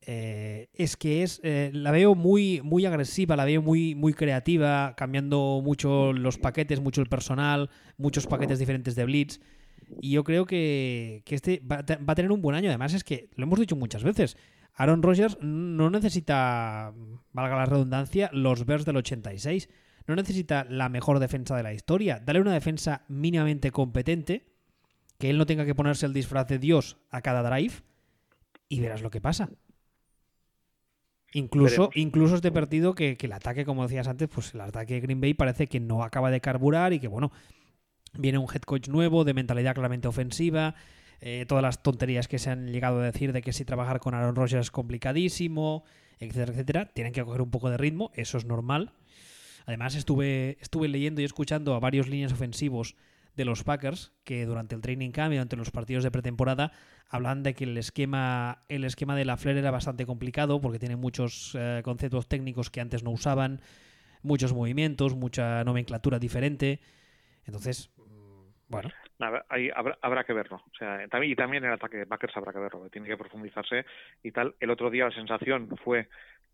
eh, 0.01 0.69
es 0.73 0.97
que 0.97 1.23
es, 1.23 1.41
eh, 1.43 1.71
la 1.75 1.91
veo 1.91 2.15
muy, 2.15 2.61
muy 2.63 2.87
agresiva, 2.87 3.37
la 3.37 3.45
veo 3.45 3.61
muy, 3.61 3.95
muy 3.95 4.15
creativa, 4.15 4.95
cambiando 4.97 5.61
mucho 5.63 6.13
los 6.13 6.39
paquetes, 6.39 6.81
mucho 6.81 7.03
el 7.03 7.09
personal, 7.09 7.71
muchos 7.99 8.27
paquetes 8.27 8.59
diferentes 8.59 8.95
de 8.95 9.05
blitz. 9.05 9.41
Y 10.01 10.13
yo 10.13 10.25
creo 10.25 10.47
que, 10.47 11.23
que 11.25 11.35
este 11.35 11.61
va, 11.61 11.77
va 11.77 12.13
a 12.13 12.15
tener 12.15 12.33
un 12.33 12.43
buen 12.43 12.57
año. 12.57 12.69
Además, 12.69 12.95
es 12.95 13.05
que 13.05 13.31
lo 13.37 13.45
hemos 13.45 13.61
dicho 13.61 13.77
muchas 13.77 14.03
veces. 14.03 14.37
Aaron 14.75 15.03
Rodgers 15.03 15.39
no 15.41 15.91
necesita, 15.91 16.93
valga 17.33 17.57
la 17.57 17.67
redundancia, 17.67 18.31
los 18.33 18.67
Bears 18.67 18.85
del 18.85 18.99
86. 18.99 19.69
No 20.07 20.15
necesita 20.15 20.65
la 20.69 20.89
mejor 20.89 21.19
defensa 21.19 21.57
de 21.57 21.63
la 21.63 21.73
historia. 21.73 22.21
Dale 22.25 22.41
una 22.41 22.53
defensa 22.53 23.05
mínimamente 23.09 23.71
competente, 23.71 24.56
que 25.19 25.31
él 25.31 25.39
no 25.39 25.47
tenga 25.47 25.65
que 25.65 25.75
ponerse 25.75 26.07
el 26.07 26.13
disfraz 26.13 26.47
de 26.49 26.59
Dios 26.59 26.99
a 27.11 27.23
cada 27.23 27.43
drive 27.49 27.75
y 28.69 28.81
verás 28.81 29.03
lo 29.03 29.11
que 29.11 29.21
pasa. 29.21 29.51
Incluso, 31.33 31.89
Veremos. 31.89 31.97
incluso 31.97 32.35
este 32.37 32.53
partido 32.53 32.95
que, 32.95 33.17
que 33.17 33.27
el 33.27 33.33
ataque, 33.33 33.65
como 33.65 33.83
decías 33.83 34.09
antes, 34.09 34.29
pues 34.29 34.55
el 34.55 34.61
ataque 34.61 34.95
de 34.95 35.01
Green 35.01 35.21
Bay 35.21 35.35
parece 35.35 35.67
que 35.67 35.81
no 35.81 36.03
acaba 36.03 36.31
de 36.31 36.41
carburar 36.41 36.93
y 36.93 37.01
que, 37.01 37.09
bueno, 37.09 37.33
viene 38.15 38.39
un 38.39 38.47
head 38.47 38.63
coach 38.63 38.89
nuevo, 38.89 39.25
de 39.25 39.35
mentalidad 39.35 39.75
claramente 39.75 40.09
ofensiva, 40.09 40.75
eh, 41.21 41.45
todas 41.47 41.63
las 41.63 41.83
tonterías 41.83 42.29
que 42.29 42.39
se 42.39 42.51
han 42.51 42.73
llegado 42.73 43.01
a 43.01 43.05
decir 43.05 43.33
de 43.33 43.43
que 43.43 43.53
si 43.53 43.65
trabajar 43.65 44.01
con 44.01 44.15
Aaron 44.15 44.37
Rodgers 44.37 44.67
es 44.67 44.71
complicadísimo, 44.71 45.85
etcétera, 46.19 46.53
etcétera, 46.53 46.87
tienen 46.87 47.13
que 47.13 47.25
coger 47.25 47.43
un 47.43 47.51
poco 47.51 47.71
de 47.71 47.77
ritmo, 47.77 48.11
eso 48.15 48.39
es 48.39 48.45
normal. 48.45 48.93
Además, 49.67 49.95
estuve, 49.95 50.59
estuve 50.61 50.89
leyendo 50.89 51.21
y 51.21 51.25
escuchando 51.25 51.75
a 51.75 51.81
varios 51.81 52.09
líneas 52.09 52.33
ofensivos 52.33 52.95
de 53.37 53.45
los 53.45 53.65
Packers 53.65 54.13
que 54.25 54.47
durante 54.47 54.75
el 54.75 54.81
training 54.81 55.11
camp 55.13 55.33
y 55.33 55.37
durante 55.37 55.57
los 55.57 55.71
partidos 55.71 56.03
de 56.03 56.11
pretemporada 56.11 56.73
hablan 57.09 57.43
de 57.43 57.55
que 57.55 57.65
el 57.65 57.77
esquema, 57.77 58.63
el 58.69 58.85
esquema 58.85 59.15
de 59.15 59.25
la 59.25 59.37
Flair 59.37 59.59
era 59.59 59.71
bastante 59.71 60.07
complicado 60.07 60.61
porque 60.61 60.79
tiene 60.79 60.97
muchos 60.97 61.55
eh, 61.59 61.83
conceptos 61.85 62.29
técnicos 62.29 62.71
que 62.71 62.81
antes 62.81 63.05
no 63.05 63.11
usaban, 63.11 63.61
muchos 64.23 64.53
movimientos, 64.55 65.15
mucha 65.15 65.63
nomenclatura 65.65 66.19
diferente. 66.19 66.81
Entonces, 67.45 67.91
mm, 67.99 68.49
bueno, 68.69 68.91
habrá, 69.19 70.25
que 70.25 70.33
verlo. 70.33 70.63
También, 71.11 71.33
y 71.33 71.37
también 71.37 71.65
el 71.65 71.73
ataque 71.73 71.99
de 71.99 72.07
Packers 72.07 72.37
habrá 72.37 72.53
que 72.53 72.59
verlo, 72.59 72.89
tiene 72.91 73.07
que 73.07 73.17
profundizarse 73.17 73.85
y 74.23 74.33
tal. 74.33 74.55
El 74.59 74.71
otro 74.71 74.91
día 74.91 75.05
la 75.05 75.15
sensación 75.15 75.69
fue 75.85 76.09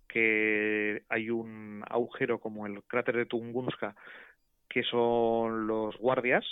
que 0.09 1.05
hay 1.09 1.31
un 1.31 1.83
agujero 1.89 2.39
como 2.39 2.67
el 2.67 2.83
cráter 2.83 3.17
de 3.17 3.27
Tunguska, 3.27 3.95
que 4.69 4.83
son 4.83 5.67
los 5.67 5.97
guardias 5.97 6.45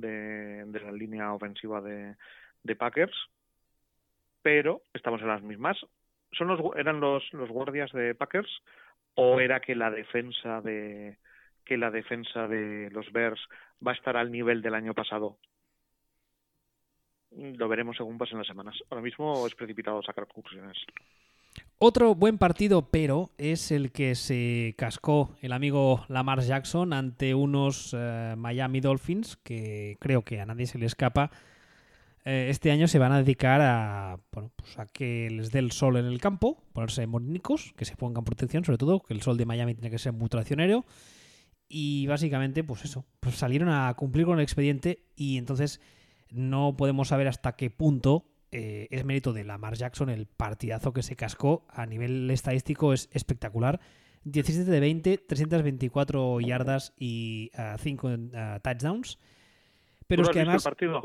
de, 0.00 0.66
la 0.80 0.92
línea 0.92 1.32
ofensiva 1.32 1.80
de, 1.80 2.16
de 2.62 2.76
Packers, 2.76 3.16
pero 4.42 4.82
estamos 4.94 5.20
en 5.20 5.28
las 5.28 5.42
mismas. 5.42 5.78
¿Son 6.32 6.48
los, 6.48 6.60
¿Eran 6.76 7.00
los, 7.00 7.24
los 7.32 7.48
guardias 7.48 7.90
de 7.92 8.14
Packers 8.14 8.62
o 9.14 9.40
era 9.40 9.60
que 9.60 9.74
la 9.74 9.90
defensa 9.90 10.60
de 10.60 11.18
que 11.64 11.76
la 11.76 11.90
defensa 11.90 12.46
de 12.46 12.90
los 12.92 13.10
Bears 13.10 13.40
va 13.84 13.90
a 13.90 13.94
estar 13.94 14.16
al 14.16 14.30
nivel 14.30 14.62
del 14.62 14.74
año 14.74 14.94
pasado? 14.94 15.38
Lo 17.32 17.68
veremos 17.68 17.96
según 17.96 18.18
pasen 18.18 18.38
las 18.38 18.46
semanas. 18.46 18.76
Ahora 18.88 19.02
mismo 19.02 19.46
es 19.46 19.54
precipitado 19.54 20.02
sacar 20.02 20.28
conclusiones. 20.28 20.78
Otro 21.78 22.14
buen 22.14 22.38
partido, 22.38 22.88
pero 22.90 23.32
es 23.36 23.70
el 23.70 23.92
que 23.92 24.14
se 24.14 24.74
cascó 24.78 25.36
el 25.42 25.52
amigo 25.52 26.06
Lamar 26.08 26.40
Jackson 26.40 26.94
ante 26.94 27.34
unos 27.34 27.94
eh, 27.94 28.34
Miami 28.38 28.80
Dolphins 28.80 29.36
que 29.36 29.98
creo 30.00 30.22
que 30.22 30.40
a 30.40 30.46
nadie 30.46 30.66
se 30.66 30.78
le 30.78 30.86
escapa. 30.86 31.30
Eh, 32.24 32.46
este 32.48 32.70
año 32.70 32.88
se 32.88 32.98
van 32.98 33.12
a 33.12 33.18
dedicar 33.18 33.60
a, 33.60 34.18
bueno, 34.32 34.50
pues 34.56 34.78
a 34.78 34.86
que 34.86 35.28
les 35.30 35.52
dé 35.52 35.58
el 35.58 35.70
sol 35.70 35.98
en 35.98 36.06
el 36.06 36.18
campo, 36.18 36.64
ponerse 36.72 37.06
monínicos, 37.06 37.74
que 37.76 37.84
se 37.84 37.94
pongan 37.94 38.24
protección, 38.24 38.64
sobre 38.64 38.78
todo, 38.78 39.00
que 39.00 39.12
el 39.12 39.20
sol 39.20 39.36
de 39.36 39.44
Miami 39.44 39.74
tiene 39.74 39.90
que 39.90 39.98
ser 39.98 40.14
muy 40.14 40.30
traicionero. 40.30 40.86
Y 41.68 42.06
básicamente, 42.06 42.64
pues 42.64 42.86
eso, 42.86 43.04
pues 43.20 43.34
salieron 43.34 43.68
a 43.68 43.92
cumplir 43.92 44.24
con 44.24 44.38
el 44.38 44.44
expediente 44.44 45.04
y 45.14 45.36
entonces 45.36 45.82
no 46.30 46.74
podemos 46.74 47.08
saber 47.08 47.28
hasta 47.28 47.54
qué 47.54 47.68
punto 47.68 48.24
eh, 48.56 48.88
es 48.90 49.04
mérito 49.04 49.32
de 49.32 49.44
Lamar 49.44 49.74
Jackson 49.76 50.08
el 50.10 50.26
partidazo 50.26 50.92
que 50.92 51.02
se 51.02 51.14
cascó 51.16 51.66
a 51.68 51.84
nivel 51.86 52.30
estadístico 52.30 52.92
es 52.92 53.08
espectacular. 53.12 53.80
17 54.24 54.68
de 54.70 54.80
20 54.80 55.18
324 55.18 56.40
yardas 56.40 56.92
y 56.96 57.50
5 57.78 58.10
touchdowns. 58.62 59.18
Pero 60.08 60.22
¿Tú 60.24 60.30
es 60.30 60.34
que 60.34 60.40
has 60.40 60.46
visto 60.48 60.50
además 60.50 60.66
el 60.66 60.70
partido? 60.70 61.02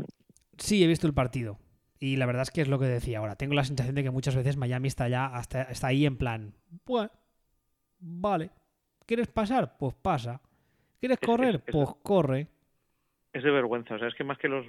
sí 0.57 0.83
he 0.83 0.87
visto 0.87 1.07
el 1.07 1.13
partido. 1.13 1.59
Y 1.99 2.15
la 2.15 2.25
verdad 2.25 2.41
es 2.43 2.51
que 2.51 2.61
es 2.61 2.67
lo 2.67 2.79
que 2.79 2.85
decía 2.85 3.19
ahora. 3.19 3.35
Tengo 3.35 3.53
la 3.53 3.63
sensación 3.63 3.93
de 3.95 4.01
que 4.03 4.09
muchas 4.09 4.35
veces 4.35 4.57
Miami 4.57 4.87
está 4.87 5.07
ya 5.07 5.27
hasta 5.27 5.63
está 5.63 5.87
ahí 5.87 6.05
en 6.07 6.17
plan 6.17 6.55
bueno 6.85 7.11
vale. 7.99 8.49
¿quieres 9.05 9.27
pasar? 9.27 9.77
pues 9.77 9.93
pasa. 10.01 10.41
¿quieres 10.99 11.17
Es- 11.21 11.27
correr? 11.27 11.55
es- 11.55 11.61
es- 11.67 11.71
pues 11.73 11.89
corre 12.01 12.47
es 13.33 13.43
de 13.43 13.51
vergüenza. 13.51 13.95
O 13.95 13.99
sea, 13.99 14.07
es 14.07 14.15
que 14.15 14.23
más 14.23 14.37
que 14.37 14.49
los 14.49 14.65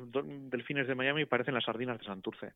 delfines 0.51 0.87
de 0.87 0.95
Miami 0.95 1.25
parecen 1.25 1.55
las 1.55 1.65
sardinas 1.65 1.99
de 1.99 2.05
Santurce. 2.05 2.53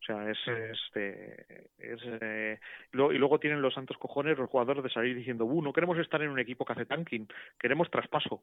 O 0.00 0.04
sea, 0.04 0.28
es, 0.28 0.38
este, 0.48 1.68
es 1.78 2.00
eh, 2.04 2.58
y 2.92 2.96
luego 2.96 3.38
tienen 3.38 3.62
los 3.62 3.74
santos 3.74 3.96
cojones 3.98 4.38
los 4.38 4.50
jugadores 4.50 4.82
de 4.82 4.90
salir 4.90 5.14
diciendo, 5.14 5.44
"Uh, 5.44 5.62
no 5.62 5.72
queremos 5.72 5.98
estar 5.98 6.20
en 6.22 6.30
un 6.30 6.40
equipo 6.40 6.64
que 6.64 6.72
hace 6.72 6.86
tanking, 6.86 7.28
queremos 7.58 7.90
traspaso." 7.90 8.42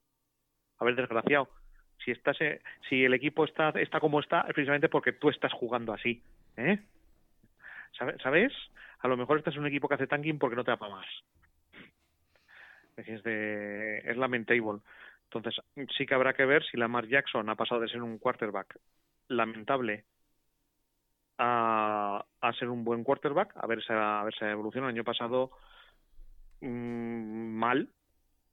A 0.78 0.86
ver, 0.86 0.96
desgraciado, 0.96 1.50
si 2.04 2.12
estás 2.12 2.40
eh, 2.40 2.62
si 2.88 3.04
el 3.04 3.14
equipo 3.14 3.44
está 3.44 3.70
está 3.72 4.00
como 4.00 4.20
está 4.20 4.42
es 4.42 4.54
precisamente 4.54 4.88
porque 4.88 5.12
tú 5.12 5.30
estás 5.30 5.52
jugando 5.52 5.92
así, 5.92 6.24
¿eh? 6.56 6.80
¿Sabes? 8.24 8.54
A 9.00 9.08
lo 9.08 9.18
mejor 9.18 9.40
estás 9.40 9.56
en 9.56 9.62
un 9.62 9.68
equipo 9.68 9.90
que 9.90 9.96
hace 9.96 10.08
tanking 10.08 10.40
porque 10.40 10.56
no 10.56 10.64
te 10.64 10.72
da 10.72 10.78
para 10.78 10.96
más. 10.96 11.08
Es 12.96 13.24
de 13.24 13.98
es 14.00 14.16
lamentable. 14.16 14.80
Entonces, 15.32 15.62
sí 15.98 16.06
que 16.06 16.16
habrá 16.16 16.34
que 16.34 16.46
ver 16.46 16.64
si 16.66 16.78
Lamar 16.78 17.08
Jackson 17.08 17.50
ha 17.50 17.56
pasado 17.56 17.82
de 17.82 17.88
ser 17.90 18.02
un 18.02 18.18
quarterback 18.18 18.80
lamentable 19.28 20.06
a, 21.38 22.26
a 22.42 22.54
ser 22.54 22.70
un 22.70 22.84
buen 22.84 23.04
quarterback, 23.04 23.54
a 23.56 23.68
ver 23.68 23.82
si 23.84 23.94
a 23.94 24.24
ver 24.24 24.34
si 24.36 24.46
evoluciona. 24.46 24.88
El 24.88 24.96
año 24.96 25.04
pasado 25.04 25.52
mmm, 26.62 27.56
mal, 27.58 27.90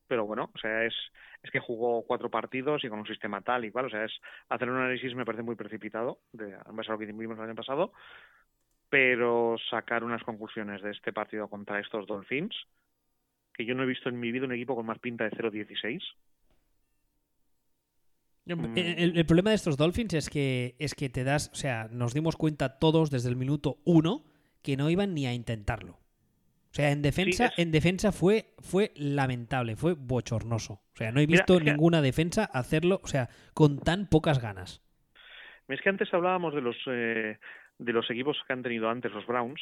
pero 0.08 0.26
bueno, 0.26 0.50
o 0.54 0.58
sea, 0.58 0.84
es, 0.84 0.94
es 1.42 1.50
que 1.50 1.60
jugó 1.60 2.04
cuatro 2.06 2.30
partidos 2.30 2.84
y 2.84 2.88
con 2.88 3.00
un 3.00 3.06
sistema 3.06 3.42
tal 3.42 3.64
y 3.64 3.70
cual, 3.72 3.86
o 3.86 3.90
sea, 3.90 4.04
es 4.04 4.12
hacer 4.48 4.70
un 4.70 4.78
análisis 4.78 5.14
me 5.14 5.24
parece 5.24 5.42
muy 5.42 5.56
precipitado, 5.56 6.20
de, 6.32 6.50
en 6.52 6.76
base 6.76 6.90
a 6.90 6.94
lo 6.94 6.98
que 6.98 7.06
vimos 7.06 7.38
el 7.38 7.44
año 7.44 7.54
pasado, 7.54 7.92
pero 8.88 9.56
sacar 9.70 10.04
unas 10.04 10.22
conclusiones 10.24 10.82
de 10.82 10.90
este 10.92 11.12
partido 11.12 11.48
contra 11.48 11.80
estos 11.80 12.06
Dolphins, 12.06 12.56
que 13.54 13.64
yo 13.64 13.74
no 13.74 13.82
he 13.82 13.86
visto 13.86 14.08
en 14.08 14.20
mi 14.20 14.32
vida 14.32 14.46
un 14.46 14.52
equipo 14.52 14.76
con 14.76 14.86
más 14.86 14.98
pinta 14.98 15.24
de 15.24 15.30
0-16, 15.30 16.02
Mm. 18.46 18.76
El, 18.76 19.26
problema 19.26 19.50
de 19.50 19.56
estos 19.56 19.76
Dolphins 19.76 20.14
es 20.14 20.30
que, 20.30 20.76
es 20.78 20.94
que 20.94 21.08
te 21.08 21.24
das, 21.24 21.50
o 21.52 21.56
sea, 21.56 21.88
nos 21.90 22.14
dimos 22.14 22.36
cuenta 22.36 22.78
todos 22.78 23.10
desde 23.10 23.28
el 23.28 23.36
minuto 23.36 23.78
uno 23.84 24.24
que 24.62 24.76
no 24.76 24.88
iban 24.88 25.14
ni 25.14 25.26
a 25.26 25.34
intentarlo. 25.34 25.94
O 25.94 26.74
sea, 26.76 26.90
en 26.90 27.02
defensa, 27.02 27.52
en 27.56 27.72
defensa 27.72 28.12
fue, 28.12 28.54
fue 28.58 28.92
lamentable, 28.96 29.76
fue 29.76 29.94
bochornoso. 29.94 30.74
O 30.74 30.96
sea, 30.96 31.10
no 31.10 31.20
he 31.20 31.26
visto 31.26 31.58
ninguna 31.58 32.02
defensa 32.02 32.44
hacerlo, 32.44 33.00
o 33.02 33.06
sea, 33.06 33.28
con 33.54 33.78
tan 33.78 34.08
pocas 34.08 34.40
ganas. 34.40 34.82
Es 35.68 35.80
que 35.80 35.88
antes 35.88 36.12
hablábamos 36.12 36.54
de 36.54 36.60
los 36.60 36.76
eh, 36.86 37.38
de 37.78 37.92
los 37.92 38.08
equipos 38.10 38.36
que 38.46 38.52
han 38.52 38.62
tenido 38.62 38.88
antes 38.88 39.12
los 39.12 39.26
Browns. 39.26 39.60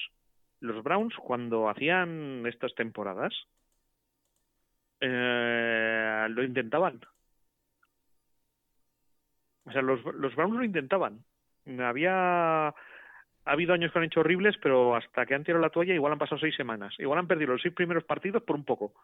Los 0.60 0.82
Browns 0.82 1.14
cuando 1.16 1.68
hacían 1.68 2.44
estas 2.46 2.74
temporadas 2.74 3.32
eh, 5.00 6.26
lo 6.30 6.42
intentaban 6.42 7.00
o 9.66 9.72
sea, 9.72 9.82
los, 9.82 10.04
los 10.04 10.34
Browns 10.34 10.56
lo 10.56 10.64
intentaban. 10.64 11.24
Había 11.80 12.74
ha 13.46 13.52
habido 13.52 13.74
años 13.74 13.92
que 13.92 13.98
han 13.98 14.04
hecho 14.06 14.20
horribles, 14.20 14.56
pero 14.62 14.96
hasta 14.96 15.26
que 15.26 15.34
han 15.34 15.44
tirado 15.44 15.62
la 15.62 15.70
toalla 15.70 15.94
igual 15.94 16.12
han 16.12 16.18
pasado 16.18 16.40
seis 16.40 16.54
semanas. 16.54 16.94
Igual 16.98 17.18
han 17.18 17.26
perdido 17.26 17.52
los 17.52 17.62
seis 17.62 17.74
primeros 17.74 18.04
partidos 18.04 18.42
por 18.42 18.56
un 18.56 18.64
poco. 18.64 18.94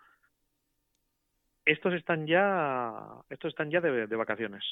Estos 1.65 1.93
están 1.93 2.27
ya, 2.27 2.93
estos 3.29 3.51
están 3.51 3.71
ya 3.71 3.81
de, 3.81 4.07
vacaciones 4.17 4.65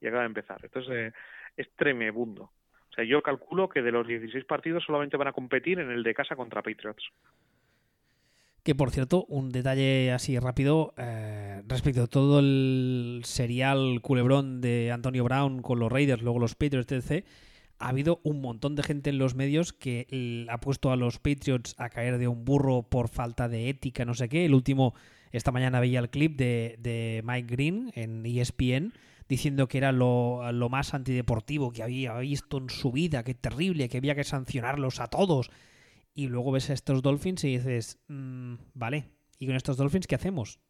y 0.00 0.06
acaba 0.06 0.22
de 0.22 0.28
empezar. 0.28 0.58
Entonces 0.62 0.92
eh, 0.92 1.12
es 1.56 1.70
tremebundo. 1.76 2.44
O 2.44 2.92
sea, 2.94 3.04
yo 3.04 3.22
calculo 3.22 3.68
que 3.68 3.82
de 3.82 3.92
los 3.92 4.06
16 4.06 4.44
partidos 4.46 4.84
solamente 4.84 5.18
van 5.18 5.28
a 5.28 5.32
competir 5.32 5.78
en 5.78 5.90
el 5.90 6.02
de 6.02 6.14
casa 6.14 6.34
contra 6.34 6.62
Patriots. 6.62 7.10
Que 8.62 8.74
por 8.74 8.90
cierto, 8.90 9.24
un 9.28 9.50
detalle 9.50 10.12
así 10.12 10.38
rápido 10.38 10.92
eh, 10.98 11.62
respecto 11.66 12.02
a 12.02 12.06
todo 12.06 12.40
el 12.40 13.22
serial 13.24 14.00
culebrón 14.02 14.60
de 14.60 14.92
Antonio 14.92 15.24
Brown 15.24 15.62
con 15.62 15.78
los 15.78 15.90
Raiders, 15.90 16.22
luego 16.22 16.38
los 16.38 16.54
Patriots, 16.54 16.92
etc. 16.92 17.24
Ha 17.78 17.88
habido 17.88 18.20
un 18.22 18.42
montón 18.42 18.76
de 18.76 18.82
gente 18.82 19.08
en 19.08 19.16
los 19.16 19.34
medios 19.34 19.72
que 19.72 20.46
ha 20.50 20.60
puesto 20.60 20.92
a 20.92 20.96
los 20.96 21.18
Patriots 21.18 21.74
a 21.78 21.88
caer 21.88 22.18
de 22.18 22.28
un 22.28 22.44
burro 22.44 22.82
por 22.82 23.08
falta 23.08 23.48
de 23.48 23.70
ética, 23.70 24.04
no 24.04 24.12
sé 24.12 24.28
qué. 24.28 24.44
El 24.44 24.52
último, 24.52 24.94
esta 25.32 25.52
mañana 25.52 25.80
veía 25.80 26.00
el 26.00 26.10
clip 26.10 26.36
de, 26.36 27.22
Mike 27.24 27.48
Green 27.50 27.92
en 27.94 28.26
ESPN 28.26 28.92
diciendo 29.26 29.68
que 29.68 29.78
era 29.78 29.92
lo, 29.92 30.52
lo, 30.52 30.68
más 30.68 30.92
antideportivo 30.92 31.70
que 31.72 31.82
había 31.82 32.18
visto 32.18 32.58
en 32.58 32.68
su 32.68 32.92
vida, 32.92 33.22
que 33.22 33.32
terrible, 33.32 33.88
que 33.88 33.96
había 33.96 34.14
que 34.14 34.24
sancionarlos 34.24 35.00
a 35.00 35.06
todos 35.06 35.50
y 36.20 36.28
luego 36.28 36.52
ves 36.52 36.68
a 36.68 36.74
estos 36.74 37.00
Dolphins 37.00 37.44
y 37.44 37.56
dices, 37.56 37.98
mm, 38.08 38.54
vale, 38.74 39.08
¿y 39.38 39.46
con 39.46 39.56
estos 39.56 39.78
Dolphins 39.78 40.06
qué 40.06 40.16
hacemos? 40.16 40.60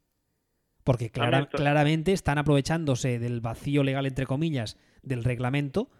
Porque 0.84 1.11
claramente 1.11 2.12
están 2.12 2.38
aprovechándose 2.38 3.18
del 3.18 3.40
vacío 3.40 3.82
legal, 3.82 4.07
entre 4.07 4.26
comillas, 4.26 4.78
del 5.03 5.24
reglamento. 5.24 5.90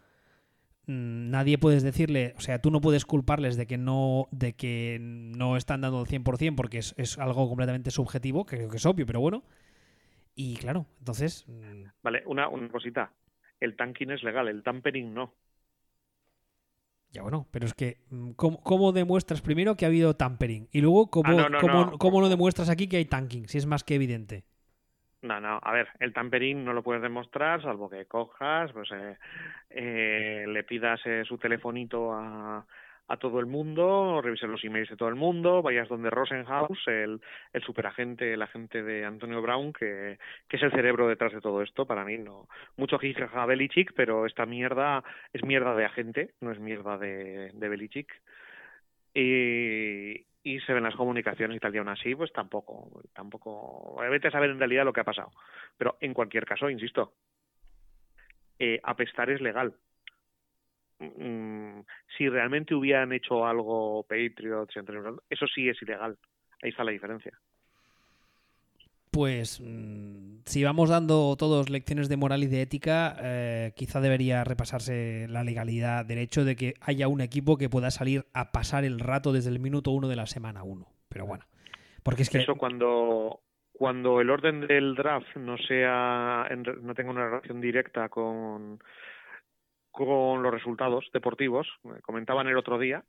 Mm, 0.87 1.31
nadie 1.31 1.59
puedes 1.59 1.83
decirle, 1.83 2.35
o 2.37 2.41
sea, 2.41 2.61
tú 2.61 2.71
no 2.71 2.81
puedes 2.81 3.05
culparles 3.05 3.57
de 3.57 3.67
que 3.67 3.77
no, 3.77 4.29
de 4.31 4.53
que 4.53 4.99
no 5.01 5.57
están 5.57 5.81
dando 5.81 6.01
el 6.01 6.07
100% 6.07 6.55
porque 6.55 6.79
es, 6.79 6.95
es 6.97 7.19
algo 7.19 7.49
completamente 7.49 7.91
subjetivo, 7.91 8.47
que 8.47 8.57
creo 8.57 8.71
que 8.71 8.77
es 8.77 8.87
obvio, 8.87 9.05
pero 9.05 9.19
bueno. 9.19 9.43
Y 10.37 10.59
claro, 10.59 10.87
entonces... 11.01 11.45
Mm, 11.49 11.87
vale, 12.05 12.23
una, 12.25 12.49
una 12.49 12.69
cosita. 12.69 13.13
El 13.59 13.75
tanking 13.75 14.13
es 14.13 14.23
legal, 14.23 14.47
el 14.47 14.63
tampering 14.63 15.13
no. 15.13 15.35
Ya 17.13 17.23
bueno, 17.23 17.47
pero 17.51 17.67
es 17.67 17.75
que, 17.75 17.99
mm, 18.11 18.33
¿cómo, 18.33 18.93
demuestras 18.93 19.41
primero 19.41 19.77
que 19.77 19.85
ha 19.85 19.89
habido 19.89 20.15
tampering? 20.15 20.69
Y 20.71 20.81
luego, 20.81 21.11
¿cómo, 21.11 21.41
ah, 21.41 21.49
no, 21.49 21.99
cómo, 21.99 22.29
demuestras 22.29 22.71
aquí 22.71 22.89
que 22.89 22.99
hay 22.99 23.05
tanking? 23.05 23.49
Si 23.49 23.59
es 23.59 23.67
más 23.67 23.83
que 23.83 23.97
evidente. 23.97 24.45
No, 25.23 25.41
no, 25.41 25.59
a 25.63 25.73
ver, 25.73 25.89
el 25.99 26.15
tampering 26.15 26.65
no 26.65 26.73
lo 26.73 26.83
puedes 26.83 27.03
demostrar 27.03 27.61
salvo 27.63 27.91
que 27.91 28.07
cojas, 28.07 28.73
pues 28.73 28.91
eh, 28.93 29.19
eh, 29.71 30.45
le 30.49 30.65
pidas 30.65 31.01
eh, 31.05 31.25
su 31.27 31.37
telefonito 31.37 32.13
a, 32.15 32.65
a 33.11 33.17
todo 33.17 33.41
el 33.41 33.47
mundo, 33.47 34.21
revises 34.23 34.49
los 34.49 34.65
emails 34.65 34.89
de 34.89 34.97
todo 34.97 35.09
el 35.09 35.17
mundo, 35.17 35.63
vayas 35.63 35.89
donde 35.89 36.11
Rosenhaus, 36.11 36.79
el, 36.87 37.21
el 37.53 37.63
superagente, 37.63 38.35
el 38.35 38.41
agente 38.41 38.85
de 38.85 39.05
Antonio 39.05 39.43
Brown, 39.43 39.73
que, 39.73 40.17
que 40.49 40.57
es 40.57 40.63
el 40.63 40.71
cerebro 40.71 41.09
detrás 41.09 41.33
de 41.33 41.41
todo 41.41 41.61
esto, 41.61 41.87
para 41.87 42.05
mí 42.05 42.19
no. 42.19 42.47
Mucho 42.77 43.01
jijaja 43.01 43.47
Belichick, 43.47 43.95
pero 43.97 44.27
esta 44.27 44.47
mierda 44.47 45.03
es 45.33 45.43
mierda 45.43 45.75
de 45.75 45.85
agente, 45.87 46.35
no 46.41 46.53
es 46.53 46.61
mierda 46.61 46.99
de, 46.99 47.51
de 47.53 47.69
Belichick. 47.69 48.13
Y, 49.13 50.25
y 50.45 50.61
se 50.61 50.73
ven 50.73 50.85
las 50.85 50.95
comunicaciones 50.95 51.57
y 51.57 51.61
tal 51.61 51.75
y 51.75 51.79
aún 51.79 51.89
así 51.89 52.15
pues 52.15 52.33
tampoco 52.33 53.03
tampoco 53.13 53.97
vete 54.09 54.29
a 54.29 54.31
saber 54.31 54.51
en 54.51 54.59
realidad 54.61 54.85
lo 54.85 54.93
que 54.93 55.01
ha 55.01 55.05
pasado 55.05 55.33
pero 55.77 55.97
en 56.01 56.15
cualquier 56.15 56.47
caso 56.47 56.71
insisto 56.71 57.13
eh, 58.59 58.81
apestar 58.85 59.31
es 59.31 59.41
legal 59.41 59.75
Mm, 61.01 61.81
si 62.17 62.29
realmente 62.29 62.75
hubieran 62.75 63.13
hecho 63.13 63.47
algo 63.47 64.05
Patriots, 64.05 64.75
eso 65.31 65.47
sí 65.47 65.69
es 65.69 65.81
ilegal. 65.83 66.17
Ahí 66.63 66.71
está 66.71 66.85
la 66.85 66.93
diferencia. 66.93 67.33
Pues 69.11 69.61
mm, 69.61 70.43
si 70.45 70.63
vamos 70.63 70.91
dando 70.91 71.35
todos 71.37 71.69
lecciones 71.69 72.09
de 72.09 72.17
moral 72.17 72.45
y 72.45 72.47
de 72.47 72.63
ética, 72.63 73.17
eh, 73.21 73.73
quizá 73.75 74.01
debería 74.01 74.45
repasarse 74.45 75.27
la 75.29 75.43
legalidad 75.43 76.05
del 76.05 76.19
hecho 76.19 76.45
de 76.45 76.55
que 76.55 76.75
haya 76.81 77.09
un 77.09 77.21
equipo 77.21 77.57
que 77.57 77.69
pueda 77.69 77.91
salir 77.91 78.27
a 78.35 78.53
pasar 78.53 78.85
el 78.85 79.01
rato 79.01 79.33
desde 79.33 79.51
el 79.51 79.59
minuto 79.59 79.91
uno 79.91 80.07
de 80.07 80.17
la 80.17 80.27
semana 80.27 80.63
uno. 80.63 80.87
Pero 81.09 81.27
bueno, 81.27 81.45
porque 82.05 82.23
es 82.23 82.31
que... 82.31 82.39
Eso 82.39 82.55
cuando, 82.55 83.41
cuando 83.73 84.21
el 84.21 84.31
orden 84.31 84.61
del 84.61 84.95
draft 84.95 85.35
no 85.37 85.57
sea 85.59 86.47
no 86.83 86.95
tenga 86.95 87.11
una 87.11 87.25
relación 87.25 87.61
directa 87.61 88.09
con 88.11 88.79
con 89.91 90.43
los 90.43 90.53
resultados 90.53 91.09
deportivos. 91.13 91.69
Comentaban 92.03 92.47
el 92.47 92.57
otro 92.57 92.79
día, 92.79 93.05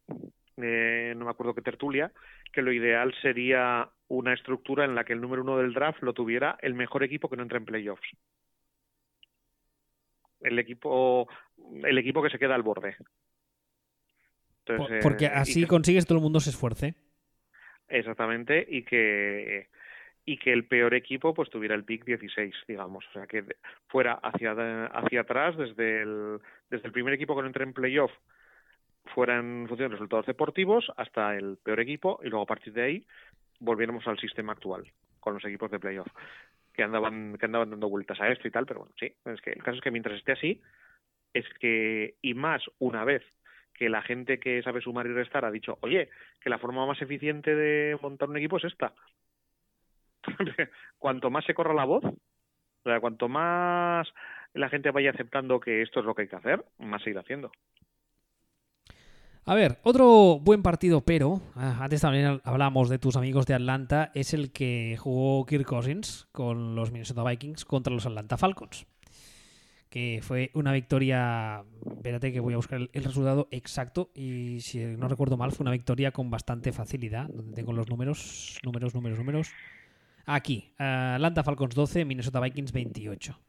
eh, 0.57 1.13
no 1.15 1.25
me 1.25 1.31
acuerdo 1.31 1.53
qué 1.53 1.61
tertulia, 1.61 2.11
que 2.51 2.61
lo 2.61 2.71
ideal 2.71 3.13
sería 3.21 3.89
una 4.07 4.33
estructura 4.33 4.85
en 4.85 4.95
la 4.95 5.03
que 5.03 5.13
el 5.13 5.21
número 5.21 5.43
uno 5.43 5.57
del 5.57 5.73
draft 5.73 6.01
lo 6.01 6.13
tuviera 6.13 6.57
el 6.61 6.73
mejor 6.73 7.03
equipo 7.03 7.29
que 7.29 7.37
no 7.37 7.43
entre 7.43 7.57
en 7.57 7.65
playoffs. 7.65 8.09
El 10.41 10.57
equipo, 10.59 11.29
el 11.83 11.97
equipo 11.97 12.23
que 12.23 12.29
se 12.29 12.39
queda 12.39 12.55
al 12.55 12.63
borde. 12.63 12.95
Porque 15.01 15.25
eh, 15.25 15.31
así 15.33 15.65
consigues 15.65 16.05
que 16.05 16.09
todo 16.09 16.17
el 16.17 16.23
mundo 16.23 16.39
se 16.39 16.49
esfuerce. 16.49 16.95
Exactamente, 17.87 18.65
y 18.67 18.83
que 18.83 19.69
y 20.25 20.37
que 20.37 20.53
el 20.53 20.65
peor 20.65 20.93
equipo 20.93 21.33
pues 21.33 21.49
tuviera 21.49 21.75
el 21.75 21.83
pick 21.83 22.05
16, 22.05 22.53
digamos, 22.67 23.05
o 23.07 23.11
sea, 23.11 23.27
que 23.27 23.43
fuera 23.87 24.13
hacia 24.13 24.85
hacia 24.85 25.21
atrás 25.21 25.57
desde 25.57 26.01
el 26.03 26.39
desde 26.69 26.87
el 26.87 26.93
primer 26.93 27.13
equipo 27.13 27.35
que 27.35 27.41
no 27.41 27.51
en 27.53 27.73
playoff 27.73 28.11
fuera 29.13 29.37
en 29.37 29.65
función 29.67 29.89
de 29.89 29.95
resultados 29.95 30.27
deportivos 30.27 30.91
hasta 30.95 31.35
el 31.35 31.57
peor 31.57 31.79
equipo 31.79 32.19
y 32.23 32.29
luego 32.29 32.43
a 32.43 32.47
partir 32.47 32.73
de 32.73 32.83
ahí 32.83 33.05
volviéramos 33.59 34.07
al 34.07 34.19
sistema 34.19 34.53
actual 34.53 34.83
con 35.19 35.33
los 35.33 35.45
equipos 35.45 35.71
de 35.71 35.79
playoff 35.79 36.07
que 36.73 36.83
andaban 36.83 37.37
que 37.37 37.45
andaban 37.45 37.71
dando 37.71 37.89
vueltas 37.89 38.19
a 38.21 38.29
esto 38.29 38.47
y 38.47 38.51
tal, 38.51 38.65
pero 38.65 38.81
bueno, 38.81 38.93
sí, 38.99 39.13
es 39.25 39.41
que 39.41 39.51
el 39.51 39.63
caso 39.63 39.77
es 39.77 39.81
que 39.81 39.91
mientras 39.91 40.17
esté 40.17 40.33
así 40.33 40.61
es 41.33 41.45
que 41.59 42.15
y 42.21 42.33
más 42.33 42.63
una 42.79 43.03
vez 43.03 43.23
que 43.73 43.89
la 43.89 44.01
gente 44.01 44.39
que 44.39 44.61
sabe 44.61 44.81
sumar 44.81 45.07
y 45.07 45.13
restar 45.13 45.43
ha 45.43 45.51
dicho, 45.51 45.77
oye, 45.81 46.09
que 46.39 46.49
la 46.49 46.59
forma 46.59 46.85
más 46.85 47.01
eficiente 47.01 47.55
de 47.55 47.97
montar 48.01 48.29
un 48.29 48.37
equipo 48.37 48.57
es 48.57 48.65
esta, 48.65 48.93
cuanto 50.97 51.29
más 51.29 51.45
se 51.45 51.53
corra 51.53 51.73
la 51.73 51.85
voz, 51.85 52.03
o 52.03 52.83
sea, 52.83 52.99
cuanto 52.99 53.27
más 53.29 54.07
la 54.53 54.69
gente 54.69 54.91
vaya 54.91 55.11
aceptando 55.11 55.59
que 55.59 55.81
esto 55.81 55.99
es 55.99 56.05
lo 56.05 56.15
que 56.15 56.23
hay 56.23 56.27
que 56.27 56.35
hacer, 56.35 56.65
más 56.79 57.01
seguir 57.03 57.19
haciendo. 57.19 57.51
A 59.45 59.55
ver, 59.55 59.79
otro 59.83 60.39
buen 60.39 60.61
partido, 60.61 61.01
pero 61.01 61.41
ah, 61.55 61.79
antes 61.81 62.01
también 62.01 62.39
hablamos 62.43 62.89
de 62.89 62.99
tus 62.99 63.15
amigos 63.15 63.47
de 63.47 63.55
Atlanta, 63.55 64.11
es 64.13 64.35
el 64.35 64.51
que 64.51 64.97
jugó 64.99 65.45
Kirk 65.47 65.65
Cousins 65.65 66.27
con 66.31 66.75
los 66.75 66.91
Minnesota 66.91 67.23
Vikings 67.23 67.65
contra 67.65 67.91
los 67.91 68.05
Atlanta 68.05 68.37
Falcons. 68.37 68.85
Que 69.89 70.19
fue 70.21 70.51
una 70.53 70.71
victoria, 70.71 71.65
espérate 71.85 72.31
que 72.31 72.39
voy 72.39 72.53
a 72.53 72.57
buscar 72.57 72.79
el, 72.93 73.03
resultado 73.03 73.49
exacto 73.51 74.11
y 74.13 74.61
si 74.61 74.79
no 74.79 75.07
recuerdo 75.09 75.35
mal 75.35 75.51
fue 75.51 75.63
una 75.63 75.71
victoria 75.71 76.11
con 76.11 76.29
bastante 76.29 76.71
facilidad, 76.71 77.27
donde 77.27 77.53
tengo 77.53 77.73
los 77.73 77.89
números, 77.89 78.59
números, 78.63 78.93
números, 78.93 79.17
números. 79.17 79.51
Aquí, 80.25 80.73
Atlanta 80.77 81.43
Falcons 81.43 81.75
12, 81.75 82.05
Minnesota 82.05 82.39
Vikings 82.39 82.71
28. 82.71 83.39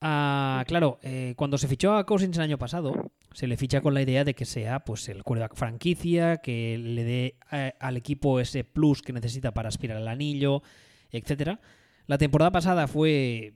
Ah, 0.00 0.64
claro, 0.68 0.98
eh, 1.02 1.34
cuando 1.36 1.58
se 1.58 1.66
fichó 1.66 1.94
a 1.94 2.06
Cousins 2.06 2.36
el 2.36 2.44
año 2.44 2.58
pasado, 2.58 3.10
se 3.32 3.48
le 3.48 3.56
ficha 3.56 3.80
con 3.80 3.94
la 3.94 4.02
idea 4.02 4.24
de 4.24 4.34
que 4.34 4.44
sea 4.44 4.80
pues 4.80 5.08
el 5.08 5.24
quarterback 5.24 5.56
franquicia, 5.56 6.36
que 6.36 6.78
le 6.78 7.04
dé 7.04 7.38
eh, 7.50 7.72
al 7.80 7.96
equipo 7.96 8.38
ese 8.38 8.62
plus 8.62 9.02
que 9.02 9.12
necesita 9.12 9.52
para 9.52 9.68
aspirar 9.68 9.96
al 9.96 10.08
anillo, 10.08 10.62
etcétera. 11.10 11.60
La 12.06 12.16
temporada 12.16 12.52
pasada 12.52 12.86
fue 12.86 13.54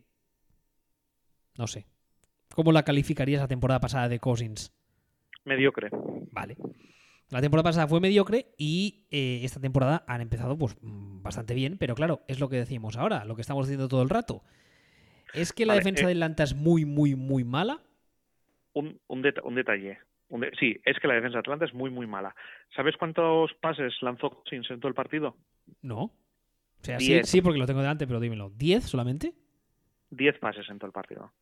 no 1.56 1.66
sé. 1.66 1.86
¿Cómo 2.54 2.72
la 2.72 2.82
calificarías 2.82 3.40
la 3.40 3.48
temporada 3.48 3.80
pasada 3.80 4.08
de 4.08 4.18
Cousins? 4.18 4.72
Mediocre. 5.44 5.90
Vale. 6.32 6.56
La 7.32 7.40
temporada 7.40 7.64
pasada 7.64 7.88
fue 7.88 7.98
mediocre 7.98 8.52
y 8.58 9.06
eh, 9.10 9.40
esta 9.42 9.58
temporada 9.58 10.04
han 10.06 10.20
empezado 10.20 10.58
pues 10.58 10.76
bastante 10.82 11.54
bien, 11.54 11.78
pero 11.78 11.94
claro, 11.94 12.20
es 12.28 12.38
lo 12.40 12.50
que 12.50 12.56
decimos 12.56 12.98
ahora, 12.98 13.24
lo 13.24 13.34
que 13.34 13.40
estamos 13.40 13.66
diciendo 13.66 13.88
todo 13.88 14.02
el 14.02 14.10
rato. 14.10 14.42
¿Es 15.32 15.54
que 15.54 15.64
la 15.64 15.74
defensa 15.74 16.02
eh, 16.02 16.08
de 16.08 16.12
Atlanta 16.12 16.42
es 16.42 16.54
muy, 16.54 16.84
muy, 16.84 17.14
muy 17.14 17.42
mala? 17.42 17.80
Un, 18.74 19.00
un, 19.06 19.22
detalle. 19.22 19.98
sí, 20.60 20.78
es 20.84 20.98
que 21.00 21.08
la 21.08 21.14
defensa 21.14 21.36
de 21.36 21.40
Atlanta 21.40 21.64
es 21.64 21.72
muy, 21.72 21.88
muy 21.88 22.06
mala. 22.06 22.36
¿Sabes 22.76 22.98
cuántos 22.98 23.50
pases 23.62 23.94
lanzó 24.02 24.28
Cousins 24.28 24.70
en 24.70 24.80
todo 24.80 24.88
el 24.88 24.94
partido? 24.94 25.34
No. 25.80 26.02
O 26.02 26.12
sea, 26.82 27.00
sí, 27.00 27.18
sí, 27.24 27.40
porque 27.40 27.58
lo 27.58 27.64
tengo 27.64 27.80
delante, 27.80 28.06
pero 28.06 28.20
dímelo. 28.20 28.50
¿10 28.50 28.80
solamente? 28.80 29.32
10 30.10 30.38
pases 30.38 30.68
en 30.68 30.78
todo 30.78 30.88
el 30.88 30.92
partido. 30.92 31.32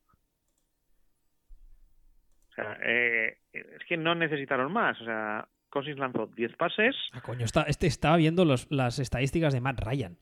O 2.51 2.55
sea, 2.55 2.79
eh, 2.81 3.39
es 3.53 3.85
que 3.89 3.97
no 3.97 4.15
necesitaron 4.15 4.73
más. 4.73 5.01
O 5.01 5.05
sea, 5.05 5.49
Cousins 5.71 5.99
lanzó 5.99 6.27
10 6.27 6.57
pases. 6.57 6.97
Ah, 7.13 7.21
coño, 7.21 7.45
está, 7.45 7.63
este 7.63 7.87
estaba 7.87 8.17
viendo 8.17 8.45
los, 8.45 8.71
las 8.71 8.99
estadísticas 8.99 9.53
de 9.53 9.61
Matt 9.61 9.81
Ryan. 9.81 10.17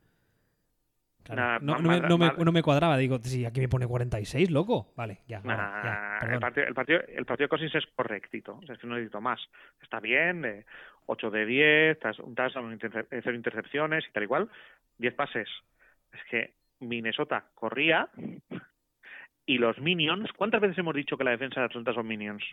no, 1.61 2.53
me, 2.53 2.63
cuadraba, 2.63 2.97
digo, 2.97 3.19
si 3.19 3.45
aquí 3.45 3.61
me 3.61 3.69
pone 3.69 3.87
46, 3.87 4.51
loco. 4.51 4.93
Vale, 4.97 5.21
ya. 5.27 5.39
el, 5.39 6.39
partido, 6.39 6.67
el, 6.67 6.75
partido, 6.75 7.01
el 7.09 7.27
partido 7.27 7.45
de 7.45 7.49
Cousins 7.49 7.75
es 7.75 7.87
correctito, 7.95 8.61
es 8.69 8.79
que 8.79 8.87
no 8.87 8.95
necesito 8.95 9.21
más. 9.21 9.41
Está 9.83 10.01
bien, 10.01 10.43
de 10.43 10.65
8 11.07 11.31
de 11.31 11.47
10, 11.47 11.99
un 12.21 12.35
touchdown, 12.35 12.79
0 12.81 13.35
intercepciones 13.35 14.05
y 14.09 14.13
tal 14.13 14.23
igual. 14.23 14.49
10 14.99 15.15
pases. 15.15 15.49
Es 16.13 16.21
que 16.31 16.53
Minnesota 16.81 17.45
corría 17.55 18.09
y 19.49 19.57
los 19.57 19.79
Minions. 19.81 20.31
¿Cuántas 20.35 20.61
veces 20.61 20.79
hemos 20.79 20.95
dicho 20.95 21.17
que 21.17 21.25
la 21.25 21.31
defensa 21.31 21.61
de 21.61 21.67
Atlanta 21.67 21.95
son 21.95 22.07
Minions? 22.07 22.45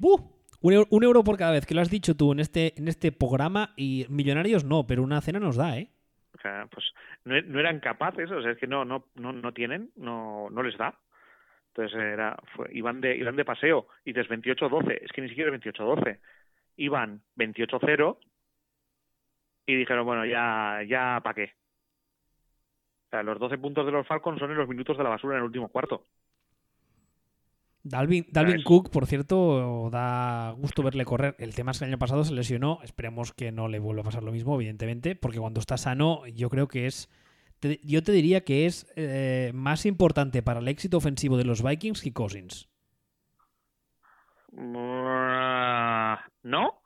Un, 0.62 1.04
euro, 1.04 1.24
por 1.24 1.38
cada 1.38 1.52
vez 1.52 1.66
que 1.66 1.76
lo 1.76 1.82
has 1.82 1.92
dicho 1.92 2.16
tú 2.16 2.32
en 2.32 2.40
este, 2.40 2.74
en 2.78 2.88
este 2.88 3.12
programa 3.12 3.74
y 3.76 4.06
Millonarios 4.10 4.64
no, 4.64 4.88
pero 4.88 5.04
una 5.04 5.20
cena 5.20 5.40
nos 5.40 5.58
da, 5.58 5.78
¿eh? 5.78 5.90
O 6.34 6.42
sea, 6.42 6.68
pues 6.72 6.86
no, 7.26 7.60
eran 7.60 7.82
capaces, 7.82 8.32
o 8.32 8.42
sea, 8.42 8.52
es 8.52 8.58
que 8.58 8.66
no, 8.66 8.86
no, 8.86 9.06
no, 9.16 9.34
no 9.34 9.54
tienen, 9.54 9.92
no, 9.98 10.48
no 10.50 10.64
les 10.64 10.78
da. 10.78 10.98
Entonces 11.68 12.00
era, 12.00 12.38
iban, 12.72 13.02
de, 13.02 13.18
iban 13.18 13.36
de 13.36 13.44
paseo 13.44 13.88
y 14.06 14.14
dices 14.14 14.30
28-12, 14.30 15.00
es 15.02 15.12
que 15.12 15.22
ni 15.22 15.28
siquiera 15.28 15.52
28-12. 15.52 16.18
Iban 16.78 17.22
28-0 17.36 18.18
y 19.66 19.76
dijeron, 19.76 20.06
bueno, 20.06 20.26
ya, 20.26 20.82
ya, 20.88 21.20
¿para 21.22 21.34
qué? 21.34 21.54
los 23.24 23.40
12 23.40 23.58
puntos 23.60 23.86
de 23.86 23.94
los 23.94 24.06
Falcons 24.06 24.40
son 24.40 24.52
en 24.52 24.58
los 24.58 24.68
minutos 24.68 24.98
de 24.98 25.04
la 25.04 25.10
basura 25.10 25.36
en 25.36 25.40
el 25.40 25.46
último 25.46 25.70
cuarto. 25.70 26.04
Dalvin, 27.88 28.26
Dalvin 28.32 28.64
Cook, 28.64 28.90
por 28.90 29.06
cierto, 29.06 29.92
da 29.92 30.56
gusto 30.58 30.82
verle 30.82 31.06
correr. 31.06 31.36
El 31.38 31.54
tema 31.54 31.70
es 31.70 31.78
que 31.78 31.86
el 31.86 31.92
año 31.92 32.00
pasado 32.00 32.24
se 32.24 32.34
lesionó. 32.34 32.80
Esperemos 32.82 33.32
que 33.32 33.52
no 33.52 33.68
le 33.68 33.78
vuelva 33.78 34.02
a 34.02 34.06
pasar 34.06 34.24
lo 34.24 34.32
mismo, 34.32 34.56
evidentemente, 34.56 35.16
porque 35.16 35.38
cuando 35.38 35.60
está 35.60 35.78
sano, 35.78 36.26
yo 36.26 36.50
creo 36.50 36.68
que 36.68 36.88
es. 36.88 37.12
yo 37.84 38.02
te 38.02 38.12
diría 38.12 38.44
que 38.44 38.66
es 38.66 38.92
eh, 38.96 39.52
más 39.54 39.86
importante 39.86 40.42
para 40.42 40.62
el 40.62 40.68
éxito 40.68 40.98
ofensivo 40.98 41.38
de 41.38 41.46
los 41.46 41.62
Vikings 41.62 42.02
que 42.02 42.12
Cousins. 42.12 42.68
No, 46.42 46.82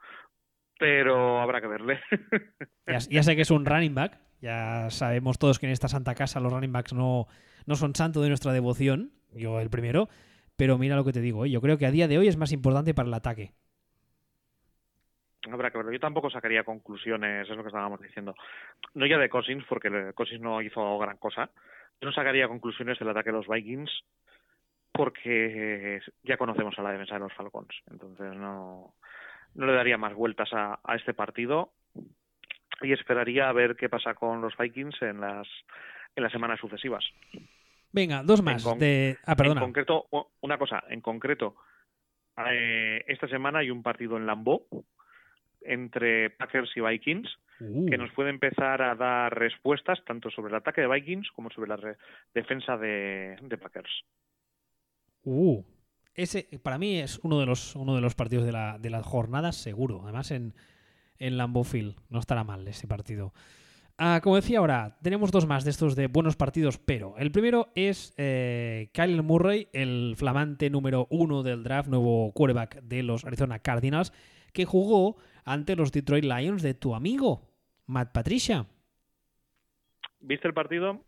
pero 0.78 1.40
habrá 1.40 1.62
que 1.62 1.68
verle. 1.68 2.02
ya 3.10 3.24
sé 3.24 3.38
que 3.38 3.44
es 3.44 3.52
un 3.52 3.66
running 3.66 3.96
back, 3.96 4.20
ya 4.42 4.90
sabemos 4.90 5.40
todos 5.40 5.60
que 5.60 5.66
en 5.66 5.72
esta 5.72 5.88
santa 5.88 6.14
casa 6.14 6.42
los 6.42 6.52
running 6.52 6.74
backs 6.74 6.92
no, 6.92 7.28
no 7.66 7.78
son 7.78 7.96
santo 7.96 8.22
de 8.22 8.28
nuestra 8.28 8.52
devoción, 8.52 9.14
yo 9.34 9.62
el 9.62 9.70
primero, 9.70 10.10
pero 10.60 10.78
mira 10.78 10.98
lo 10.98 11.06
que 11.06 11.14
te 11.14 11.22
digo, 11.22 11.46
¿eh? 11.46 11.50
yo 11.50 11.62
creo 11.62 11.78
que 11.78 11.86
a 11.86 11.92
día 11.92 12.10
de 12.10 12.18
hoy 12.18 12.28
es 12.28 12.36
más 12.36 12.52
importante 12.52 12.94
para 12.94 13.08
el 13.08 13.14
ataque. 13.14 13.54
Habrá 15.50 15.72
que 15.72 15.78
verlo. 15.78 15.94
Yo 15.94 16.02
tampoco 16.02 16.30
sacaría 16.30 16.66
conclusiones, 16.66 17.50
es 17.50 17.56
lo 17.56 17.64
que 17.64 17.70
estábamos 17.70 18.02
diciendo. 18.02 18.36
No 18.94 19.06
ya 19.06 19.18
de 19.18 19.30
Cousins, 19.30 19.64
porque 19.70 20.12
Cousins 20.14 20.42
no 20.42 20.62
hizo 20.62 21.00
gran 21.00 21.16
cosa. 21.16 21.50
Yo 22.02 22.08
no 22.08 22.12
sacaría 22.12 22.50
conclusiones 22.50 23.00
del 23.00 23.08
ataque 23.08 23.30
de 23.30 23.38
los 23.38 23.48
Vikings, 23.48 24.04
porque 24.92 26.02
ya 26.24 26.36
conocemos 26.36 26.78
a 26.78 26.82
la 26.84 26.92
defensa 26.92 27.14
de 27.14 27.22
los 27.22 27.34
Falcons. 27.34 27.74
Entonces 27.90 28.36
no, 28.36 28.96
no 29.56 29.66
le 29.66 29.74
daría 29.74 29.98
más 29.98 30.14
vueltas 30.14 30.50
a, 30.52 30.82
a 30.84 30.96
este 30.98 31.14
partido 31.14 31.72
y 32.82 32.92
esperaría 32.92 33.48
a 33.48 33.54
ver 33.54 33.78
qué 33.78 33.88
pasa 33.88 34.14
con 34.14 34.42
los 34.42 34.58
Vikings 34.58 35.02
en 35.04 35.22
las 35.22 35.48
en 36.18 36.24
las 36.24 36.34
semanas 36.34 36.60
sucesivas. 36.60 37.06
Venga, 37.92 38.24
dos 38.24 38.42
más. 38.42 38.64
de... 38.78 39.18
Ah, 39.26 39.36
perdona. 39.36 39.62
En 39.62 39.68
concreto, 39.68 40.08
una 40.42 40.58
cosa, 40.58 40.84
en 40.90 41.02
concreto, 41.02 41.56
eh, 42.50 43.04
esta 43.08 43.28
semana 43.28 43.60
hay 43.60 43.72
un 43.72 43.84
partido 43.84 44.18
en 44.18 44.26
Lambeau 44.26 44.66
entre 45.62 46.30
Packers 46.30 46.72
y 46.76 46.82
Vikings 46.82 47.30
que 47.58 47.66
uh. 47.66 47.98
nos 47.98 48.14
puede 48.14 48.30
empezar 48.30 48.82
a 48.82 48.96
dar 48.96 49.38
respuestas 49.38 50.00
tanto 50.06 50.30
sobre 50.30 50.50
el 50.50 50.56
ataque 50.56 50.80
de 50.80 50.88
Vikings 50.88 51.30
como 51.32 51.50
sobre 51.50 51.68
la 51.70 51.98
defensa 52.34 52.78
de, 52.78 53.38
Packers. 53.62 53.92
Uh, 55.24 55.62
ese 56.16 56.48
para 56.64 56.78
mí 56.78 57.00
es 57.00 57.20
uno 57.22 57.38
de 57.38 57.46
los 57.46 57.76
uno 57.76 57.96
de 57.96 58.02
los 58.02 58.16
partidos 58.16 58.46
de 58.46 58.54
la, 58.54 58.78
de 58.80 58.90
la 58.90 59.04
jornada 59.04 59.52
seguro. 59.52 60.00
Además 60.04 60.32
en 60.32 60.54
en 61.20 61.38
Lambeau 61.38 61.64
Field. 61.64 61.96
No 62.10 62.20
estará 62.20 62.44
mal 62.44 62.68
ese 62.68 62.88
partido. 62.88 63.34
Ah, 64.02 64.22
como 64.24 64.38
decía 64.38 64.60
ahora, 64.60 64.98
tenemos 65.02 65.30
dos 65.30 65.46
más 65.46 65.66
de 65.66 65.72
estos 65.72 65.94
de 65.94 66.08
buenos 66.08 66.38
partidos, 66.38 66.78
pero 66.78 67.18
el 67.18 67.34
primero 67.34 67.68
es 67.76 68.14
eh, 68.16 68.92
Kyle 68.94 69.22
Murray, 69.22 69.68
el 69.74 70.14
flamante 70.16 70.70
número 70.70 71.06
uno 71.10 71.44
del 71.44 71.64
draft, 71.64 71.90
nuevo 71.90 72.32
quarterback 72.32 72.82
de 72.82 73.04
los 73.04 73.26
Arizona 73.26 73.60
Cardinals, 73.60 74.14
que 74.54 74.64
jugó 74.64 75.18
ante 75.44 75.76
los 75.76 75.92
Detroit 75.92 76.24
Lions 76.24 76.62
de 76.62 76.76
tu 76.76 76.96
amigo, 76.96 77.52
Matt 77.88 78.14
Patricia. 78.14 78.68
¿Viste 80.22 80.48
el 80.48 80.54
partido? 80.54 81.04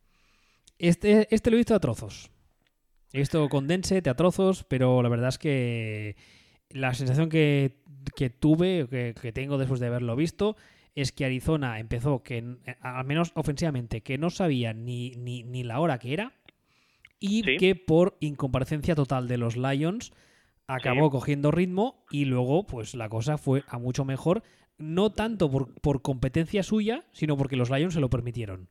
Este, 0.78 1.34
este 1.34 1.50
lo 1.50 1.56
he 1.56 1.60
visto 1.60 1.76
a 1.76 1.80
trozos. 1.80 2.30
He 3.14 3.20
visto 3.20 3.48
condense, 3.48 4.04
a 4.06 4.16
trozos, 4.16 4.66
pero 4.66 5.02
la 5.02 5.08
verdad 5.08 5.30
es 5.30 5.38
que 5.38 6.18
la 6.70 6.94
sensación 6.94 7.30
que, 7.30 7.86
tuve, 8.38 8.86
que, 8.90 9.14
que, 9.14 9.32
tengo 9.32 9.58
después 9.58 9.80
de 9.80 9.88
haberlo 9.88 10.18
visto, 10.18 10.58
es 10.96 11.12
que 11.12 11.26
Arizona 11.26 11.80
empezó, 11.80 12.24
que 12.24 12.38
eh, 12.38 12.76
al 12.82 13.06
menos 13.06 13.32
ofensivamente, 13.36 14.02
que 14.02 14.18
no 14.18 14.30
sabía 14.30 14.74
ni, 14.74 15.12
ni, 15.12 15.64
la 15.64 15.80
hora 15.80 15.98
que 16.00 16.14
era 16.14 16.34
y 17.20 17.58
que 17.58 17.76
por 17.76 18.18
incomparecencia 18.20 18.96
total 18.96 19.28
de 19.28 19.38
los 19.38 19.56
Lions 19.56 20.12
acabó 20.68 21.12
cogiendo 21.12 21.52
ritmo 21.52 22.04
y 22.10 22.26
luego 22.26 22.66
pues 22.66 22.96
la 22.96 23.10
cosa 23.10 23.38
fue 23.38 23.64
a 23.68 23.78
mucho 23.78 24.06
mejor, 24.06 24.42
no 24.78 25.12
tanto 25.12 25.52
por, 25.52 25.80
por 25.82 26.02
competencia 26.02 26.64
suya, 26.64 27.04
sino 27.12 27.38
porque 27.38 27.56
los 27.56 27.70
Lions 27.70 27.94
se 27.94 28.00
lo 28.00 28.10
permitieron. 28.10 28.68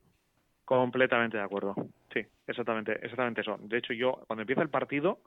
Completamente 0.65 1.37
de 1.37 1.43
acuerdo. 1.43 1.75
Sí, 2.13 2.21
exactamente, 2.47 2.93
exactamente 2.93 3.41
eso. 3.41 3.59
De 3.61 3.79
hecho, 3.79 3.93
yo 3.93 4.23
cuando 4.27 4.43
empieza 4.43 4.63
el 4.63 4.71
partido 4.71 5.21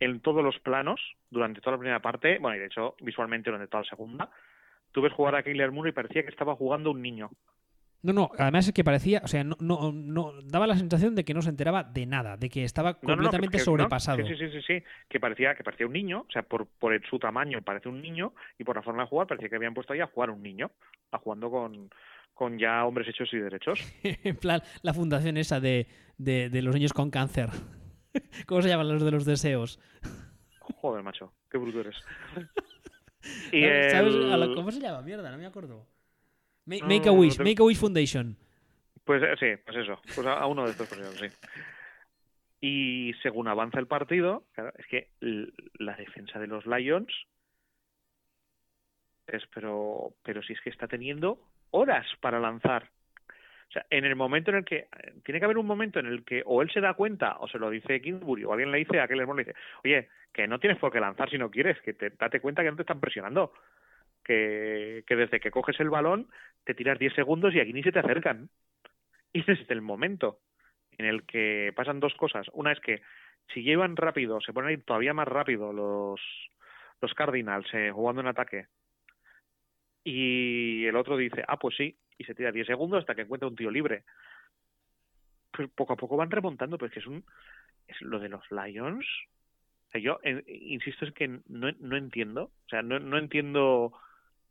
en 0.00 0.20
todos 0.20 0.44
los 0.44 0.58
planos 0.60 1.00
durante 1.30 1.60
toda 1.60 1.72
la 1.72 1.80
primera 1.80 2.00
parte, 2.00 2.38
bueno, 2.38 2.56
y 2.56 2.60
de 2.60 2.66
hecho 2.66 2.94
visualmente 3.00 3.50
durante 3.50 3.68
toda 3.68 3.82
la 3.82 3.88
segunda, 3.88 4.30
tú 4.96 5.02
ves 5.02 5.12
jugar 5.12 5.34
a 5.34 5.42
Kyler 5.42 5.72
Murray 5.72 5.90
y 5.90 5.92
parecía 5.92 6.22
que 6.22 6.30
estaba 6.30 6.56
jugando 6.56 6.90
un 6.90 7.02
niño. 7.02 7.30
No, 8.00 8.14
no, 8.14 8.30
además 8.38 8.66
es 8.66 8.72
que 8.72 8.82
parecía, 8.82 9.20
o 9.22 9.28
sea, 9.28 9.44
no, 9.44 9.54
no, 9.60 9.92
no 9.92 10.32
daba 10.42 10.66
la 10.66 10.74
sensación 10.78 11.14
de 11.14 11.22
que 11.22 11.34
no 11.34 11.42
se 11.42 11.50
enteraba 11.50 11.84
de 11.84 12.06
nada, 12.06 12.38
de 12.38 12.48
que 12.48 12.64
estaba 12.64 12.94
completamente 12.94 13.58
sobrepasado. 13.58 14.26
Sí, 14.26 14.36
sí, 14.38 14.48
sí, 14.50 14.62
sí, 14.66 14.82
que 15.10 15.20
parecía 15.20 15.54
que 15.54 15.62
parecía 15.62 15.86
un 15.86 15.92
niño, 15.92 16.24
o 16.26 16.32
sea, 16.32 16.44
por, 16.44 16.66
por 16.66 16.98
su 17.10 17.18
tamaño 17.18 17.60
parece 17.60 17.90
un 17.90 18.00
niño 18.00 18.32
y 18.58 18.64
por 18.64 18.76
la 18.76 18.82
forma 18.82 19.02
de 19.02 19.10
jugar 19.10 19.26
parecía 19.26 19.50
que 19.50 19.56
habían 19.56 19.74
puesto 19.74 19.92
ahí 19.92 20.00
a 20.00 20.06
jugar 20.06 20.30
un 20.30 20.42
niño, 20.42 20.70
a 21.12 21.18
jugando 21.18 21.50
con, 21.50 21.90
con 22.32 22.58
ya 22.58 22.86
hombres 22.86 23.06
hechos 23.06 23.28
y 23.34 23.36
derechos. 23.36 23.78
en 24.02 24.36
plan, 24.36 24.62
la 24.80 24.94
fundación 24.94 25.36
esa 25.36 25.60
de, 25.60 25.88
de, 26.16 26.48
de 26.48 26.62
los 26.62 26.74
niños 26.74 26.94
con 26.94 27.10
cáncer. 27.10 27.50
¿Cómo 28.46 28.62
se 28.62 28.70
llaman 28.70 28.88
los 28.88 29.04
de 29.04 29.10
los 29.10 29.26
deseos? 29.26 29.78
Joder, 30.80 31.02
macho, 31.02 31.34
qué 31.50 31.58
bruto 31.58 31.80
eres. 31.80 31.96
y 33.52 33.62
¿Sabes 33.90 34.14
el... 34.14 34.54
cómo 34.54 34.70
se 34.70 34.80
llama? 34.80 35.02
Mierda, 35.02 35.30
no 35.30 35.38
me 35.38 35.46
acuerdo. 35.46 35.86
Make, 36.66 36.82
No, 36.82 36.88
make 36.88 37.08
a 37.08 37.12
no 37.12 37.18
Wish, 37.18 37.36
te- 37.36 37.44
Make 37.44 37.60
a 37.60 37.64
Wish 37.64 37.78
Foundation. 37.78 38.36
Pues 39.04 39.22
eh, 39.22 39.36
sí, 39.38 39.62
pues 39.64 39.76
eso, 39.78 40.00
pues 40.14 40.26
a, 40.26 40.34
a 40.34 40.46
uno 40.46 40.64
de 40.64 40.70
estos 40.72 40.88
procesos, 40.88 41.18
sí. 41.20 41.26
Y 42.60 43.12
según 43.22 43.46
avanza 43.48 43.78
el 43.78 43.86
partido, 43.86 44.44
claro, 44.52 44.72
es 44.78 44.86
que 44.86 45.10
la 45.78 45.94
defensa 45.96 46.38
de 46.40 46.46
los 46.48 46.66
Lions 46.66 47.12
es 49.26 49.42
pero 49.54 50.14
pero 50.22 50.42
si 50.42 50.52
es 50.54 50.60
que 50.60 50.70
está 50.70 50.88
teniendo 50.88 51.38
horas 51.70 52.06
para 52.20 52.40
lanzar. 52.40 52.90
O 53.68 53.72
sea, 53.72 53.86
en 53.90 54.04
el 54.04 54.16
momento 54.16 54.50
en 54.50 54.58
el 54.58 54.64
que 54.64 54.88
tiene 55.24 55.40
que 55.40 55.44
haber 55.44 55.58
un 55.58 55.66
momento 55.66 55.98
en 55.98 56.06
el 56.06 56.24
que 56.24 56.42
o 56.46 56.62
él 56.62 56.70
se 56.70 56.80
da 56.80 56.94
cuenta 56.94 57.36
o 57.40 57.48
se 57.48 57.58
lo 57.58 57.68
dice 57.70 58.00
Kingsbury 58.00 58.44
o 58.44 58.52
alguien 58.52 58.70
le 58.70 58.78
dice 58.78 59.00
a 59.00 59.08
Kellen 59.08 59.26
Moore 59.26 59.42
le 59.42 59.48
dice, 59.48 59.58
"Oye, 59.84 60.08
que 60.32 60.46
no 60.46 60.58
tienes 60.60 60.78
por 60.78 60.92
qué 60.92 61.00
lanzar 61.00 61.28
si 61.30 61.38
no 61.38 61.50
quieres, 61.50 61.80
que 61.80 61.92
te 61.92 62.10
date 62.10 62.40
cuenta 62.40 62.62
que 62.62 62.70
no 62.70 62.76
te 62.76 62.82
están 62.82 63.00
presionando." 63.00 63.52
Que, 64.24 65.04
que 65.06 65.14
desde 65.14 65.38
que 65.38 65.52
coges 65.52 65.78
el 65.78 65.88
balón 65.88 66.28
te 66.64 66.74
tiras 66.74 66.98
10 66.98 67.14
segundos 67.14 67.54
y 67.54 67.60
aquí 67.60 67.72
ni 67.72 67.82
se 67.84 67.92
te 67.92 68.00
acercan. 68.00 68.48
Y 69.32 69.44
desde 69.44 69.72
el 69.72 69.82
momento 69.82 70.40
en 70.98 71.06
el 71.06 71.24
que 71.24 71.72
pasan 71.76 72.00
dos 72.00 72.14
cosas. 72.14 72.46
Una 72.52 72.72
es 72.72 72.80
que 72.80 73.02
si 73.52 73.62
llevan 73.62 73.96
rápido, 73.96 74.40
se 74.40 74.52
ponen 74.52 74.70
a 74.70 74.72
ir 74.72 74.84
todavía 74.84 75.14
más 75.14 75.28
rápido 75.28 75.72
los, 75.72 76.20
los 77.00 77.14
Cardinals 77.14 77.66
eh, 77.74 77.90
jugando 77.92 78.20
en 78.20 78.28
ataque. 78.28 78.66
Y 80.04 80.86
el 80.86 80.96
otro 80.96 81.16
dice, 81.16 81.44
ah, 81.46 81.58
pues 81.58 81.76
sí, 81.76 81.96
y 82.18 82.24
se 82.24 82.34
tira 82.34 82.52
10 82.52 82.66
segundos 82.66 83.00
hasta 83.00 83.14
que 83.14 83.22
encuentra 83.22 83.48
un 83.48 83.56
tío 83.56 83.70
libre. 83.70 84.04
Pues 85.52 85.68
poco 85.74 85.92
a 85.94 85.96
poco 85.96 86.16
van 86.16 86.30
remontando, 86.30 86.76
pero 86.78 86.88
es 86.88 86.92
que 86.94 87.00
es 87.00 87.06
un. 87.06 87.24
Es 87.88 88.00
lo 88.02 88.18
de 88.18 88.28
los 88.28 88.42
Lions. 88.50 89.06
O 89.88 89.90
sea, 89.92 90.00
yo 90.00 90.18
eh, 90.22 90.42
insisto, 90.46 91.04
es 91.04 91.12
que 91.12 91.28
no, 91.28 91.70
no 91.78 91.96
entiendo. 91.96 92.44
O 92.66 92.68
sea, 92.68 92.82
no, 92.82 92.98
no 92.98 93.16
entiendo 93.18 93.92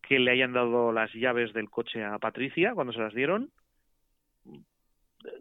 que 0.01 0.19
le 0.19 0.31
hayan 0.31 0.53
dado 0.53 0.91
las 0.91 1.11
llaves 1.13 1.51
del 1.53 1.69
coche 1.69 2.03
a 2.03 2.17
Patricia 2.19 2.73
cuando 2.75 2.93
se 2.93 2.99
las 2.99 3.13
dieron 3.13 3.51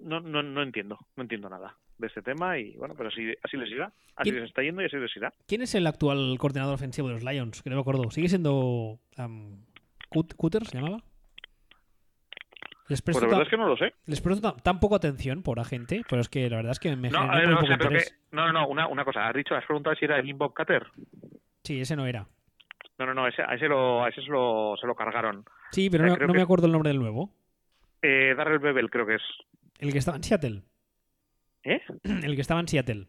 no, 0.00 0.20
no, 0.20 0.42
no 0.42 0.62
entiendo, 0.62 0.98
no 1.16 1.22
entiendo 1.22 1.48
nada 1.50 1.76
de 1.98 2.06
este 2.06 2.22
tema 2.22 2.58
y 2.58 2.74
bueno, 2.76 2.94
pero 2.96 3.10
así, 3.10 3.32
así 3.42 3.56
les 3.56 3.70
irá, 3.70 3.92
así 4.16 4.30
¿Quién- 4.30 4.36
les 4.36 4.44
está 4.48 4.62
yendo 4.62 4.82
y 4.82 4.86
así 4.86 4.96
les 4.96 5.14
irá. 5.16 5.32
¿Quién 5.46 5.62
es 5.62 5.74
el 5.74 5.86
actual 5.86 6.36
coordinador 6.38 6.74
ofensivo 6.74 7.08
de 7.08 7.14
los 7.14 7.24
Lions? 7.24 7.62
Que 7.62 7.70
no 7.70 7.76
me 7.76 7.82
acuerdo. 7.82 8.10
¿Sigue 8.10 8.28
siendo 8.28 8.98
um, 9.18 9.62
Cut- 10.08 10.34
Cutter, 10.34 10.64
se 10.64 10.78
llamaba? 10.78 10.98
Les 12.88 13.00
Pues 13.00 13.02
presto, 13.02 13.22
la 13.22 13.28
verdad 13.28 13.42
es 13.44 13.48
que 13.48 13.56
no 13.56 13.66
lo 13.66 13.76
sé. 13.76 13.94
les 14.06 14.20
presto 14.20 14.52
ta- 14.52 14.62
tan 14.62 14.78
poco 14.78 14.94
atención 14.96 15.42
por 15.42 15.58
agente, 15.58 16.02
pero 16.08 16.20
es 16.20 16.28
que 16.28 16.50
la 16.50 16.56
verdad 16.56 16.72
es 16.72 16.78
que 16.80 16.94
me 16.96 17.08
No, 17.10 17.26
ver, 17.28 17.46
muy 17.46 17.54
o 17.54 17.56
poco 17.56 17.66
sea, 17.68 17.78
pero 17.78 17.90
que, 17.90 18.04
no, 18.32 18.46
no, 18.46 18.52
no, 18.52 18.68
una, 18.68 18.86
una 18.88 19.04
cosa, 19.04 19.26
has 19.26 19.34
dicho, 19.34 19.54
has 19.54 19.64
preguntado 19.64 19.96
si 19.96 20.04
era 20.04 20.18
el 20.18 20.34
Bob 20.34 20.54
Cutter. 20.54 20.86
Sí, 21.62 21.80
ese 21.80 21.96
no 21.96 22.06
era. 22.06 22.26
No, 22.98 23.06
no, 23.06 23.14
no, 23.14 23.26
ese, 23.26 23.42
a 23.42 23.54
ese, 23.54 23.68
lo, 23.68 24.04
a 24.04 24.08
ese 24.10 24.20
se, 24.22 24.28
lo, 24.30 24.76
se 24.78 24.86
lo 24.86 24.94
cargaron. 24.94 25.44
Sí, 25.72 25.88
pero 25.88 26.04
Eh, 26.04 26.08
no, 26.08 26.16
no 26.26 26.32
que- 26.32 26.38
me 26.38 26.42
acuerdo 26.42 26.66
el 26.66 26.72
nombre 26.72 26.90
del 26.90 26.98
nuevo. 27.00 27.30
Eh, 28.02 28.34
Darrell 28.36 28.58
Bebel 28.58 28.90
creo 28.90 29.06
que 29.06 29.14
es. 29.14 29.22
El 29.78 29.90
que 29.90 29.98
estaba 29.98 30.18
en 30.18 30.22
Seattle. 30.24 30.62
¿Eh? 31.64 31.80
El 32.04 32.34
que 32.34 32.42
estaba 32.42 32.60
en 32.60 32.68
Seattle. 32.68 33.06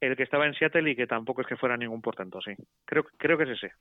El 0.00 0.16
que 0.16 0.22
estaba 0.22 0.46
en 0.46 0.54
Seattle 0.54 0.90
y 0.90 0.96
que 0.96 1.06
tampoco 1.06 1.42
es 1.42 1.46
que 1.46 1.56
fuera 1.56 1.76
ningún 1.76 2.00
portento, 2.00 2.40
sí. 2.40 2.52
Creo, 2.86 3.04
creo 3.18 3.36
que 3.36 3.44
es 3.44 3.50
ese. 3.50 3.72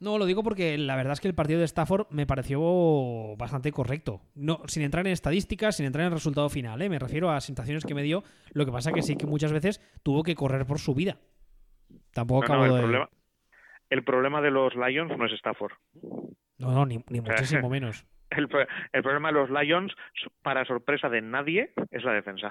No, 0.00 0.16
lo 0.16 0.24
digo 0.24 0.42
porque 0.42 0.78
la 0.78 0.96
verdad 0.96 1.12
es 1.12 1.20
que 1.20 1.28
el 1.28 1.34
partido 1.34 1.58
de 1.58 1.66
Stafford 1.66 2.06
me 2.10 2.26
pareció 2.26 3.36
bastante 3.36 3.70
correcto. 3.70 4.22
No, 4.34 4.62
sin 4.66 4.82
entrar 4.82 5.06
en 5.06 5.12
estadísticas, 5.12 5.76
sin 5.76 5.84
entrar 5.84 6.02
en 6.06 6.12
el 6.12 6.18
resultado 6.18 6.48
final, 6.48 6.80
¿eh? 6.80 6.88
me 6.88 6.98
refiero 6.98 7.30
a 7.30 7.40
sensaciones 7.42 7.84
que 7.84 7.94
me 7.94 8.02
dio. 8.02 8.24
Lo 8.52 8.64
que 8.64 8.72
pasa 8.72 8.92
que 8.92 9.02
sí 9.02 9.16
que 9.16 9.26
muchas 9.26 9.52
veces 9.52 9.78
tuvo 10.02 10.22
que 10.22 10.34
correr 10.34 10.64
por 10.64 10.78
su 10.78 10.94
vida. 10.94 11.18
Tampoco 12.14 12.48
No, 12.48 12.64
el, 12.64 12.72
de. 12.72 12.78
problema, 12.80 13.08
el 13.90 14.04
problema 14.04 14.40
de 14.40 14.50
los 14.50 14.74
Lions 14.74 15.16
no 15.18 15.26
es 15.26 15.32
Stafford. 15.32 15.72
No, 16.56 16.72
no, 16.72 16.86
ni, 16.86 16.98
muchísimo 17.20 17.68
menos. 17.68 18.06
El, 18.30 18.48
el 18.92 19.02
problema 19.02 19.28
de 19.28 19.34
los 19.34 19.50
Lions, 19.50 19.92
para 20.42 20.64
sorpresa 20.64 21.10
de 21.10 21.20
nadie, 21.20 21.72
es 21.90 22.04
la 22.04 22.12
defensa. 22.12 22.50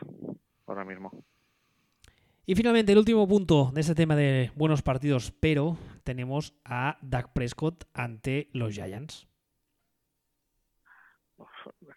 Ahora 0.68 0.86
mismo. 0.86 1.24
Y 2.50 2.56
finalmente, 2.56 2.94
el 2.94 2.98
último 2.98 3.28
punto 3.28 3.70
de 3.76 3.82
este 3.82 3.94
tema 3.94 4.16
de 4.16 4.50
buenos 4.56 4.82
partidos, 4.82 5.32
pero 5.40 5.78
tenemos 6.04 6.60
a 6.66 6.98
Dak 7.04 7.32
Prescott 7.32 7.84
ante 7.94 8.48
los 8.54 8.74
Giants. 8.74 9.28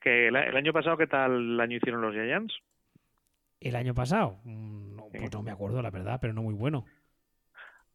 Que 0.03 0.29
el, 0.29 0.37
el 0.37 0.55
año 0.55 0.75
pasado, 0.75 0.99
¿qué 0.99 1.07
tal 1.07 1.59
año 1.59 1.79
hicieron 1.79 2.03
los 2.03 2.13
Giants? 2.13 2.53
El 3.61 3.77
año 3.77 3.95
pasado, 3.95 4.41
mm, 4.45 4.95
no, 4.95 5.09
pues 5.09 5.33
no 5.33 5.43
me 5.43 5.53
acuerdo, 5.53 5.81
la 5.81 5.91
verdad, 5.91 6.19
pero 6.21 6.35
no 6.35 6.43
muy 6.43 6.53
bueno. 6.53 6.85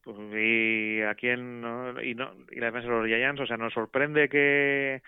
Pues, 0.01 0.17
y 0.33 1.03
a 1.03 1.13
quién 1.13 1.61
no- 1.61 2.01
y 2.01 2.15
no 2.15 2.31
y 2.49 2.59
la 2.59 2.71
defensa 2.71 2.87
de 2.87 2.95
los 2.97 3.05
Giants, 3.05 3.39
o 3.39 3.45
sea, 3.45 3.57
nos 3.57 3.71
sorprende 3.73 4.29
que 4.29 5.03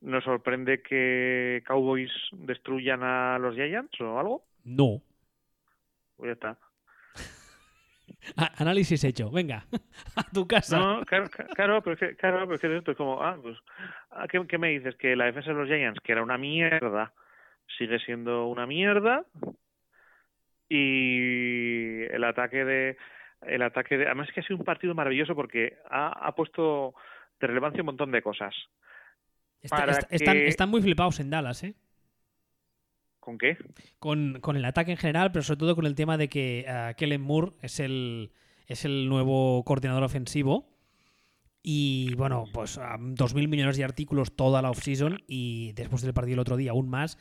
nos 0.00 0.24
sorprende 0.24 0.80
que 0.80 1.62
Cowboys 1.66 2.10
destruyan 2.32 3.02
a 3.02 3.38
los 3.38 3.54
Giants 3.54 4.00
o 4.00 4.18
algo. 4.18 4.44
No. 4.64 5.02
Pues 6.16 6.28
ya 6.28 6.32
está. 6.32 6.69
Análisis 8.56 9.02
hecho, 9.04 9.30
venga, 9.30 9.66
a 10.16 10.24
tu 10.32 10.46
casa. 10.46 10.78
No, 10.78 11.04
claro, 11.04 11.28
claro, 11.54 11.82
pero 11.82 11.94
es 11.94 12.00
que, 12.00 12.16
claro, 12.16 12.40
pero 12.40 12.54
es 12.54 12.60
que 12.60 12.76
esto 12.76 12.90
es 12.92 12.96
como, 12.96 13.22
ah, 13.22 13.38
pues, 13.40 13.56
ah, 14.10 14.26
¿qué, 14.28 14.44
qué 14.46 14.58
me 14.58 14.68
dices? 14.70 14.94
Que 14.96 15.16
la 15.16 15.26
defensa 15.26 15.50
de 15.50 15.56
los 15.56 15.68
Giants, 15.68 16.00
que 16.00 16.12
era 16.12 16.22
una 16.22 16.38
mierda, 16.38 17.12
sigue 17.78 17.98
siendo 18.00 18.46
una 18.46 18.66
mierda 18.66 19.24
y 20.68 22.02
el 22.12 22.24
ataque 22.24 22.64
de, 22.64 22.96
el 23.42 23.62
ataque 23.62 23.96
de, 23.98 24.06
además 24.06 24.28
es 24.28 24.34
que 24.34 24.40
ha 24.40 24.44
sido 24.44 24.58
un 24.58 24.64
partido 24.64 24.94
maravilloso 24.94 25.34
porque 25.34 25.76
ha, 25.90 26.08
ha 26.26 26.34
puesto 26.34 26.94
de 27.40 27.46
relevancia 27.46 27.82
un 27.82 27.86
montón 27.86 28.10
de 28.12 28.22
cosas. 28.22 28.54
Está- 30.10 30.30
están 30.48 30.68
muy 30.70 30.80
flipados 30.82 31.20
en 31.20 31.30
Dallas, 31.30 31.62
¿eh? 31.64 31.74
¿Con 33.20 33.38
qué? 33.38 33.56
Con, 33.98 34.38
con 34.40 34.56
el 34.56 34.64
ataque 34.64 34.92
en 34.92 34.96
general, 34.96 35.30
pero 35.30 35.42
sobre 35.42 35.58
todo 35.58 35.76
con 35.76 35.86
el 35.86 35.94
tema 35.94 36.16
de 36.16 36.28
que 36.28 36.64
ah, 36.68 36.94
Kellen 36.96 37.20
Moore 37.20 37.52
es 37.62 37.78
el, 37.78 38.32
es 38.66 38.84
el 38.84 39.08
nuevo 39.08 39.62
coordinador 39.64 40.02
ofensivo. 40.02 40.68
Y 41.62 42.14
bueno, 42.14 42.46
pues 42.52 42.80
dos 42.98 43.34
mil 43.34 43.46
millones 43.46 43.76
de 43.76 43.84
artículos 43.84 44.34
toda 44.34 44.62
la 44.62 44.70
offseason 44.70 45.22
y 45.26 45.72
después 45.72 46.00
del 46.00 46.14
partido 46.14 46.34
el 46.34 46.40
otro 46.40 46.56
día 46.56 46.70
aún 46.70 46.88
más. 46.88 47.18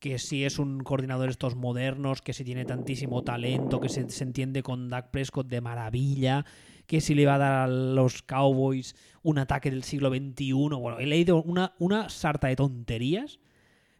Que 0.00 0.18
si 0.18 0.44
es 0.44 0.58
un 0.58 0.80
coordinador 0.80 1.26
de 1.26 1.32
estos 1.32 1.54
modernos, 1.54 2.22
que 2.22 2.32
si 2.32 2.42
tiene 2.42 2.64
tantísimo 2.64 3.22
talento, 3.22 3.80
que 3.80 3.88
se, 3.88 4.08
se 4.10 4.24
entiende 4.24 4.62
con 4.62 4.88
Dak 4.88 5.10
Prescott 5.10 5.46
de 5.46 5.60
maravilla, 5.60 6.44
que 6.86 7.00
si 7.00 7.14
le 7.14 7.26
va 7.26 7.36
a 7.36 7.38
dar 7.38 7.52
a 7.52 7.66
los 7.68 8.22
Cowboys 8.22 8.96
un 9.22 9.38
ataque 9.38 9.70
del 9.70 9.84
siglo 9.84 10.08
XXI. 10.08 10.52
Bueno, 10.52 10.98
he 10.98 11.06
leído 11.06 11.42
una, 11.42 11.74
una 11.78 12.08
sarta 12.08 12.48
de 12.48 12.56
tonterías, 12.56 13.38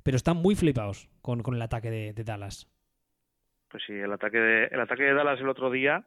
pero 0.03 0.17
están 0.17 0.37
muy 0.39 0.55
flipados 0.55 1.09
con, 1.21 1.43
con 1.43 1.55
el 1.55 1.63
ataque 1.63 1.91
de, 1.91 2.13
de 2.13 2.25
Dallas. 2.25 2.69
Pues 3.69 3.83
sí, 3.87 3.93
el 3.93 4.13
ataque 4.13 4.39
de, 4.39 4.65
el 4.67 4.81
ataque 4.81 5.03
de 5.05 5.15
Dallas 5.15 5.41
el 5.41 5.49
otro 5.49 5.71
día 5.71 6.05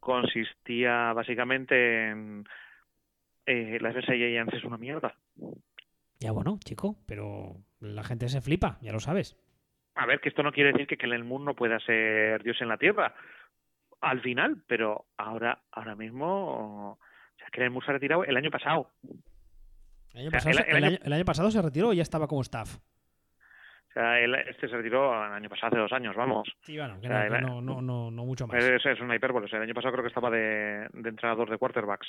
consistía 0.00 1.12
básicamente 1.12 2.08
en 2.10 2.44
eh, 3.46 3.78
la 3.80 3.88
defensa 3.88 4.12
de 4.12 4.18
Giants 4.18 4.54
es 4.54 4.64
una 4.64 4.76
mierda. 4.78 5.14
Ya 6.20 6.32
bueno, 6.32 6.58
chico, 6.64 6.96
pero 7.06 7.56
la 7.80 8.02
gente 8.04 8.28
se 8.28 8.40
flipa, 8.40 8.78
ya 8.80 8.92
lo 8.92 9.00
sabes. 9.00 9.36
A 9.96 10.06
ver, 10.06 10.20
que 10.20 10.28
esto 10.28 10.42
no 10.42 10.52
quiere 10.52 10.72
decir 10.72 10.86
que 10.86 10.96
Kellen 10.96 11.26
Moore 11.26 11.44
no 11.44 11.54
pueda 11.54 11.78
ser 11.80 12.42
Dios 12.42 12.60
en 12.60 12.68
la 12.68 12.78
tierra 12.78 13.14
al 14.00 14.20
final, 14.20 14.62
pero 14.66 15.06
ahora 15.16 15.62
ahora 15.72 15.94
mismo 15.94 16.92
o 16.92 16.98
sea, 17.38 17.48
Kellen 17.52 17.72
Moore 17.72 17.86
se 17.86 17.90
ha 17.90 17.94
retirado 17.94 18.24
el 18.24 18.36
año 18.36 18.50
pasado. 18.50 18.90
El 20.12 20.20
año, 20.20 20.28
O 20.28 20.30
sea, 20.30 20.38
pasado, 20.40 20.50
el- 20.58 20.64
se- 20.64 20.70
el 20.70 20.76
el 20.76 20.84
año- 20.84 20.86
año- 20.96 21.04
el 21.04 21.12
año 21.12 21.24
pasado 21.24 21.50
se 21.50 21.62
retiró 21.62 21.92
y 21.92 21.96
ya 21.96 22.02
estaba 22.02 22.26
como 22.28 22.42
staff. 22.42 22.78
O 23.94 24.00
sea, 24.00 24.18
él- 24.20 24.34
este 24.34 24.68
se 24.68 24.76
retiró 24.76 25.14
el 25.24 25.32
año 25.32 25.48
pasado, 25.48 25.68
hace 25.68 25.78
dos 25.78 25.92
años, 25.92 26.16
vamos. 26.16 26.48
Sí, 26.62 26.76
bueno, 26.76 27.00
que 27.00 27.06
O 27.06 27.10
sea, 27.10 27.28
no, 27.28 27.60
no, 27.60 27.60
no, 27.60 27.80
no, 27.80 28.10
no 28.10 28.24
mucho 28.24 28.48
más. 28.48 28.62
Es, 28.62 28.84
es 28.84 29.00
una 29.00 29.14
hipérbole. 29.14 29.46
O 29.46 29.48
sea, 29.48 29.58
el 29.58 29.64
año 29.64 29.74
pasado 29.74 29.92
creo 29.92 30.02
que 30.02 30.08
estaba 30.08 30.30
de, 30.30 30.88
de 30.92 31.08
entrenador 31.08 31.48
de 31.48 31.58
quarterbacks. 31.58 32.08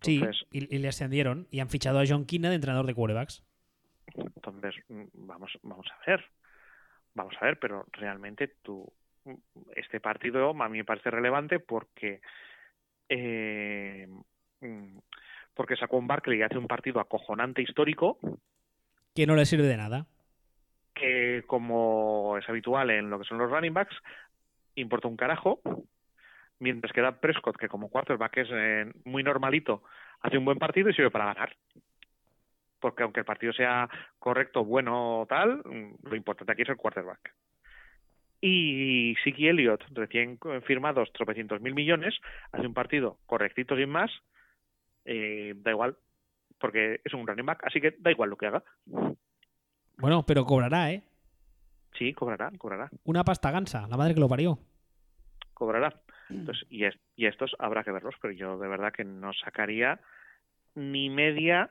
Sí, 0.00 0.22
y, 0.50 0.74
y 0.74 0.78
le 0.78 0.88
ascendieron 0.88 1.46
y 1.50 1.60
han 1.60 1.68
fichado 1.68 1.98
a 2.00 2.04
John 2.08 2.24
Kina 2.24 2.48
de 2.48 2.54
entrenador 2.54 2.86
de 2.86 2.94
quarterbacks. 2.94 3.44
Entonces, 4.14 4.74
vamos, 4.88 5.58
vamos 5.62 5.86
a 5.90 6.10
ver. 6.10 6.24
Vamos 7.14 7.34
a 7.40 7.44
ver, 7.44 7.58
pero 7.58 7.84
realmente 7.92 8.48
tú, 8.62 8.90
este 9.74 10.00
partido 10.00 10.50
a 10.50 10.68
mí 10.70 10.78
me 10.78 10.84
parece 10.84 11.10
relevante 11.10 11.58
porque 11.60 12.20
eh, 13.08 14.08
porque 15.54 15.76
sacó 15.76 15.96
un 15.98 16.06
Barkley 16.06 16.38
y 16.38 16.42
hace 16.42 16.58
un 16.58 16.66
partido 16.66 17.00
acojonante 17.00 17.62
histórico 17.62 18.18
Que 19.14 19.26
no 19.26 19.34
le 19.34 19.46
sirve 19.46 19.66
de 19.66 19.76
nada. 19.76 20.06
Que 20.96 21.44
como 21.46 22.36
es 22.38 22.48
habitual 22.48 22.90
en 22.90 23.10
lo 23.10 23.18
que 23.18 23.24
son 23.24 23.38
los 23.38 23.50
running 23.50 23.74
backs 23.74 23.94
importa 24.74 25.08
un 25.08 25.16
carajo 25.16 25.60
mientras 26.58 26.92
que 26.92 27.02
Dak 27.02 27.20
Prescott 27.20 27.56
que 27.56 27.68
como 27.68 27.90
quarterback 27.90 28.38
es 28.38 28.48
eh, 28.50 28.92
muy 29.04 29.22
normalito 29.22 29.82
hace 30.20 30.38
un 30.38 30.44
buen 30.44 30.58
partido 30.58 30.90
y 30.90 30.94
sirve 30.94 31.10
para 31.10 31.26
ganar 31.26 31.56
porque 32.80 33.02
aunque 33.02 33.20
el 33.20 33.26
partido 33.26 33.52
sea 33.52 33.88
correcto, 34.18 34.64
bueno 34.64 35.20
o 35.20 35.26
tal, 35.26 35.62
lo 36.02 36.16
importante 36.16 36.52
aquí 36.52 36.62
es 36.62 36.68
el 36.68 36.76
quarterback. 36.76 37.34
Y 38.40 39.16
Siki 39.24 39.48
Elliott, 39.48 39.82
recién 39.92 40.38
firmados 40.64 41.12
tropecientos 41.12 41.60
mil 41.60 41.74
millones, 41.74 42.14
hace 42.52 42.66
un 42.66 42.74
partido 42.74 43.18
correctito 43.26 43.76
sin 43.76 43.88
más, 43.88 44.10
eh, 45.04 45.54
da 45.56 45.70
igual, 45.70 45.96
porque 46.60 47.00
es 47.02 47.14
un 47.14 47.26
running 47.26 47.46
back, 47.46 47.64
así 47.64 47.80
que 47.80 47.94
da 47.98 48.10
igual 48.10 48.30
lo 48.30 48.36
que 48.36 48.46
haga. 48.46 48.62
Bueno, 49.98 50.24
pero 50.26 50.44
cobrará, 50.44 50.92
¿eh? 50.92 51.02
Sí, 51.98 52.12
cobrará, 52.12 52.50
cobrará. 52.58 52.90
Una 53.04 53.24
pasta 53.24 53.50
gansa, 53.50 53.86
la 53.88 53.96
madre 53.96 54.14
que 54.14 54.20
lo 54.20 54.28
parió. 54.28 54.58
Cobrará. 55.54 55.92
Entonces, 56.28 56.66
y, 56.68 56.84
es, 56.84 56.94
y 57.14 57.26
estos 57.26 57.54
habrá 57.58 57.84
que 57.84 57.92
verlos, 57.92 58.14
pero 58.20 58.32
yo 58.34 58.58
de 58.58 58.68
verdad 58.68 58.92
que 58.92 59.04
no 59.04 59.32
sacaría 59.32 60.00
ni 60.74 61.08
media 61.08 61.70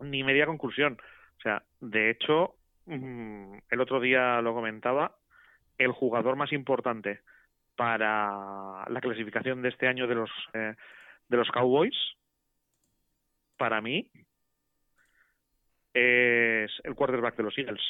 ni 0.00 0.22
media 0.22 0.46
conclusión. 0.46 0.98
O 1.38 1.40
sea, 1.42 1.62
de 1.80 2.10
hecho, 2.10 2.56
mm, 2.86 3.58
el 3.70 3.80
otro 3.80 4.00
día 4.00 4.40
lo 4.40 4.54
comentaba, 4.54 5.16
el 5.78 5.92
jugador 5.92 6.36
más 6.36 6.52
importante 6.52 7.20
para 7.76 8.84
la 8.88 9.00
clasificación 9.00 9.62
de 9.62 9.68
este 9.68 9.88
año 9.88 10.06
de 10.06 10.14
los 10.14 10.30
eh, 10.52 10.74
de 11.28 11.36
los 11.36 11.50
Cowboys, 11.50 11.96
para 13.56 13.80
mí, 13.80 14.10
es 15.94 16.70
el 16.82 16.94
quarterback 16.94 17.36
de 17.36 17.42
los 17.42 17.56
Eagles. 17.56 17.82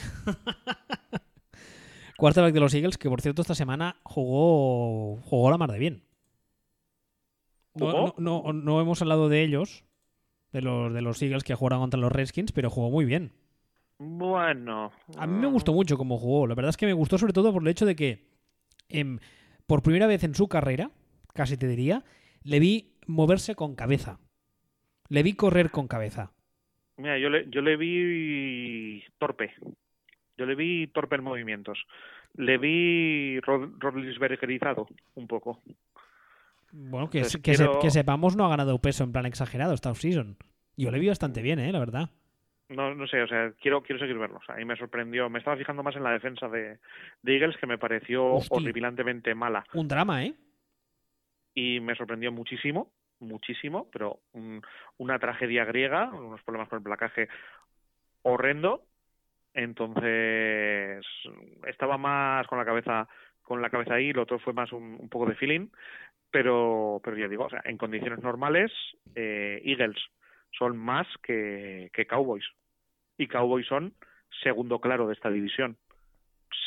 quarterback 2.16 2.54
de 2.54 2.60
los 2.60 2.74
Eagles, 2.74 2.98
que 2.98 3.08
por 3.08 3.20
cierto 3.20 3.42
esta 3.42 3.54
semana 3.54 3.96
jugó, 4.02 5.20
jugó 5.22 5.50
la 5.50 5.58
mar 5.58 5.70
de 5.70 5.78
bien. 5.78 6.02
No, 7.74 8.14
no, 8.16 8.52
no, 8.52 8.80
hemos 8.80 9.02
hablado 9.02 9.28
de 9.28 9.42
ellos, 9.42 9.84
de 10.50 10.62
los, 10.62 10.92
de 10.92 11.02
los 11.02 11.20
Eagles 11.20 11.44
que 11.44 11.54
jugaron 11.54 11.80
contra 11.80 12.00
los 12.00 12.10
Redskins, 12.10 12.52
pero 12.52 12.70
jugó 12.70 12.90
muy 12.90 13.04
bien. 13.04 13.32
Bueno. 13.98 14.92
A 15.16 15.26
mí 15.26 15.38
me 15.38 15.46
gustó 15.46 15.72
mucho 15.72 15.96
cómo 15.98 16.18
jugó. 16.18 16.46
La 16.46 16.54
verdad 16.54 16.70
es 16.70 16.76
que 16.76 16.86
me 16.86 16.92
gustó 16.92 17.18
sobre 17.18 17.32
todo 17.32 17.52
por 17.52 17.62
el 17.62 17.68
hecho 17.68 17.86
de 17.86 17.96
que 17.96 18.28
em, 18.88 19.18
por 19.66 19.82
primera 19.82 20.06
vez 20.06 20.24
en 20.24 20.34
su 20.34 20.48
carrera, 20.48 20.90
casi 21.34 21.56
te 21.56 21.66
diría, 21.66 22.04
le 22.42 22.60
vi 22.60 22.96
moverse 23.06 23.54
con 23.54 23.74
cabeza. 23.74 24.18
Le 25.08 25.22
vi 25.22 25.34
correr 25.34 25.70
con 25.70 25.86
cabeza. 25.88 26.32
Mira, 26.98 27.18
yo 27.18 27.28
le, 27.28 27.48
yo 27.50 27.60
le 27.60 27.76
vi 27.76 29.02
torpe. 29.18 29.54
Yo 30.36 30.46
le 30.46 30.54
vi 30.54 30.86
torpe 30.88 31.16
en 31.16 31.24
movimientos. 31.24 31.86
Le 32.34 32.58
vi 32.58 33.40
rodlisbergerizado 33.40 34.86
un 35.14 35.26
poco. 35.26 35.62
Bueno, 36.72 37.08
que, 37.08 37.22
que, 37.42 37.90
sepamos 37.90 38.36
no 38.36 38.44
ha 38.44 38.50
ganado 38.50 38.78
peso 38.80 39.04
en 39.04 39.12
plan 39.12 39.24
exagerado 39.26 39.72
esta 39.72 39.90
off-season. 39.90 40.36
Yo 40.76 40.90
le 40.90 40.98
vi 40.98 41.08
bastante 41.08 41.40
bien, 41.40 41.58
¿eh? 41.58 41.72
La 41.72 41.78
verdad. 41.78 42.10
No, 42.68 42.94
no 42.94 43.06
sé, 43.06 43.22
o 43.22 43.28
sea, 43.28 43.52
quiero, 43.60 43.82
quiero 43.82 44.00
seguir 44.00 44.18
verlo. 44.18 44.38
O 44.38 44.44
sea, 44.44 44.62
me 44.64 44.76
sorprendió. 44.76 45.30
Me 45.30 45.38
estaba 45.38 45.56
fijando 45.56 45.82
más 45.82 45.96
en 45.96 46.02
la 46.02 46.10
defensa 46.10 46.48
de, 46.48 46.78
Eagles, 47.24 47.56
que 47.58 47.66
me 47.66 47.78
pareció 47.78 48.24
horripilantemente 48.50 49.34
mala. 49.34 49.64
Un 49.72 49.88
drama, 49.88 50.24
¿eh? 50.24 50.34
Y 51.54 51.80
me 51.80 51.94
sorprendió 51.94 52.32
muchísimo, 52.32 52.90
muchísimo, 53.20 53.88
pero 53.92 54.20
una 54.98 55.18
tragedia 55.18 55.64
griega, 55.64 56.10
unos 56.10 56.42
problemas 56.42 56.68
con 56.68 56.78
el 56.78 56.84
placaje 56.84 57.28
horrendo. 58.22 58.84
Entonces, 59.54 61.04
estaba 61.66 61.96
más 61.96 62.46
con 62.46 62.58
la 62.58 62.64
cabeza 62.64 63.08
con 63.42 63.62
la 63.62 63.70
cabeza 63.70 63.94
ahí, 63.94 64.12
lo 64.12 64.22
otro 64.22 64.40
fue 64.40 64.52
más 64.52 64.72
un, 64.72 64.96
un 64.98 65.08
poco 65.08 65.26
de 65.26 65.36
feeling 65.36 65.68
pero, 66.30 67.00
pero 67.02 67.16
ya 67.16 67.28
digo, 67.28 67.44
o 67.44 67.48
sea, 67.50 67.62
en 67.64 67.78
condiciones 67.78 68.22
normales, 68.22 68.70
eh, 69.14 69.62
Eagles 69.64 69.96
son 70.50 70.76
más 70.76 71.06
que, 71.22 71.90
Cowboys. 72.08 72.44
Y 73.16 73.26
Cowboys 73.26 73.66
son 73.66 73.94
segundo 74.42 74.78
claro 74.80 75.06
de 75.06 75.14
esta 75.14 75.30
división. 75.30 75.78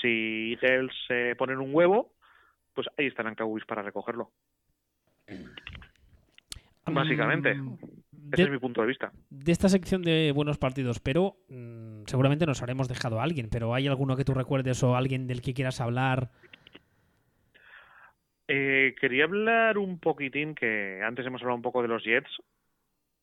Si 0.02 0.58
Eagles 0.62 0.91
se 1.08 1.36
ponen 1.36 1.60
un 1.60 1.74
huevo, 1.74 2.14
pues 2.74 2.88
ahí 2.97 3.08
estarán 3.08 3.36
Cowboys 3.36 3.66
para 3.66 3.84
recogerlo. 3.84 4.32
Básicamente. 6.94 7.54
Mm, 7.56 7.78
Ese 8.32 8.44
es 8.44 8.50
mi 8.52 8.60
punto 8.60 8.82
de 8.82 8.88
vista. 8.88 9.12
De 9.30 9.52
esta 9.52 9.70
sección 9.70 10.02
de 10.02 10.32
buenos 10.34 10.58
partidos, 10.58 11.00
pero 11.00 11.38
mm, 11.50 12.04
seguramente 12.06 12.46
nos 12.46 12.62
habremos 12.62 12.88
dejado 12.88 13.20
a 13.20 13.24
alguien, 13.24 13.50
pero 13.50 13.74
¿hay 13.74 13.88
alguno 13.88 14.16
que 14.16 14.26
tú 14.26 14.34
recuerdes 14.34 14.84
o 14.84 14.96
alguien 14.96 15.28
del 15.28 15.42
que 15.42 15.54
quieras 15.54 15.82
hablar 15.82 16.30
eh, 18.52 18.96
quería 19.00 19.26
hablar 19.26 19.78
un 19.78 20.00
poquitín, 20.00 20.56
que 20.56 21.04
antes 21.06 21.24
hemos 21.24 21.40
hablado 21.40 21.58
un 21.58 21.62
poco 21.62 21.84
de 21.84 21.88
los 21.88 22.04
Jets, 22.04 22.32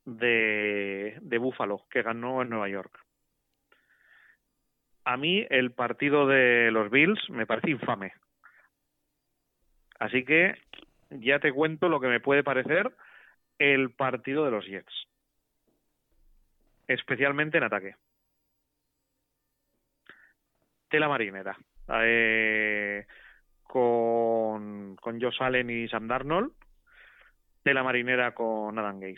de, 0.05 1.19
de 1.21 1.39
Buffalo, 1.39 1.83
que 1.91 2.03
ganó 2.03 2.43
en 2.43 2.49
Nueva 2.49 2.69
York. 2.69 2.97
A 5.05 5.17
mí 5.17 5.45
el 5.51 5.73
partido 5.73 6.29
de 6.29 6.71
los 6.71 6.93
Bills 6.93 7.29
me 7.29 7.45
parece 7.45 7.73
infame. 7.73 8.12
Así 9.99 10.25
que 10.25 10.55
ya 11.11 11.41
te 11.41 11.53
cuento 11.53 11.89
lo 11.89 11.99
que 11.99 12.07
me 12.07 12.21
puede 12.21 12.45
parecer 12.45 12.93
el 13.59 13.91
partido 13.91 14.45
de 14.45 14.51
los 14.51 14.67
Jets. 14.67 14.93
Especialmente 16.87 17.59
en 17.59 17.65
ataque. 17.65 17.97
Tela 20.89 21.09
marinera. 21.09 21.57
Eh, 21.89 23.07
con, 23.63 24.97
con 24.97 25.21
Josh 25.21 25.41
Allen 25.41 25.71
y 25.71 25.89
Sam 25.89 26.09
Darnold, 26.09 26.53
de 27.65 27.75
la 27.75 27.83
marinera 27.83 28.35
con 28.35 28.79
Adam 28.79 29.01
Gaze. 29.01 29.17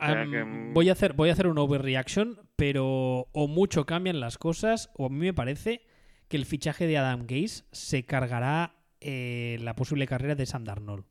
Mm, 0.00 0.72
voy 0.72 0.88
a 0.88 0.92
hacer 0.92 1.12
voy 1.12 1.28
a 1.28 1.32
hacer 1.32 1.46
un 1.46 1.58
overreaction, 1.58 2.38
pero 2.56 3.26
o 3.32 3.48
mucho 3.48 3.84
cambian 3.84 4.20
las 4.20 4.38
cosas 4.38 4.90
o 4.96 5.06
a 5.06 5.08
mí 5.10 5.18
me 5.18 5.34
parece 5.34 5.82
que 6.28 6.38
el 6.38 6.46
fichaje 6.46 6.86
de 6.86 6.96
Adam 6.96 7.26
Gaze 7.26 7.64
se 7.72 8.06
cargará 8.06 8.76
eh, 9.00 9.58
la 9.60 9.74
posible 9.74 10.06
carrera 10.06 10.34
de 10.34 10.46
Sam 10.46 10.64
Darnold. 10.64 11.04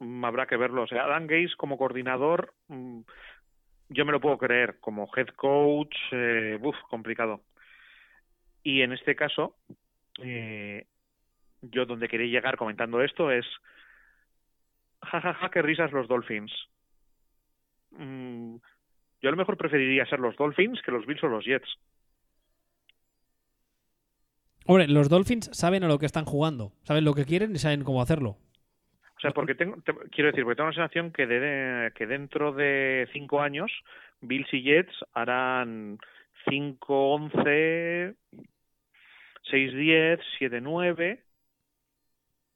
Mm, 0.00 0.24
habrá 0.24 0.46
que 0.46 0.56
verlo. 0.56 0.82
O 0.82 0.86
sea, 0.86 1.04
Adam 1.04 1.26
Gaze 1.26 1.54
como 1.56 1.78
coordinador, 1.78 2.54
mm, 2.68 3.00
yo 3.90 4.04
me 4.04 4.12
lo 4.12 4.20
puedo 4.20 4.38
creer. 4.38 4.78
Como 4.80 5.08
head 5.16 5.28
coach, 5.28 5.94
eh, 6.12 6.58
complicado. 6.88 7.42
Y 8.62 8.82
en 8.82 8.92
este 8.92 9.16
caso, 9.16 9.56
eh, 10.22 10.84
yo 11.62 11.86
donde 11.86 12.08
quería 12.08 12.26
llegar 12.26 12.56
comentando 12.56 13.02
esto 13.02 13.30
es 13.30 13.46
jajaja 15.02 15.34
ja, 15.34 15.40
ja, 15.40 15.50
qué 15.50 15.62
risas 15.62 15.92
los 15.92 16.08
Dolphins 16.08 16.52
mm, 17.92 18.56
yo 19.20 19.28
a 19.28 19.30
lo 19.30 19.36
mejor 19.36 19.56
preferiría 19.56 20.06
ser 20.06 20.20
los 20.20 20.36
Dolphins 20.36 20.80
que 20.82 20.92
los 20.92 21.06
Bills 21.06 21.22
o 21.24 21.28
los 21.28 21.44
Jets 21.44 21.68
Hombre, 24.66 24.86
los 24.86 25.08
Dolphins 25.08 25.48
saben 25.54 25.82
a 25.82 25.88
lo 25.88 25.98
que 25.98 26.04
están 26.04 26.26
jugando, 26.26 26.72
saben 26.82 27.04
lo 27.04 27.14
que 27.14 27.24
quieren 27.24 27.54
y 27.56 27.58
saben 27.58 27.84
cómo 27.84 28.02
hacerlo. 28.02 28.36
O 29.18 29.20
sea, 29.20 29.32
porque 29.32 29.56
tengo, 29.56 29.76
quiero 30.12 30.30
decir, 30.30 30.44
porque 30.44 30.56
tengo 30.56 30.70
la 30.70 30.74
sensación 30.74 31.10
que, 31.10 31.26
de, 31.26 31.92
que 31.92 32.06
dentro 32.06 32.52
de 32.52 33.08
cinco 33.12 33.40
años 33.40 33.72
Bills 34.20 34.52
y 34.54 34.62
Jets 34.62 34.94
harán 35.12 35.98
5-11, 36.46 38.14
6-10, 39.50 40.20
7-9, 40.38 41.20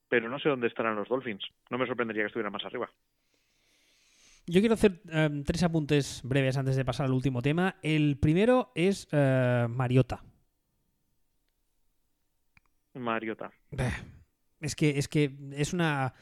pero 0.08 0.28
no 0.28 0.38
sé 0.38 0.48
dónde 0.50 0.68
estarán 0.68 0.94
los 0.94 1.08
Dolphins. 1.08 1.44
No 1.68 1.78
me 1.78 1.86
sorprendería 1.86 2.22
que 2.22 2.28
estuvieran 2.28 2.52
más 2.52 2.64
arriba. 2.64 2.88
Yo 4.46 4.60
quiero 4.60 4.74
hacer 4.74 5.00
em, 5.08 5.42
tres 5.44 5.62
apuntes 5.62 6.20
breves 6.24 6.56
antes 6.56 6.76
de 6.76 6.84
pasar 6.84 7.06
al 7.06 7.12
último 7.12 7.42
tema. 7.42 7.76
El 7.82 8.18
primero 8.18 8.70
es 8.74 9.08
eh, 9.10 9.66
Mariota. 9.68 10.22
Mariota. 12.94 13.50
Es 14.60 14.76
que, 14.76 14.90
es 14.90 15.08
que 15.08 15.32
es 15.52 15.72
una 15.72 16.12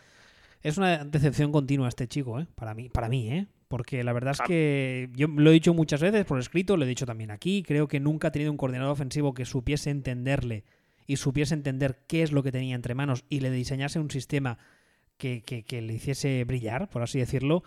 es 0.63 0.79
una 0.79 1.05
decepción 1.05 1.53
continua 1.53 1.89
este 1.89 2.07
chico, 2.07 2.39
¿eh? 2.39 2.47
Para 2.55 2.75
mí, 2.75 2.89
para 2.89 3.09
mí, 3.09 3.33
¿eh? 3.33 3.47
Porque 3.69 4.03
la 4.05 4.13
verdad 4.13 4.33
es 4.33 4.41
ah. 4.41 4.45
que 4.47 5.09
yo 5.13 5.29
lo 5.29 5.51
he 5.51 5.55
dicho 5.55 5.73
muchas 5.75 6.03
veces 6.03 6.25
por 6.25 6.39
escrito, 6.39 6.77
lo 6.77 6.85
he 6.85 6.89
dicho 6.89 7.07
también 7.07 7.31
aquí, 7.31 7.63
creo 7.63 7.89
que 7.89 8.01
nunca 8.01 8.29
ha 8.29 8.33
tenido 8.33 8.51
un 8.51 8.57
coordinador 8.57 8.93
ofensivo 8.93 9.33
que 9.33 9.45
supiese 9.45 9.91
entenderle 9.91 10.65
y 11.07 11.17
supiese 11.17 11.55
entender 11.55 11.99
qué 12.09 12.23
es 12.23 12.33
lo 12.33 12.43
que 12.43 12.53
tenía 12.53 12.75
entre 12.75 12.95
manos 12.95 13.25
y 13.29 13.41
le 13.41 13.51
diseñase 13.51 13.99
un 13.99 14.11
sistema 14.11 14.59
que, 15.17 15.43
que, 15.43 15.83
le 15.83 15.93
hiciese 15.93 16.45
brillar, 16.45 16.89
por 16.89 17.03
así 17.03 17.19
decirlo, 17.19 17.63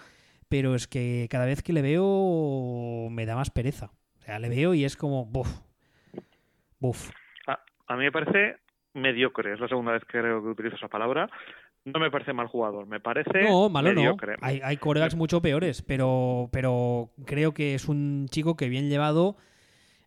pero 0.49 0.75
es 0.75 0.87
que 0.87 1.27
cada 1.29 1.45
vez 1.45 1.61
que 1.61 1.73
le 1.73 1.81
veo 1.81 3.09
me 3.11 3.25
da 3.25 3.35
más 3.35 3.51
pereza. 3.51 3.91
O 4.17 4.21
sea, 4.21 4.39
le 4.39 4.49
veo 4.49 4.73
y 4.73 4.85
es 4.85 4.97
como, 4.97 5.25
buf, 5.25 5.59
buf. 6.79 7.11
a 7.47 7.95
mí 7.95 8.03
me 8.03 8.11
parece 8.11 8.57
mediocre, 8.93 9.53
es 9.53 9.59
la 9.59 9.67
segunda 9.67 9.91
vez 9.91 10.03
que 10.05 10.19
creo 10.19 10.41
que 10.41 10.49
utilizo 10.49 10.75
esa 10.75 10.87
palabra, 10.87 11.29
no 11.85 11.99
me 11.99 12.09
parece 12.11 12.33
mal 12.33 12.47
jugador, 12.47 12.85
me 12.87 12.99
parece 12.99 13.43
no, 13.43 13.69
malo 13.69 13.93
No. 13.93 14.17
Hay, 14.41 14.61
hay 14.63 14.77
corebacks 14.77 15.15
mucho 15.15 15.41
peores, 15.41 15.81
pero, 15.81 16.49
pero 16.51 17.11
creo 17.25 17.53
que 17.53 17.75
es 17.75 17.87
un 17.87 18.27
chico 18.29 18.55
que 18.55 18.69
bien 18.69 18.89
llevado 18.89 19.35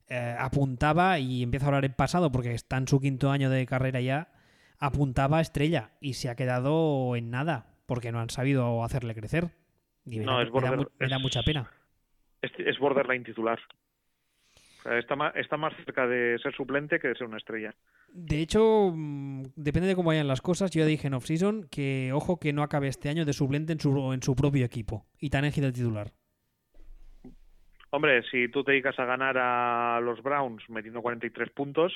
eh, 0.09 0.37
apuntaba, 0.39 1.19
y 1.19 1.43
empieza 1.43 1.67
a 1.67 1.69
hablar 1.69 1.85
en 1.85 1.93
pasado 1.93 2.31
porque 2.31 2.55
está 2.55 2.77
en 2.77 2.87
su 2.87 3.01
quinto 3.01 3.31
año 3.31 3.51
de 3.51 3.67
carrera 3.67 4.01
ya, 4.01 4.29
apuntaba 4.79 5.39
a 5.39 5.41
estrella 5.41 5.91
y 6.01 6.15
se 6.15 6.29
ha 6.29 6.37
quedado 6.37 7.17
en 7.17 7.31
nada 7.31 7.67
porque 7.87 8.13
no 8.13 8.21
han 8.21 8.31
sabido 8.31 8.85
hacerle 8.85 9.15
crecer. 9.15 9.51
Y 10.05 10.21
me, 10.21 10.27
da, 10.27 11.19
mucha 11.19 11.43
pena. 11.43 11.69
Es, 12.41 12.79
borderline 12.79 13.25
titular. 13.25 13.59
Está, 14.99 15.17
más, 15.17 15.35
está 15.37 15.57
más 15.57 15.75
cerca 15.85 16.07
de 16.07 16.39
ser 16.43 16.55
suplente 16.55 16.99
que 16.99 17.09
de 17.09 17.15
ser 17.15 17.27
una 17.27 17.39
estrella. 17.39 17.75
De 18.09 18.41
hecho, 18.41 18.93
mm, 18.95 19.43
depende 19.57 19.89
de 19.89 19.95
cómo 19.95 20.09
vayan 20.09 20.29
las 20.29 20.41
cosas. 20.41 20.71
Yo 20.71 20.81
ya 20.81 20.87
dije 20.87 21.07
en 21.09 21.15
off-season 21.15 21.69
que, 21.71 22.13
ojo, 22.13 22.39
que 22.39 22.53
no 22.53 22.63
acabe 22.63 22.89
este 22.89 23.09
año 23.09 23.25
de 23.25 23.33
suplente 23.33 23.73
en 23.73 23.81
su, 23.81 24.13
en 24.13 24.23
su 24.23 24.35
propio 24.35 24.65
equipo. 24.65 25.07
Y 25.19 25.31
tan 25.31 25.43
de 25.43 25.73
titular. 25.73 26.13
Hombre, 27.91 28.23
si 28.31 28.49
tú 28.49 28.65
te 28.65 28.73
dedicas 28.73 28.99
a 28.99 29.05
ganar 29.05 29.37
a 29.39 30.01
los 30.01 30.23
Browns 30.23 30.69
metiendo 30.69 31.01
43 31.01 31.51
puntos, 31.51 31.93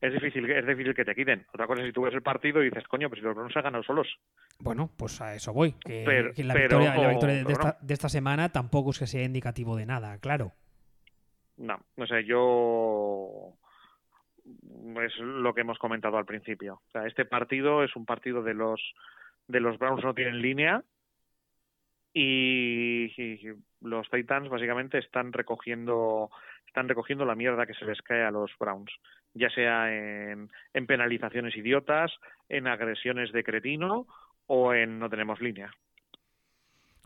es 0.00 0.12
difícil, 0.12 0.50
es 0.50 0.66
difícil 0.66 0.94
que 0.94 1.04
te 1.04 1.14
quiten. 1.14 1.46
Otra 1.52 1.66
cosa 1.66 1.82
es 1.82 1.88
si 1.88 1.92
tú 1.92 2.02
ves 2.02 2.14
el 2.14 2.22
partido 2.22 2.62
y 2.62 2.66
dices, 2.66 2.84
coño, 2.88 3.08
pues 3.08 3.20
si 3.20 3.24
los 3.24 3.34
Browns 3.34 3.52
se 3.52 3.58
han 3.58 3.64
ganado 3.64 3.84
solos. 3.84 4.06
Bueno, 4.60 4.90
pues 4.96 5.20
a 5.20 5.34
eso 5.34 5.52
voy. 5.52 5.72
Que, 5.72 6.04
la, 6.36 6.54
victoria, 6.54 6.92
de, 6.92 7.52
esta, 7.52 7.78
de, 7.80 7.94
esta, 7.94 8.08
semana 8.08 8.50
tampoco 8.50 8.90
es 8.90 8.98
que 8.98 9.06
sea 9.06 9.24
indicativo 9.24 9.76
de 9.76 9.86
nada, 9.86 10.18
claro. 10.18 10.52
No, 11.58 11.80
no 11.96 12.06
sé, 12.06 12.24
yo 12.24 13.54
es 15.02 15.16
lo 15.18 15.54
que 15.54 15.60
hemos 15.60 15.78
comentado 15.78 16.16
al 16.16 16.24
principio. 16.24 16.80
O 16.88 16.90
sea, 16.90 17.06
este 17.06 17.24
partido 17.24 17.82
es 17.82 17.94
un 17.96 18.06
partido 18.06 18.42
de 18.42 18.54
los 18.54 18.80
de 19.48 19.60
los 19.60 19.78
Browns 19.78 20.04
no 20.04 20.14
tienen 20.14 20.40
línea 20.40 20.82
y, 22.12 23.10
los 23.80 24.10
Titans 24.10 24.48
básicamente 24.48 24.98
están 24.98 25.32
recogiendo 25.32 26.30
están 26.66 26.88
recogiendo 26.88 27.24
la 27.24 27.34
mierda 27.34 27.66
que 27.66 27.74
se 27.74 27.84
les 27.84 28.00
cae 28.02 28.22
a 28.22 28.30
los 28.30 28.50
Browns, 28.58 28.92
ya 29.34 29.48
sea 29.50 29.92
en, 29.92 30.50
en 30.74 30.86
penalizaciones 30.86 31.56
idiotas, 31.56 32.12
en 32.48 32.66
agresiones 32.66 33.32
de 33.32 33.44
cretino 33.44 34.06
o 34.46 34.74
en 34.74 34.98
no 34.98 35.08
tenemos 35.08 35.40
línea. 35.40 35.70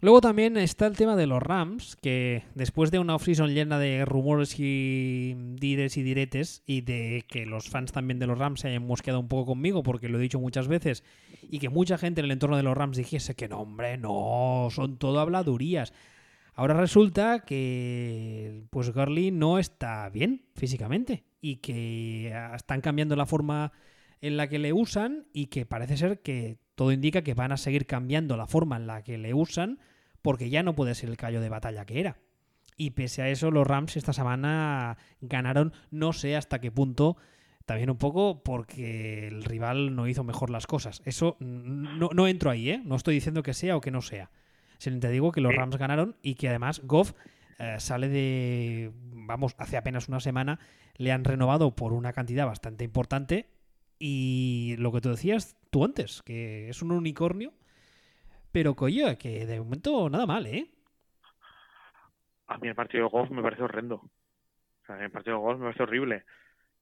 Luego 0.03 0.21
también 0.21 0.57
está 0.57 0.89
el 0.89 0.97
tema 0.97 1.15
de 1.15 1.29
los 1.29 1.41
Rams, 1.41 1.95
que 1.95 2.43
después 2.57 2.91
de 2.91 2.99
una 2.99 3.15
offseason 3.15 3.55
llena 3.55 3.79
de 3.79 4.05
rumores 4.05 4.59
y 4.59 5.37
dires 5.61 5.97
y 5.97 6.03
diretes, 6.03 6.65
y 6.67 6.81
de 6.81 7.25
que 7.29 7.47
los 7.47 7.71
fans 7.71 7.93
también 7.93 8.19
de 8.19 8.27
los 8.27 8.37
Rams 8.37 8.63
se 8.63 8.69
hayan 8.69 8.85
mosqueado 8.85 9.21
un 9.21 9.29
poco 9.29 9.53
conmigo, 9.53 9.85
porque 9.85 10.09
lo 10.09 10.19
he 10.19 10.23
dicho 10.23 10.41
muchas 10.41 10.67
veces, 10.67 11.05
y 11.41 11.61
que 11.61 11.69
mucha 11.69 11.99
gente 11.99 12.21
en 12.21 12.25
el 12.25 12.33
entorno 12.33 12.57
de 12.57 12.65
los 12.65 12.77
Rams 12.77 12.97
dijese 12.97 13.37
que 13.37 13.47
no, 13.47 13.61
hombre, 13.61 13.97
no, 13.97 14.67
son 14.73 14.99
todo 14.99 15.21
habladurías. 15.21 15.93
Ahora 16.55 16.75
resulta 16.75 17.45
que 17.45 18.65
pues 18.71 18.93
Gurley 18.93 19.31
no 19.31 19.61
está 19.61 20.09
bien 20.09 20.47
físicamente 20.57 21.23
y 21.41 21.59
que 21.59 22.35
están 22.57 22.81
cambiando 22.81 23.15
la 23.15 23.25
forma 23.25 23.71
en 24.21 24.37
la 24.37 24.49
que 24.49 24.59
le 24.59 24.73
usan 24.73 25.27
y 25.33 25.47
que 25.47 25.65
parece 25.65 25.97
ser 25.97 26.23
que 26.23 26.59
todo 26.75 26.91
indica 26.91 27.23
que 27.23 27.35
van 27.35 27.53
a 27.53 27.57
seguir 27.57 27.87
cambiando 27.87 28.37
la 28.37 28.49
forma 28.49 28.77
en 28.77 28.89
la 28.89 29.03
que 29.05 29.17
le 29.17 29.33
usan 29.33 29.79
porque 30.23 30.51
ya 30.51 30.63
no 30.63 30.75
puede 30.75 30.95
ser 30.95 31.11
el 31.11 31.17
callo 31.17 31.41
de 31.41 31.49
batalla 31.49 31.85
que 31.85 32.01
era. 32.01 32.19
Y 32.77 32.91
pese 32.91 33.23
a 33.23 33.29
eso, 33.29 33.51
los 33.51 33.67
Rams 33.67 33.97
esta 33.97 34.13
semana 34.13 34.97
ganaron, 35.21 35.73
no 35.91 36.13
sé 36.13 36.37
hasta 36.37 36.61
qué 36.61 36.71
punto, 36.71 37.17
también 37.67 37.91
un 37.91 37.99
poco 37.99 38.43
porque 38.43 39.29
el 39.29 39.45
rival 39.45 39.95
no 39.95 40.09
hizo 40.09 40.25
mejor 40.25 40.51
las 40.51 40.67
cosas. 40.67 41.03
Eso 41.05 41.37
no, 41.39 42.11
no 42.13 42.27
entro 42.27 42.51
ahí, 42.51 42.71
¿eh? 42.71 42.83
No 42.85 42.97
estoy 42.97 43.15
diciendo 43.15 43.43
que 43.43 43.55
sea 43.55 43.77
o 43.77 43.81
que 43.81 43.91
no 43.91 44.01
sea. 44.01 44.31
Te 44.79 45.11
digo 45.11 45.31
que 45.31 45.41
los 45.41 45.55
Rams 45.55 45.77
ganaron 45.77 46.17
y 46.23 46.35
que 46.35 46.49
además 46.49 46.81
Goff 46.85 47.13
eh, 47.59 47.77
sale 47.79 48.09
de, 48.09 48.91
vamos, 49.13 49.55
hace 49.59 49.77
apenas 49.77 50.09
una 50.09 50.19
semana, 50.19 50.59
le 50.97 51.13
han 51.13 51.23
renovado 51.23 51.77
por 51.77 51.93
una 51.93 52.13
cantidad 52.13 52.47
bastante 52.47 52.83
importante 52.83 53.49
y 54.01 54.75
lo 54.79 54.91
que 54.91 55.01
tú 55.01 55.11
decías 55.11 55.57
tú 55.71 55.85
antes, 55.85 56.23
que 56.23 56.69
es 56.69 56.83
un 56.83 56.91
unicornio 56.91 57.53
pero 58.53 58.75
coño, 58.75 59.17
que 59.19 59.47
de 59.47 59.59
momento 59.59 60.09
nada 60.11 60.27
mal, 60.27 60.47
¿eh? 60.47 60.69
A 62.47 62.59
mí 62.59 62.69
el 62.69 62.75
partido 62.75 63.05
de 63.05 63.11
golf 63.11 63.31
me 63.31 63.43
parece 63.43 63.63
horrendo. 63.63 63.97
O 63.97 64.87
sea, 64.87 65.03
el 65.03 65.11
partido 65.11 65.37
de 65.37 65.43
golf 65.43 65.59
me 65.59 65.67
parece 65.67 65.83
horrible. 65.85 66.25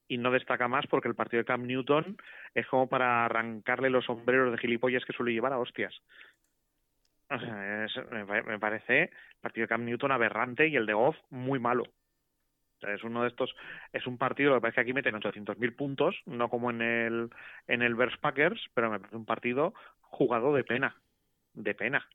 Y 0.07 0.17
no 0.17 0.31
destaca 0.31 0.67
más 0.67 0.85
porque 0.87 1.07
el 1.07 1.15
partido 1.15 1.39
de 1.39 1.45
Cam 1.45 1.65
Newton 1.65 2.17
es 2.53 2.67
como 2.67 2.89
para 2.89 3.23
arrancarle 3.23 3.89
los 3.89 4.05
sombreros 4.05 4.51
de 4.51 4.57
gilipollas 4.57 5.05
que 5.05 5.13
suele 5.13 5.31
llevar 5.31 5.53
a 5.53 5.59
hostias. 5.59 5.93
O 7.29 7.39
sea, 7.39 7.87
me 8.45 8.59
parece 8.59 9.03
el 9.03 9.09
partido 9.39 9.63
de 9.63 9.69
Cam 9.69 9.85
Newton 9.85 10.11
aberrante 10.11 10.67
y 10.67 10.75
el 10.75 10.85
de 10.85 10.93
Goff 10.93 11.15
muy 11.29 11.59
malo. 11.59 11.83
O 11.83 12.79
sea, 12.81 12.93
es 12.93 13.03
uno 13.05 13.21
de 13.21 13.29
estos, 13.29 13.55
es 13.93 14.05
un 14.05 14.17
partido 14.17 14.53
que 14.55 14.61
parece 14.61 14.75
que 14.75 14.81
aquí 14.81 14.93
meten 14.93 15.15
800.000 15.15 15.75
puntos, 15.77 16.19
no 16.25 16.49
como 16.49 16.71
en 16.71 16.81
el 16.81 17.29
en 17.67 17.81
el 17.81 17.95
Bears 17.95 18.17
Packers, 18.17 18.59
pero 18.73 18.89
me 18.89 18.99
parece 18.99 19.15
un 19.15 19.25
partido 19.25 19.73
jugado 20.01 20.53
de 20.53 20.65
pena 20.65 21.00
de 21.53 21.73
pena 21.73 22.07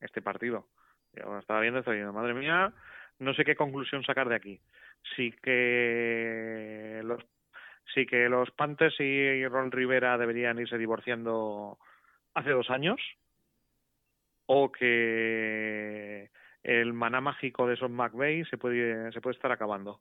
este 0.00 0.22
partido. 0.22 0.66
Estaba 1.12 1.60
viendo, 1.60 1.80
estaba 1.80 1.94
diciendo, 1.94 2.12
madre 2.12 2.34
mía, 2.34 2.72
no 3.18 3.34
sé 3.34 3.44
qué 3.44 3.56
conclusión 3.56 4.04
sacar 4.04 4.28
de 4.28 4.36
aquí. 4.36 4.60
Sí 5.16 5.32
que 5.42 7.00
los 7.04 7.24
sí 7.94 8.06
que 8.06 8.28
los 8.28 8.50
Panthers 8.52 9.00
y 9.00 9.46
Ron 9.46 9.72
Rivera 9.72 10.18
deberían 10.18 10.58
irse 10.58 10.76
divorciando 10.76 11.78
hace 12.34 12.50
dos 12.50 12.70
años 12.70 13.00
o 14.46 14.70
que 14.70 16.30
el 16.62 16.92
maná 16.92 17.20
mágico 17.20 17.66
de 17.66 17.76
Son 17.76 17.92
McVeigh 17.92 18.44
se 18.46 18.58
puede 18.58 19.10
se 19.12 19.20
puede 19.20 19.36
estar 19.36 19.50
acabando. 19.50 20.00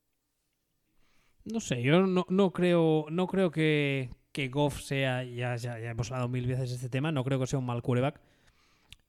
No 1.45 1.62
sé, 1.62 1.82
yo 1.82 2.01
no, 2.01 2.26
no 2.30 2.51
creo 2.51 3.05
no 3.10 3.28
creo 3.28 3.51
que, 3.51 4.10
que 4.38 4.49
Goff 4.49 4.81
sea, 4.81 5.23
ya, 5.23 5.55
ya, 5.55 5.79
hemos 5.79 6.11
hablado 6.11 6.29
mil 6.29 6.45
veces 6.45 6.69
de 6.69 6.75
este 6.75 6.89
tema, 6.89 7.11
no 7.11 7.23
creo 7.23 7.39
que 7.39 7.47
sea 7.47 7.57
un 7.57 7.65
mal 7.65 7.81
quarterback. 7.81 8.21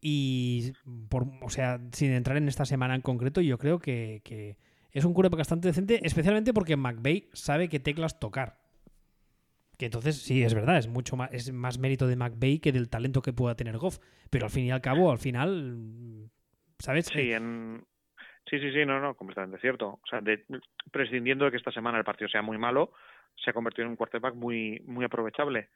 Y, 0.00 0.72
por, 1.10 1.26
o 1.42 1.50
sea, 1.50 1.78
sin 1.92 2.12
entrar 2.12 2.38
en 2.38 2.48
esta 2.48 2.64
semana 2.64 2.94
en 2.94 3.02
concreto, 3.02 3.42
yo 3.42 3.58
creo 3.58 3.78
que, 3.78 4.56
es 4.90 5.04
un 5.04 5.12
quarterback 5.12 5.40
bastante 5.40 5.68
decente, 5.68 6.00
especialmente 6.02 6.54
porque 6.54 6.78
McVeigh 6.78 7.28
sabe 7.34 7.68
qué 7.68 7.78
teclas 7.78 8.18
tocar. 8.18 8.56
Que 9.76 9.84
entonces, 9.84 10.16
sí, 10.16 10.42
es 10.42 10.54
verdad, 10.54 10.78
es 10.78 10.88
mucho 10.88 11.14
más, 11.14 11.28
es 11.30 11.52
más 11.52 11.78
mérito 11.78 12.06
de 12.06 12.16
McVeigh 12.16 12.60
que 12.60 12.72
del 12.72 12.88
talento 12.88 13.20
que 13.20 13.34
pueda 13.34 13.54
tener 13.54 13.76
Goff. 13.76 13.98
Pero 14.30 14.46
al 14.46 14.50
fin 14.50 14.64
y 14.64 14.70
al 14.70 14.80
cabo, 14.80 15.10
al 15.10 15.18
final, 15.18 16.30
¿sabes? 16.78 17.04
Sí, 17.04 17.32
en... 17.32 17.84
sí, 18.48 18.58
sí, 18.60 18.72
sí, 18.72 18.86
no, 18.86 18.98
no, 18.98 19.14
completamente 19.14 19.60
cierto. 19.60 20.00
O 20.02 20.06
sea, 20.08 20.22
prescindiendo 20.90 21.44
de 21.44 21.50
que 21.50 21.58
esta 21.58 21.70
semana 21.70 21.98
el 21.98 22.04
partido 22.04 22.30
sea 22.30 22.40
muy 22.40 22.56
malo, 22.56 22.94
se 23.42 23.50
ha 23.50 23.52
convertido 23.52 23.84
en 23.84 23.90
un 23.90 23.96
quarterback 23.96 24.34
muy, 24.34 24.82
muy 24.86 25.04
aprovechable. 25.04 25.68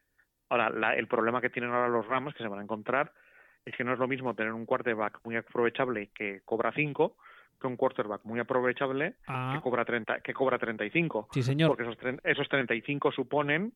Ahora, 0.49 0.95
el 0.95 1.07
problema 1.07 1.41
que 1.41 1.51
tienen 1.51 1.71
ahora 1.71 1.89
los 1.89 2.07
Rams 2.07 2.35
que 2.35 2.43
se 2.43 2.49
van 2.49 2.61
a 2.61 2.63
encontrar 2.63 3.13
es 3.65 3.75
que 3.77 3.85
no 3.85 3.93
es 3.93 3.99
lo 3.99 4.09
mismo 4.09 4.35
tener 4.35 4.53
un 4.53 4.67
quarterback 4.67 5.21
muy 5.25 5.37
aprovechable 5.37 6.11
que 6.15 6.41
cobra 6.45 6.73
5 6.73 7.17
que 7.61 7.67
un 7.69 7.77
quarterback 7.77 8.25
muy 8.25 8.41
aprovechable 8.41 9.13
que 9.13 9.17
ah. 9.29 9.61
cobra 9.63 9.85
30 9.85 10.21
que 10.21 10.35
cobra 10.35 10.59
35. 10.59 11.29
Sí, 11.33 11.43
señor. 11.43 11.69
Porque 11.69 11.85
esos, 11.85 11.97
esos 12.25 12.49
35 12.49 13.13
suponen 13.13 13.73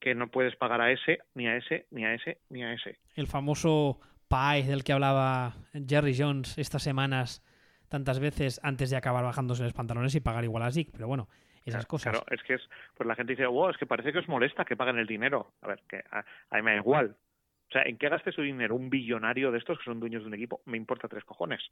que 0.00 0.14
no 0.16 0.28
puedes 0.28 0.56
pagar 0.56 0.80
a 0.80 0.90
ese, 0.90 1.20
ni 1.34 1.46
a 1.46 1.56
ese, 1.56 1.86
ni 1.90 2.04
a 2.04 2.14
ese, 2.14 2.38
ni 2.50 2.64
a 2.64 2.72
ese. 2.72 2.98
El 3.14 3.28
famoso 3.28 4.00
pie 4.28 4.64
del 4.64 4.82
que 4.82 4.92
hablaba 4.92 5.54
Jerry 5.72 6.14
Jones 6.18 6.58
estas 6.58 6.82
semanas 6.82 7.40
tantas 7.88 8.18
veces 8.18 8.58
antes 8.64 8.90
de 8.90 8.96
acabar 8.96 9.22
bajándose 9.22 9.62
los 9.62 9.74
pantalones 9.74 10.14
y 10.14 10.20
pagar 10.20 10.42
igual 10.44 10.64
a 10.64 10.72
Zig. 10.72 10.90
Pero 10.90 11.06
bueno, 11.06 11.28
esas 11.64 11.86
cosas. 11.86 12.12
Claro, 12.12 12.26
es 12.30 12.42
que 12.42 12.54
es, 12.54 12.68
pues 12.96 13.06
la 13.06 13.14
gente 13.14 13.32
dice, 13.32 13.46
wow, 13.46 13.70
es 13.70 13.76
que 13.76 13.86
parece 13.86 14.12
que 14.12 14.18
os 14.18 14.28
molesta 14.28 14.64
que 14.64 14.76
paguen 14.76 14.98
el 14.98 15.06
dinero. 15.06 15.52
A 15.62 15.68
ver, 15.68 15.82
que 15.88 16.02
a, 16.10 16.24
mí 16.56 16.62
me 16.62 16.72
da 16.72 16.76
igual. 16.78 17.16
O 17.68 17.72
sea, 17.72 17.82
¿en 17.82 17.96
qué 17.96 18.08
gaste 18.08 18.32
su 18.32 18.42
dinero 18.42 18.74
un 18.74 18.90
billonario 18.90 19.50
de 19.50 19.58
estos 19.58 19.78
que 19.78 19.84
son 19.84 20.00
dueños 20.00 20.22
de 20.22 20.28
un 20.28 20.34
equipo? 20.34 20.60
Me 20.66 20.76
importa 20.76 21.08
tres 21.08 21.24
cojones. 21.24 21.62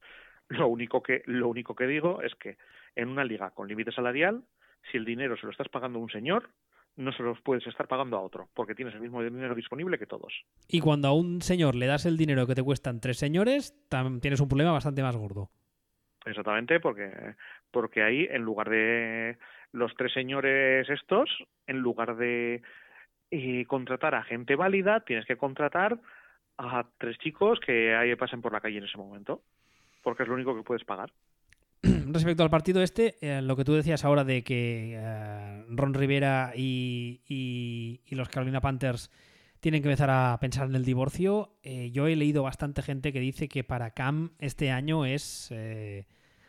Lo 0.49 0.69
único 0.69 1.03
que, 1.03 1.23
lo 1.27 1.49
único 1.49 1.75
que 1.75 1.87
digo 1.87 2.23
es 2.23 2.35
que 2.37 2.57
en 2.97 3.09
una 3.09 3.25
liga 3.25 3.51
con 3.51 3.69
límite 3.69 3.93
salarial, 3.93 4.43
si 4.91 4.97
el 4.97 5.05
dinero 5.05 5.37
se 5.37 5.45
lo 5.45 5.53
estás 5.53 5.69
pagando 5.69 5.99
a 5.99 6.03
un 6.03 6.11
señor, 6.11 6.49
no 6.97 7.13
se 7.13 7.23
los 7.23 7.41
puedes 7.41 7.67
estar 7.67 7.89
pagando 7.89 8.17
a 8.17 8.21
otro, 8.21 8.49
porque 8.55 8.75
tienes 8.75 8.95
el 8.95 9.01
mismo 9.01 9.23
dinero 9.23 9.55
disponible 9.55 9.99
que 9.99 10.07
todos. 10.07 10.45
Y 10.69 10.81
cuando 10.81 11.09
a 11.09 11.15
un 11.15 11.43
señor 11.43 11.75
le 11.75 11.87
das 11.87 12.07
el 12.07 12.17
dinero 12.17 12.47
que 12.47 12.55
te 12.55 12.63
cuestan 12.63 13.01
tres 13.01 13.19
señores, 13.19 13.75
tienes 14.21 14.41
un 14.41 14.49
problema 14.49 14.73
bastante 14.73 15.03
más 15.03 15.17
gordo. 15.17 15.51
Exactamente, 16.27 16.81
porque, 16.81 17.11
porque 17.71 18.03
ahí, 18.03 18.29
en 18.31 18.43
lugar 18.43 18.69
de 18.69 19.39
los 19.73 19.95
tres 19.97 20.13
señores 20.13 20.89
estos, 20.89 21.31
en 21.67 21.79
lugar 21.79 22.17
de 22.17 22.63
eh, 23.31 23.65
contratar 23.67 24.15
a 24.15 24.25
gente 24.25 24.57
válida, 24.57 25.01
tienes 25.01 25.27
que 25.27 25.37
contratar 25.37 25.99
a 26.59 26.87
tres 26.99 27.17
chicos 27.19 27.61
que 27.61 27.95
ahí 27.95 28.15
pasen 28.17 28.43
por 28.43 28.53
la 28.53 28.61
calle 28.61 28.79
en 28.79 28.85
ese 28.85 28.99
momento, 28.99 29.43
porque 30.03 30.25
es 30.25 30.29
lo 30.29 30.35
único 30.35 30.55
que 30.57 30.63
puedes 30.63 30.85
pagar. 30.85 31.13
Respecto 31.83 32.43
al 32.43 32.51
partido 32.51 32.83
este, 32.83 33.17
eh, 33.21 33.41
lo 33.41 33.57
que 33.57 33.65
tú 33.65 33.73
decías 33.73 34.05
ahora 34.05 34.25
de 34.25 34.43
que 34.43 34.97
eh, 34.99 35.65
Ron 35.69 35.95
Rivera 35.95 36.53
y, 36.55 37.21
y, 37.27 38.15
los 38.15 38.29
Carolina 38.29 38.61
Panthers 38.61 39.11
tienen 39.61 39.83
que 39.83 39.89
empezar 39.89 40.11
a 40.11 40.37
pensar 40.41 40.67
en 40.69 40.75
el 40.75 40.85
divorcio, 40.87 41.53
yo 41.63 42.07
he 42.07 42.17
leído 42.17 42.43
bastante 42.43 42.81
gente 42.81 43.13
que 43.13 43.21
dice 43.21 43.47
que 43.47 43.63
para 43.63 43.91
Cam 43.91 44.31
este 44.39 44.71
año 44.71 45.05
es 45.05 45.53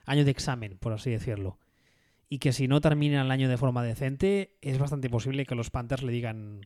año 0.06 0.24
de 0.24 0.32
examen, 0.32 0.78
por 0.78 0.94
así 0.94 1.12
decirlo 1.12 1.58
y 2.32 2.40
que 2.40 2.54
si 2.54 2.70
no 2.70 2.80
termina 2.80 3.22
el 3.24 3.30
año 3.30 3.50
de 3.50 3.58
forma 3.58 3.84
decente, 3.84 4.56
es 4.62 4.80
bastante 4.80 5.10
posible 5.10 5.46
que 5.46 5.54
los 5.54 5.70
Panthers 5.70 6.02
le 6.02 6.14
digan, 6.14 6.62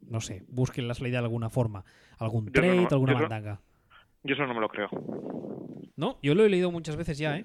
no 0.00 0.20
sé, 0.20 0.44
busquen 0.46 0.86
la 0.86 0.94
salida 0.94 1.18
de 1.18 1.24
alguna 1.24 1.50
forma, 1.50 1.84
algún 2.18 2.52
trade, 2.52 2.86
alguna 2.88 3.14
mandanga. 3.14 3.60
Yo 4.22 4.34
eso 4.34 4.46
no 4.46 4.54
me 4.54 4.60
lo 4.60 4.68
creo. 4.68 4.88
No, 5.96 6.20
yo 6.22 6.36
lo 6.36 6.44
he 6.44 6.48
leído 6.48 6.70
muchas 6.70 6.94
veces 6.94 7.18
ya, 7.18 7.36
¿eh? 7.36 7.44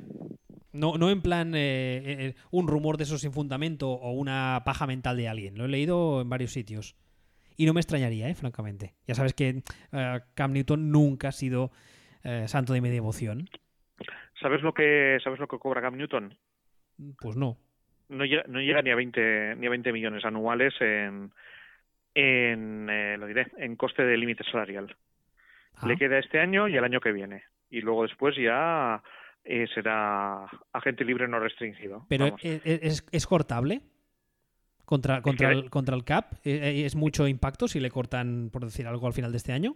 No, 0.72 1.00
no 1.00 1.10
en 1.10 1.24
plan 1.24 1.56
eh, 1.56 2.04
eh, 2.06 2.36
un 2.52 2.68
rumor 2.68 2.98
de 2.98 3.06
eso 3.06 3.18
sin 3.18 3.32
fundamento 3.32 3.90
o 3.90 4.12
una 4.12 4.62
paja 4.64 4.86
mental 4.86 5.18
de 5.18 5.28
alguien. 5.28 5.58
Lo 5.58 5.66
he 5.66 5.70
leído 5.70 6.22
en 6.22 6.30
varios 6.30 6.52
sitios. 6.52 6.96
Y 7.56 7.66
no 7.66 7.74
me 7.74 7.80
extrañaría, 7.80 8.30
¿eh? 8.30 8.36
francamente. 8.36 8.94
Ya 9.08 9.16
sabes 9.16 9.34
que 9.34 9.64
eh, 9.94 10.20
Cam 10.36 10.54
Newton 10.54 10.92
nunca 10.92 11.30
ha 11.30 11.32
sido 11.32 11.72
eh, 12.24 12.48
santo 12.48 12.74
de 12.74 12.82
mi 12.82 12.90
devoción. 12.90 13.50
¿Sabes 14.40 14.62
lo 14.62 14.76
que 14.76 15.18
sabes 15.24 15.40
lo 15.40 15.48
que 15.48 15.58
cobra 15.58 15.82
Cam 15.82 15.98
Newton? 15.98 16.38
Pues 17.20 17.36
no. 17.36 17.58
No 18.10 18.26
llega, 18.26 18.44
no 18.48 18.60
llega 18.60 18.82
ni 18.82 18.90
a 18.90 18.96
20 18.96 19.56
ni 19.58 19.68
a 19.68 19.70
20 19.70 19.92
millones 19.92 20.26
anuales 20.26 20.74
en 20.80 21.32
en 22.14 22.90
eh, 22.90 23.16
lo 23.18 23.28
diré, 23.28 23.48
en 23.58 23.76
coste 23.76 24.04
de 24.04 24.18
límite 24.18 24.44
salarial. 24.52 24.96
Ah, 25.76 25.88
Le 25.88 25.98
queda 25.98 26.18
este 26.18 26.40
año 26.40 26.68
y 26.68 26.76
el 26.76 26.84
año 26.84 27.00
que 27.00 27.12
viene. 27.12 27.44
Y 27.70 27.82
luego 27.82 28.04
después 28.04 28.36
ya 28.36 29.04
eh, 29.44 29.68
será 29.74 30.46
agente 30.74 31.06
libre 31.06 31.28
no 31.28 31.40
restringido. 31.40 32.06
Pero 32.10 32.26
Vamos. 32.26 32.44
¿e- 32.44 32.62
e- 32.64 32.80
¿es, 32.82 33.06
es 33.12 33.28
cortable? 33.28 33.82
Contra, 34.86 35.22
contra, 35.22 35.52
el, 35.52 35.70
contra 35.70 35.96
el 35.96 36.06
CAP. 36.06 36.34
¿E- 36.44 36.52
e- 36.52 36.86
¿Es 36.86 36.96
mucho 36.96 37.28
impacto 37.28 37.68
si 37.68 37.80
le 37.80 37.92
cortan, 37.92 38.50
por 38.52 38.64
decir 38.64 38.88
algo, 38.88 39.06
al 39.06 39.14
final 39.14 39.32
de 39.32 39.38
este 39.38 39.52
año? 39.52 39.76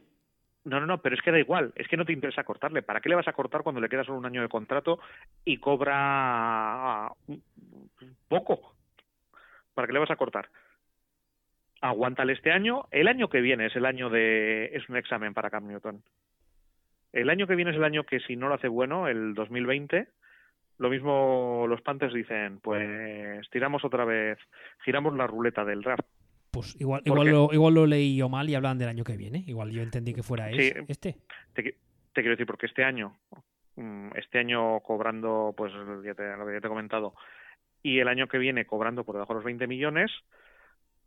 No, 0.64 0.80
no, 0.80 0.86
no, 0.86 1.02
pero 1.02 1.16
es 1.16 1.22
que 1.22 1.32
da 1.32 1.40
igual, 1.40 1.74
es 1.76 1.88
que 1.88 1.98
no 1.98 2.06
te 2.06 2.14
interesa 2.14 2.44
cortarle. 2.44 2.84
¿Para 2.84 3.02
qué 3.02 3.10
le 3.10 3.16
vas 3.16 3.28
a 3.28 3.34
cortar 3.34 3.64
cuando 3.64 3.82
le 3.82 3.90
queda 3.90 4.04
solo 4.04 4.20
un 4.20 4.26
año 4.28 4.42
de 4.44 4.50
contrato 4.50 5.00
y 5.44 5.58
cobra 5.58 7.10
poco? 8.28 8.76
¿Para 9.74 9.88
qué 9.88 9.94
le 9.94 10.00
vas 10.00 10.12
a 10.12 10.16
cortar? 10.16 10.50
Aguántale 11.82 12.34
este 12.34 12.52
año. 12.52 12.86
El 12.92 13.08
año 13.08 13.28
que 13.28 13.42
viene 13.42 13.66
es 13.66 13.76
el 13.76 13.88
año 13.88 14.12
de. 14.12 14.66
es 14.74 14.88
un 14.88 14.98
examen 14.98 15.34
para 15.34 15.50
Cam 15.50 15.68
Newton. 15.68 16.04
El 17.12 17.30
año 17.32 17.48
que 17.48 17.56
viene 17.56 17.72
es 17.72 17.78
el 17.78 17.84
año 17.84 18.04
que, 18.04 18.20
si 18.20 18.36
no 18.36 18.48
lo 18.48 18.54
hace 18.54 18.68
bueno, 18.68 19.08
el 19.08 19.34
2020, 19.34 20.08
lo 20.78 20.90
mismo 20.92 21.66
los 21.68 21.82
Panthers 21.82 22.14
dicen: 22.14 22.60
pues 22.60 23.50
tiramos 23.50 23.84
otra 23.84 24.06
vez, 24.06 24.38
giramos 24.86 25.16
la 25.16 25.26
ruleta 25.26 25.66
del 25.66 25.82
draft. 25.82 26.06
Pues 26.52 26.76
igual, 26.82 27.02
¿Por 27.04 27.14
igual, 27.18 27.28
lo, 27.32 27.50
igual 27.54 27.74
lo 27.74 27.86
leí 27.86 28.16
yo 28.18 28.28
mal 28.28 28.50
y 28.50 28.56
hablan 28.56 28.78
del 28.78 28.90
año 28.90 29.04
que 29.06 29.16
viene. 29.18 29.44
Igual 29.48 29.72
yo 29.72 29.82
entendí 29.82 30.14
que 30.14 30.22
fuera 30.24 30.50
Sí. 30.50 30.56
es- 30.68 30.76
este. 30.90 31.16
te, 31.54 31.64
qui- 31.64 31.76
te 32.14 32.22
quiero 32.22 32.32
decir 32.32 32.46
porque 32.46 32.66
este 32.66 32.84
año 32.84 33.18
mm, 33.78 34.10
este 34.16 34.40
año 34.40 34.82
cobrando 34.82 35.54
pues 35.56 35.72
ya 36.04 36.14
te- 36.14 36.36
lo 36.36 36.46
que 36.46 36.54
ya 36.54 36.60
te 36.62 36.68
he 36.68 36.70
comentado 36.70 37.14
y 37.84 38.00
el 38.00 38.08
año 38.10 38.28
que 38.28 38.38
viene 38.38 38.66
cobrando 38.66 39.06
por 39.06 39.16
debajo 39.16 39.34
de 39.34 39.38
los 39.38 39.46
20 39.46 39.66
millones 39.66 40.12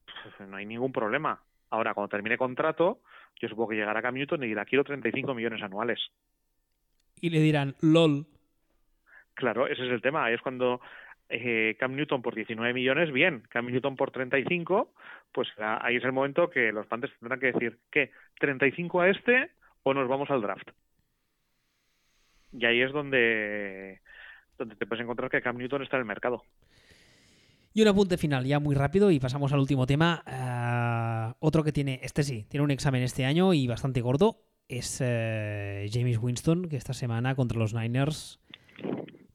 pues, 0.06 0.48
no 0.48 0.56
hay 0.56 0.64
ningún 0.64 0.92
problema 0.92 1.42
ahora 1.68 1.92
cuando 1.92 2.08
termine 2.08 2.38
contrato 2.38 3.00
yo 3.40 3.48
supongo 3.48 3.68
que 3.70 3.76
llegará 3.76 4.00
Cam 4.00 4.14
Newton 4.14 4.42
y 4.44 4.46
dirá 4.46 4.64
quiero 4.64 4.82
35 4.82 5.34
millones 5.34 5.62
anuales 5.62 6.00
Y 7.20 7.28
le 7.28 7.40
dirán, 7.40 7.74
LOL. 7.82 8.26
claro 9.34 9.66
ese 9.66 9.84
es 9.84 9.90
el 9.92 10.00
tema 10.00 10.24
ahí 10.24 10.34
es 10.34 10.40
cuando 10.40 10.80
eh, 11.28 11.76
Cam 11.78 11.96
Newton 11.96 12.22
por 12.22 12.34
19 12.34 12.74
millones 12.74 13.12
bien 13.12 13.42
Cam 13.48 13.66
Newton 13.66 13.96
por 13.96 14.10
35 14.10 14.92
pues 15.32 15.48
ah, 15.58 15.80
ahí 15.82 15.96
es 15.96 16.04
el 16.04 16.12
momento 16.12 16.50
que 16.50 16.72
los 16.72 16.86
Panthers 16.86 17.14
tendrán 17.18 17.40
que 17.40 17.52
decir 17.52 17.78
¿qué? 17.90 18.10
35 18.40 19.00
a 19.00 19.10
este 19.10 19.50
o 19.82 19.94
nos 19.94 20.08
vamos 20.08 20.30
al 20.30 20.42
draft 20.42 20.70
y 22.52 22.64
ahí 22.66 22.82
es 22.82 22.92
donde 22.92 24.00
donde 24.58 24.76
te 24.76 24.86
puedes 24.86 25.02
encontrar 25.02 25.30
que 25.30 25.42
Cam 25.42 25.58
Newton 25.58 25.82
está 25.82 25.96
en 25.96 26.02
el 26.02 26.06
mercado 26.06 26.42
Y 27.72 27.82
un 27.82 27.88
apunte 27.88 28.16
final, 28.16 28.44
ya 28.44 28.60
muy 28.60 28.76
rápido, 28.76 29.10
y 29.10 29.18
pasamos 29.18 29.52
al 29.52 29.58
último 29.58 29.84
tema. 29.84 30.22
Ah, 30.26 31.34
otro 31.40 31.64
que 31.64 31.72
tiene, 31.72 31.98
este 32.04 32.22
sí, 32.22 32.46
tiene 32.48 32.62
un 32.62 32.70
examen 32.70 33.02
este 33.02 33.24
año 33.24 33.52
y 33.52 33.66
bastante 33.66 34.00
gordo, 34.00 34.44
es 34.68 35.00
eh, 35.00 35.88
James 35.92 36.18
Winston, 36.18 36.68
que 36.68 36.76
esta 36.76 36.94
semana 36.94 37.34
contra 37.34 37.58
los 37.58 37.74
Niners. 37.74 38.40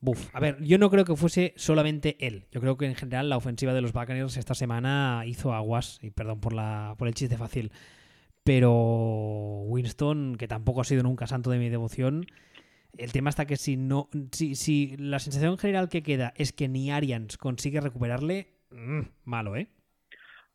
Buf. 0.01 0.33
A 0.33 0.39
ver, 0.39 0.61
yo 0.61 0.77
no 0.77 0.89
creo 0.89 1.03
que 1.03 1.15
fuese 1.15 1.53
solamente 1.57 2.15
él. 2.25 2.45
Yo 2.51 2.61
creo 2.61 2.77
que 2.77 2.85
en 2.85 2.95
general 2.95 3.29
la 3.29 3.37
ofensiva 3.37 3.73
de 3.73 3.81
los 3.81 3.91
Buccaneers 3.91 4.37
esta 4.37 4.53
semana 4.53 5.23
hizo 5.25 5.53
aguas, 5.53 5.99
y 6.01 6.11
perdón 6.11 6.39
por, 6.39 6.53
la, 6.53 6.95
por 6.97 7.07
el 7.07 7.13
chiste 7.13 7.37
fácil. 7.37 7.71
Pero 8.43 8.71
Winston, 9.65 10.35
que 10.37 10.47
tampoco 10.47 10.81
ha 10.81 10.85
sido 10.85 11.03
nunca 11.03 11.27
santo 11.27 11.49
de 11.49 11.59
mi 11.59 11.69
devoción, 11.69 12.25
el 12.97 13.11
tema 13.11 13.29
está 13.29 13.45
que 13.45 13.57
si 13.57 13.77
no, 13.77 14.09
si, 14.31 14.55
si 14.55 14.95
la 14.97 15.19
sensación 15.19 15.57
general 15.57 15.89
que 15.89 16.03
queda 16.03 16.33
es 16.35 16.53
que 16.53 16.67
ni 16.67 16.91
Arians 16.91 17.37
consigue 17.37 17.81
recuperarle, 17.81 18.47
mm, 18.71 19.01
malo, 19.25 19.55
¿eh? 19.55 19.67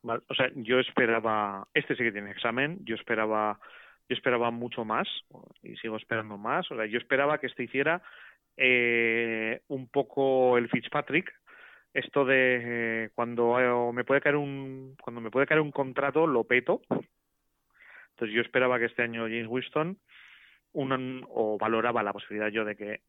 Vale, 0.03 0.23
O 0.29 0.35
sea, 0.35 0.51
yo 0.57 0.81
esperaba, 0.81 1.67
este 1.73 1.97
sí 1.97 2.03
que 2.03 2.13
tiene 2.13 2.31
examen, 2.31 2.79
yo 2.85 2.95
esperaba, 2.95 3.59
yo 4.09 4.15
esperaba 4.15 4.51
mucho 4.51 4.85
más 4.85 5.09
y 5.63 5.77
sigo 5.77 5.97
esperando 5.97 6.37
más. 6.37 6.71
O 6.71 6.77
sea, 6.77 6.85
yo 6.87 6.99
esperaba 6.99 7.39
que 7.39 7.47
este 7.47 7.65
hiciera 7.65 8.03
eh, 8.57 9.61
un 9.69 9.89
poco 9.89 10.59
el 10.59 10.69
Fitzpatrick, 10.69 11.33
esto 11.93 12.25
de 12.25 13.05
eh, 13.05 13.11
cuando 13.15 13.61
eh, 13.61 13.93
me 13.93 14.05
puede 14.05 14.21
caer 14.21 14.37
un, 14.37 14.97
cuando 15.01 15.21
me 15.21 15.31
puede 15.31 15.47
caer 15.47 15.61
un 15.61 15.71
contrato 15.73 16.27
lo 16.27 16.45
peto. 16.45 16.83
Entonces 16.91 18.35
yo 18.35 18.43
esperaba 18.43 18.79
que 18.79 18.87
este 18.87 19.03
año 19.03 19.23
James 19.23 19.49
Winston 19.49 19.99
un, 20.73 21.25
o 21.29 21.59
valoraba 21.59 22.03
la 22.03 22.13
posibilidad 22.13 22.49
yo 22.49 22.65
de 22.65 22.77
que 22.77 23.01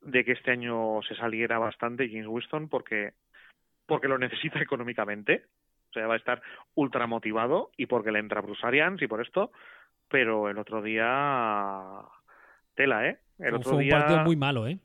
de 0.00 0.24
que 0.24 0.32
este 0.32 0.52
año 0.52 1.00
se 1.02 1.16
saliera 1.16 1.58
bastante 1.58 2.08
James 2.08 2.28
Winston 2.28 2.68
porque 2.68 3.12
porque 3.86 4.08
lo 4.08 4.18
necesita 4.18 4.60
económicamente 4.62 5.44
o 5.90 5.92
sea, 5.92 6.06
va 6.06 6.14
a 6.14 6.18
estar 6.18 6.42
ultra 6.74 7.06
motivado 7.06 7.70
y 7.76 7.86
porque 7.86 8.12
le 8.12 8.18
entra 8.18 8.42
Bruce 8.42 8.66
Arians 8.66 9.00
y 9.00 9.06
por 9.06 9.22
esto, 9.22 9.52
pero 10.08 10.48
el 10.48 10.58
otro 10.58 10.82
día 10.82 12.02
tela, 12.74 13.08
¿eh? 13.08 13.18
El 13.38 13.50
Fue 13.50 13.58
otro 13.58 13.72
un 13.74 13.80
día 13.80 13.98
partido 13.98 14.18
muy 14.20 14.36
malo, 14.36 14.66
¿eh? 14.66 14.78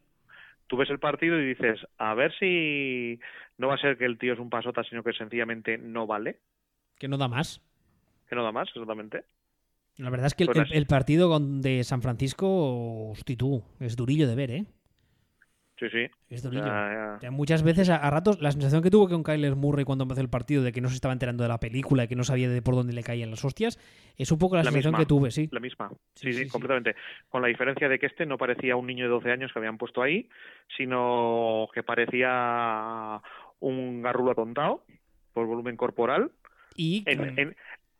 tú 0.67 0.77
ves 0.77 0.89
el 0.89 0.99
partido 0.99 1.39
y 1.39 1.45
dices, 1.49 1.79
a 1.97 2.13
ver 2.13 2.33
si 2.39 3.19
no 3.57 3.67
va 3.67 3.75
a 3.75 3.77
ser 3.77 3.97
que 3.97 4.05
el 4.05 4.17
tío 4.17 4.33
es 4.33 4.39
un 4.39 4.49
pasota, 4.49 4.83
sino 4.83 5.03
que 5.03 5.13
sencillamente 5.13 5.77
no 5.77 6.07
vale, 6.07 6.39
Que 6.97 7.07
no 7.07 7.17
da 7.17 7.27
más. 7.27 7.61
que 8.27 8.35
no 8.35 8.43
da 8.43 8.51
más, 8.51 8.67
exactamente. 8.69 9.25
La 9.97 10.09
verdad 10.09 10.27
es 10.27 10.33
que 10.35 10.43
el, 10.43 10.49
el- 10.57 10.73
el 10.73 10.85
partido 10.87 11.39
de 11.39 11.83
San 11.83 12.01
Francisco, 12.01 13.09
hosti 13.11 13.35
tú, 13.35 13.63
es 13.79 13.95
durillo 13.95 14.27
de 14.27 14.35
ver, 14.35 14.51
¿eh? 14.51 14.65
Sí, 15.79 15.89
sí. 15.89 16.05
Es 16.29 16.43
durillo. 16.43 16.63
sea, 17.19 17.31
muchas 17.31 17.63
veces, 17.63 17.89
a, 17.89 17.95
a 17.97 18.09
ratos, 18.11 18.39
la 18.41 18.51
sensación 18.51 18.81
que 18.83 18.91
tuvo 18.91 19.09
con 19.09 19.23
Kyler 19.23 19.55
Murray 19.55 19.83
cuando 19.85 20.03
empezó 20.03 20.21
el 20.21 20.29
partido 20.29 20.61
de 20.63 20.71
que 20.71 20.81
no 20.81 20.87
se 20.89 20.95
estaba 20.95 21.13
enterando 21.13 21.43
de 21.43 21.49
la 21.49 21.59
película 21.59 22.03
y 22.03 22.07
que 22.07 22.15
no 22.15 22.23
sabía 22.23 22.47
de 22.47 22.61
por 22.61 22.75
dónde 22.75 22.93
le 22.93 23.01
caían 23.03 23.31
las 23.31 23.43
hostias, 23.43 23.79
es 24.15 24.31
un 24.31 24.37
poco 24.37 24.55
la, 24.55 24.63
La 24.63 24.71
sensación 24.71 24.91
misma. 24.91 24.99
que 24.99 25.05
tuve, 25.07 25.31
sí. 25.31 25.49
la 25.51 25.59
misma. 25.59 25.89
Sí, 25.89 26.27
Sí, 26.27 26.33
sí, 26.33 26.33
sí, 26.39 26.43
sí. 26.45 26.49
completamente. 26.51 26.95
Con 27.29 27.41
la 27.41 27.47
diferencia 27.47 27.89
de 27.89 27.97
que 27.97 28.05
este 28.05 28.25
no 28.27 28.37
parecía 28.37 28.75
un 28.75 28.85
niño 28.85 29.05
de 29.05 29.09
12 29.09 29.31
años 29.31 29.51
que 29.51 29.59
habían 29.59 29.77
puesto 29.79 30.01
ahí, 30.03 30.29
sino 30.77 31.67
que 31.73 31.81
parecía 31.83 33.19
un 33.59 34.01
garrulo 34.01 34.31
atontado 34.31 34.85
por 35.33 35.47
volumen 35.47 35.75
corporal. 35.77 36.31
Y 36.75 37.03
En, 37.07 37.37
en, 37.39 37.55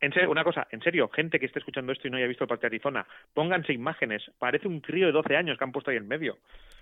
en 0.05 0.13
serio, 0.13 0.29
una 0.31 0.43
cosa, 0.43 0.67
en 0.71 0.81
serio, 0.81 1.09
gente 1.09 1.39
que 1.39 1.45
esté 1.45 1.59
escuchando 1.59 1.91
esto 1.91 2.07
y 2.07 2.11
no 2.11 2.17
haya 2.17 2.27
visto 2.27 2.43
el 2.43 2.47
partido 2.47 2.69
de 2.69 2.75
Arizona, 2.75 3.05
pónganse 3.33 3.73
imágenes. 3.73 4.21
Parece 4.37 4.67
un 4.67 4.79
crío 4.81 5.05
de 5.07 5.11
12 5.13 5.35
años 5.35 5.57
que 5.57 5.63
han 5.63 5.71
puesto 5.71 5.91
ahí 5.91 5.97
en 5.97 6.07
medio. 6.07 6.37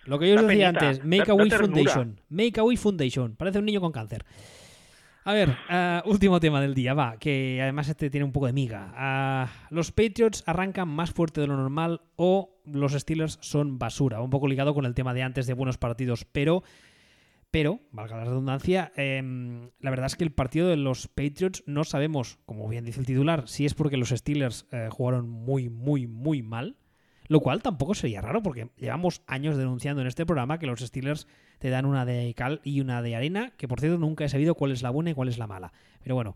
lo 0.05 0.17
que 0.17 0.27
yo 0.29 0.35
os 0.35 0.47
decía 0.47 0.71
penita, 0.71 0.87
antes, 0.89 1.05
Make 1.05 1.17
da- 1.17 1.33
a 1.33 1.37
ternura. 1.47 1.57
Foundation. 1.59 2.19
Make 2.29 2.59
a 2.59 2.63
Wish 2.63 2.79
Foundation. 2.79 3.35
Parece 3.35 3.59
un 3.59 3.65
niño 3.65 3.79
con 3.81 3.91
cáncer. 3.91 4.25
A 5.23 5.33
ver, 5.33 5.55
ah, 5.69 6.01
último 6.07 6.39
tema 6.39 6.59
del 6.61 6.73
día, 6.73 6.95
va, 6.95 7.17
que 7.19 7.59
además 7.61 7.87
este 7.87 8.09
tiene 8.09 8.23
un 8.25 8.31
poco 8.31 8.47
de 8.47 8.53
miga. 8.53 8.91
Ah, 8.95 9.47
los 9.69 9.91
Patriots 9.91 10.43
arrancan 10.47 10.87
más 10.87 11.11
fuerte 11.11 11.41
de 11.41 11.45
lo 11.47 11.55
normal 11.55 12.01
o 12.15 12.59
los 12.65 12.93
Steelers 12.93 13.37
son 13.41 13.77
basura. 13.77 14.19
Un 14.21 14.31
poco 14.31 14.47
ligado 14.47 14.73
con 14.73 14.85
el 14.85 14.95
tema 14.95 15.13
de 15.13 15.21
antes 15.21 15.45
de 15.45 15.53
buenos 15.53 15.77
partidos, 15.77 16.25
pero, 16.25 16.63
pero, 17.51 17.81
valga 17.91 18.15
la 18.15 18.23
redundancia, 18.23 18.93
em, 18.95 19.69
la 19.79 19.89
verdad 19.89 20.05
es 20.05 20.15
que 20.15 20.23
el 20.23 20.31
partido 20.31 20.69
de 20.69 20.77
los 20.77 21.09
Patriots 21.09 21.63
no 21.67 21.83
sabemos, 21.83 22.39
como 22.45 22.67
bien 22.69 22.85
dice 22.85 23.01
el 23.01 23.05
titular, 23.05 23.49
si 23.49 23.65
es 23.65 23.73
porque 23.73 23.97
los 23.97 24.09
Steelers 24.09 24.67
eh, 24.71 24.87
jugaron 24.89 25.29
muy, 25.29 25.69
muy, 25.69 26.07
muy 26.07 26.41
mal. 26.41 26.77
Lo 27.27 27.39
cual 27.39 27.61
tampoco 27.61 27.93
sería 27.93 28.19
raro 28.19 28.43
porque 28.43 28.71
llevamos 28.75 29.21
años 29.25 29.55
denunciando 29.55 30.01
en 30.01 30.07
este 30.07 30.25
programa 30.25 30.59
que 30.59 30.65
los 30.65 30.81
Steelers 30.81 31.27
te 31.59 31.69
dan 31.69 31.85
una 31.85 32.03
de 32.03 32.33
cal 32.33 32.59
y 32.63 32.81
una 32.81 33.01
de 33.01 33.15
arena, 33.15 33.53
que 33.55 33.69
por 33.69 33.79
cierto 33.79 33.97
nunca 33.97 34.25
he 34.25 34.29
sabido 34.29 34.55
cuál 34.55 34.71
es 34.71 34.81
la 34.81 34.89
buena 34.89 35.11
y 35.11 35.13
cuál 35.13 35.29
es 35.29 35.37
la 35.37 35.47
mala. 35.47 35.71
Pero 36.03 36.15
bueno, 36.15 36.35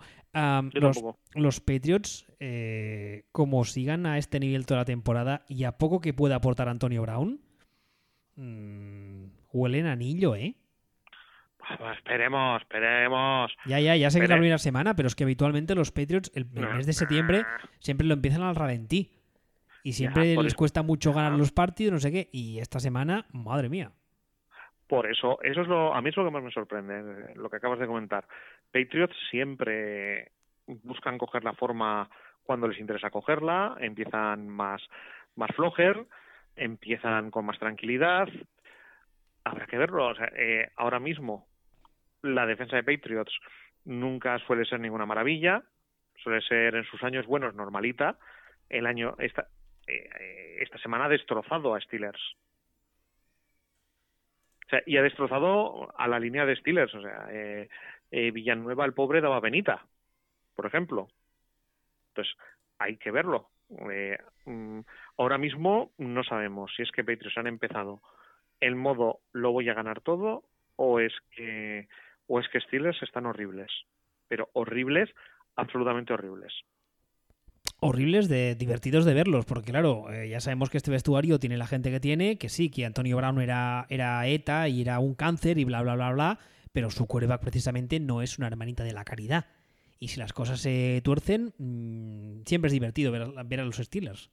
los, 1.34 1.60
Patriots, 1.60 2.28
eh, 2.40 3.26
como 3.34 3.66
sigan 3.66 4.06
a 4.06 4.18
este 4.18 4.40
nivel 4.40 4.66
toda 4.66 4.82
la 4.82 4.86
temporada 4.86 5.44
y 5.50 5.66
a 5.66 5.74
poco 5.78 6.00
que 6.00 6.14
pueda 6.14 6.36
aportar 6.36 6.70
Antonio 6.70 7.02
Brown, 7.02 7.42
mm, 8.36 9.26
huelen 9.52 9.88
anillo, 9.88 10.36
¿eh? 10.36 10.56
Pues 11.78 11.98
esperemos, 11.98 12.62
esperemos. 12.62 13.56
Ya, 13.66 13.80
ya, 13.80 13.96
ya 13.96 14.10
sé 14.10 14.20
que 14.20 14.26
es 14.26 14.30
la 14.30 14.38
primera 14.38 14.58
semana, 14.58 14.96
pero 14.96 15.08
es 15.08 15.16
que 15.16 15.24
habitualmente 15.24 15.74
los 15.76 15.92
Patriots, 15.92 16.32
el, 16.36 16.48
el 16.56 16.76
mes 16.76 16.86
de 16.86 16.94
septiembre, 16.94 17.44
siempre 17.80 18.06
lo 18.06 18.14
empiezan 18.14 18.44
al 18.44 18.56
ralentí. 18.56 19.12
Y 19.84 19.94
siempre 19.94 20.36
les 20.36 20.48
eso. 20.48 20.56
cuesta 20.56 20.82
mucho 20.82 21.14
ganar 21.14 21.34
los 21.34 21.52
partidos, 21.52 21.94
no 21.94 22.00
sé 22.00 22.12
qué. 22.12 22.30
Y 22.32 22.60
esta 22.60 22.80
semana, 22.80 23.26
madre 23.32 23.70
mía. 23.70 23.92
Por 24.88 25.10
eso, 25.10 25.40
eso 25.42 25.62
es 25.62 25.68
lo, 25.68 25.94
a 25.94 26.02
mí 26.02 26.10
es 26.10 26.18
lo 26.18 26.26
que 26.26 26.32
más 26.32 26.44
me 26.44 26.52
sorprende, 26.52 27.34
lo 27.36 27.50
que 27.50 27.58
acabas 27.58 27.80
de 27.80 27.88
comentar. 27.88 28.26
Patriots 28.72 29.16
siempre 29.30 30.32
buscan 30.66 31.18
coger 31.18 31.44
la 31.44 31.54
forma 31.54 32.10
cuando 32.44 32.68
les 32.68 32.80
interesa 32.80 33.10
cogerla, 33.10 33.76
empiezan 33.80 34.48
más, 34.48 34.82
más 35.36 35.50
flojer, 35.56 36.06
empiezan 36.56 37.32
con 37.32 37.46
más 37.46 37.60
tranquilidad. 37.60 38.28
habrá 39.44 39.68
que 39.68 39.78
verlo. 39.78 40.08
O 40.08 40.16
sea, 40.16 40.32
eh, 40.36 40.72
ahora 40.78 41.00
mismo 41.00 41.48
la 42.26 42.46
defensa 42.46 42.76
de 42.76 42.84
Patriots 42.84 43.34
nunca 43.86 44.38
suele 44.40 44.66
ser 44.66 44.80
ninguna 44.80 45.06
maravilla, 45.06 45.64
suele 46.18 46.42
ser 46.42 46.76
en 46.76 46.84
sus 46.86 47.04
años 47.04 47.26
buenos 47.26 47.56
normalita. 47.56 48.18
El 48.70 48.88
año 48.88 49.16
esta 49.20 49.48
eh, 49.88 50.58
esta 50.60 50.78
semana 50.80 51.06
ha 51.06 51.10
destrozado 51.10 51.76
a 51.76 51.82
Steelers. 51.82 52.22
O 54.66 54.70
sea, 54.70 54.82
y 54.86 54.98
ha 54.98 55.04
destrozado 55.04 55.94
a 55.98 56.08
la 56.08 56.20
línea 56.20 56.46
de 56.46 56.56
Steelers. 56.56 56.94
O 56.96 57.02
sea, 57.02 57.28
eh, 57.30 57.70
eh, 58.12 58.32
Villanueva, 58.32 58.86
el 58.86 58.94
pobre, 58.94 59.22
daba 59.22 59.40
venita, 59.40 59.86
por 60.56 60.66
ejemplo. 60.66 61.08
Entonces, 62.10 62.36
hay 62.80 62.98
que 62.98 63.12
verlo. 63.12 63.50
Eh, 63.92 64.18
mm, 64.46 64.80
ahora 65.18 65.38
mismo 65.38 65.92
no 65.98 66.24
sabemos 66.24 66.72
si 66.76 66.84
es 66.84 66.92
que 66.92 67.04
Patriots 67.04 67.38
han 67.38 67.48
empezado 67.48 68.02
el 68.60 68.76
modo 68.76 69.20
lo 69.34 69.52
voy 69.52 69.70
a 69.70 69.74
ganar 69.74 70.02
todo 70.02 70.44
o 70.76 71.00
es 71.00 71.14
que 71.36 71.88
o 72.28 72.40
es 72.40 72.48
que 72.50 72.60
Steelers 72.62 73.02
están 73.04 73.26
horribles, 73.26 73.72
pero 74.28 74.50
horribles, 74.54 75.10
absolutamente 75.56 76.14
horribles. 76.14 76.54
Horribles 77.80 78.30
de 78.30 78.56
divertidos 78.56 79.06
de 79.06 79.14
verlos, 79.14 79.46
porque 79.46 79.72
claro, 79.72 80.12
eh, 80.12 80.30
ya 80.30 80.40
sabemos 80.40 80.70
que 80.70 80.78
este 80.78 80.92
vestuario 80.92 81.40
tiene 81.40 81.58
la 81.58 81.68
gente 81.68 81.92
que 81.92 82.00
tiene, 82.00 82.38
que 82.38 82.50
sí, 82.50 82.70
que 82.70 82.86
Antonio 82.86 83.18
Brown 83.18 83.42
era, 83.42 83.86
era 83.90 84.26
ETA 84.28 84.70
y 84.70 84.82
era 84.82 85.00
un 85.00 85.14
cáncer 85.14 85.58
y 85.58 85.66
bla 85.66 85.82
bla 85.82 85.96
bla 85.96 86.12
bla, 86.12 86.40
pero 86.72 86.90
su 86.90 87.06
quarterback 87.06 87.42
precisamente 87.42 88.00
no 88.00 88.22
es 88.22 88.38
una 88.38 88.48
hermanita 88.48 88.84
de 88.84 88.94
la 88.94 89.04
caridad. 89.04 89.46
Y 90.00 90.10
si 90.10 90.20
las 90.20 90.34
cosas 90.34 90.60
se 90.60 91.02
tuercen, 91.04 91.54
mmm, 91.58 92.42
siempre 92.46 92.68
es 92.68 92.74
divertido 92.74 93.12
ver, 93.12 93.28
ver 93.46 93.60
a 93.60 93.66
los 93.66 93.78
Steelers. 93.78 94.30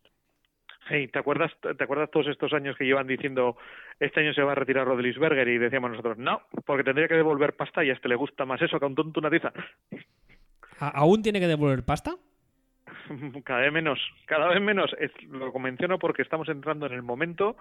Hey, 0.89 1.09
¿te 1.09 1.19
acuerdas, 1.19 1.53
¿te 1.61 1.85
acuerdas 1.85 2.11
todos 2.11 2.27
estos 2.27 2.53
años 2.53 2.77
que 2.77 2.85
llevan 2.85 3.07
diciendo 3.07 3.57
este 4.01 4.21
año 4.21 4.35
se 4.35 4.43
va 4.43 4.53
a 4.53 4.57
retirar 4.57 4.87
Rodlisberger 4.87 5.47
y 5.49 5.59
decíamos 5.59 5.91
nosotros 5.91 6.19
no, 6.19 6.43
porque 6.67 6.85
tendría 6.85 7.09
que 7.09 7.15
devolver 7.15 7.55
pasta 7.55 7.85
y 7.85 7.91
a 7.91 7.93
este 7.93 8.09
le 8.09 8.17
gusta 8.17 8.45
más 8.45 8.61
eso 8.61 8.79
que 8.79 8.85
a 8.85 8.89
un 8.89 8.95
tonto 8.95 9.21
una 9.21 9.31
tiza? 9.31 9.53
¿Aún 10.79 11.23
tiene 11.23 11.39
que 11.39 11.47
devolver 11.47 11.85
pasta? 11.85 12.17
Cada 13.45 13.61
vez 13.61 13.73
menos, 13.73 13.99
cada 14.27 14.49
vez 14.49 14.61
menos. 14.61 14.95
Es, 14.99 15.11
lo 15.25 15.53
menciono 15.59 15.99
porque 15.99 16.23
estamos 16.23 16.49
entrando 16.49 16.87
en 16.87 16.93
el 16.93 17.03
momento 17.03 17.57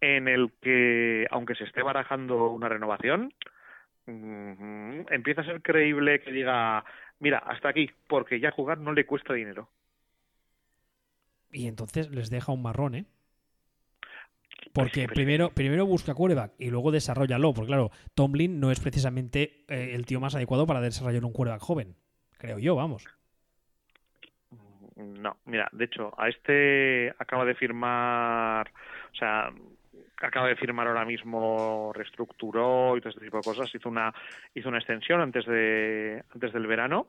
en 0.00 0.28
el 0.28 0.50
que, 0.60 1.26
aunque 1.30 1.54
se 1.54 1.64
esté 1.64 1.82
barajando 1.82 2.50
una 2.50 2.68
renovación, 2.68 3.32
mmm, 4.06 5.02
empieza 5.10 5.42
a 5.42 5.44
ser 5.44 5.62
creíble 5.62 6.20
que 6.20 6.32
diga, 6.32 6.84
mira, 7.20 7.38
hasta 7.38 7.68
aquí, 7.68 7.90
porque 8.08 8.40
ya 8.40 8.50
jugar 8.50 8.78
no 8.78 8.92
le 8.92 9.06
cuesta 9.06 9.34
dinero. 9.34 9.68
Y 11.52 11.68
entonces 11.68 12.10
les 12.10 12.30
deja 12.30 12.52
un 12.52 12.62
marrón, 12.62 12.94
¿eh? 12.94 13.06
Porque 14.72 15.06
primero, 15.06 15.50
primero 15.50 15.84
busca 15.86 16.14
quarterback 16.14 16.52
y 16.58 16.70
luego 16.70 16.90
desarrollalo. 16.90 17.52
Porque 17.52 17.68
claro, 17.68 17.90
Tomlin 18.14 18.58
no 18.58 18.70
es 18.70 18.80
precisamente 18.80 19.64
eh, 19.68 19.90
el 19.94 20.06
tío 20.06 20.20
más 20.20 20.34
adecuado 20.34 20.66
para 20.66 20.80
desarrollar 20.80 21.24
un 21.24 21.32
quarterback 21.32 21.60
joven. 21.60 21.94
Creo 22.38 22.58
yo, 22.58 22.74
vamos. 22.74 23.04
No, 24.96 25.36
mira, 25.46 25.68
de 25.72 25.84
hecho, 25.84 26.12
a 26.16 26.28
este 26.28 27.12
acaba 27.18 27.44
de 27.44 27.54
firmar, 27.54 28.70
o 29.12 29.16
sea, 29.16 29.50
acaba 30.18 30.48
de 30.48 30.56
firmar 30.56 30.86
ahora 30.86 31.04
mismo, 31.04 31.92
reestructuró 31.94 32.96
y 32.96 33.00
todo 33.00 33.10
este 33.10 33.24
tipo 33.24 33.38
de 33.38 33.42
cosas, 33.42 33.74
hizo 33.74 33.88
una, 33.88 34.14
hizo 34.54 34.68
una 34.68 34.78
extensión 34.78 35.20
antes 35.20 35.46
de, 35.46 36.22
antes 36.32 36.52
del 36.52 36.66
verano, 36.66 37.06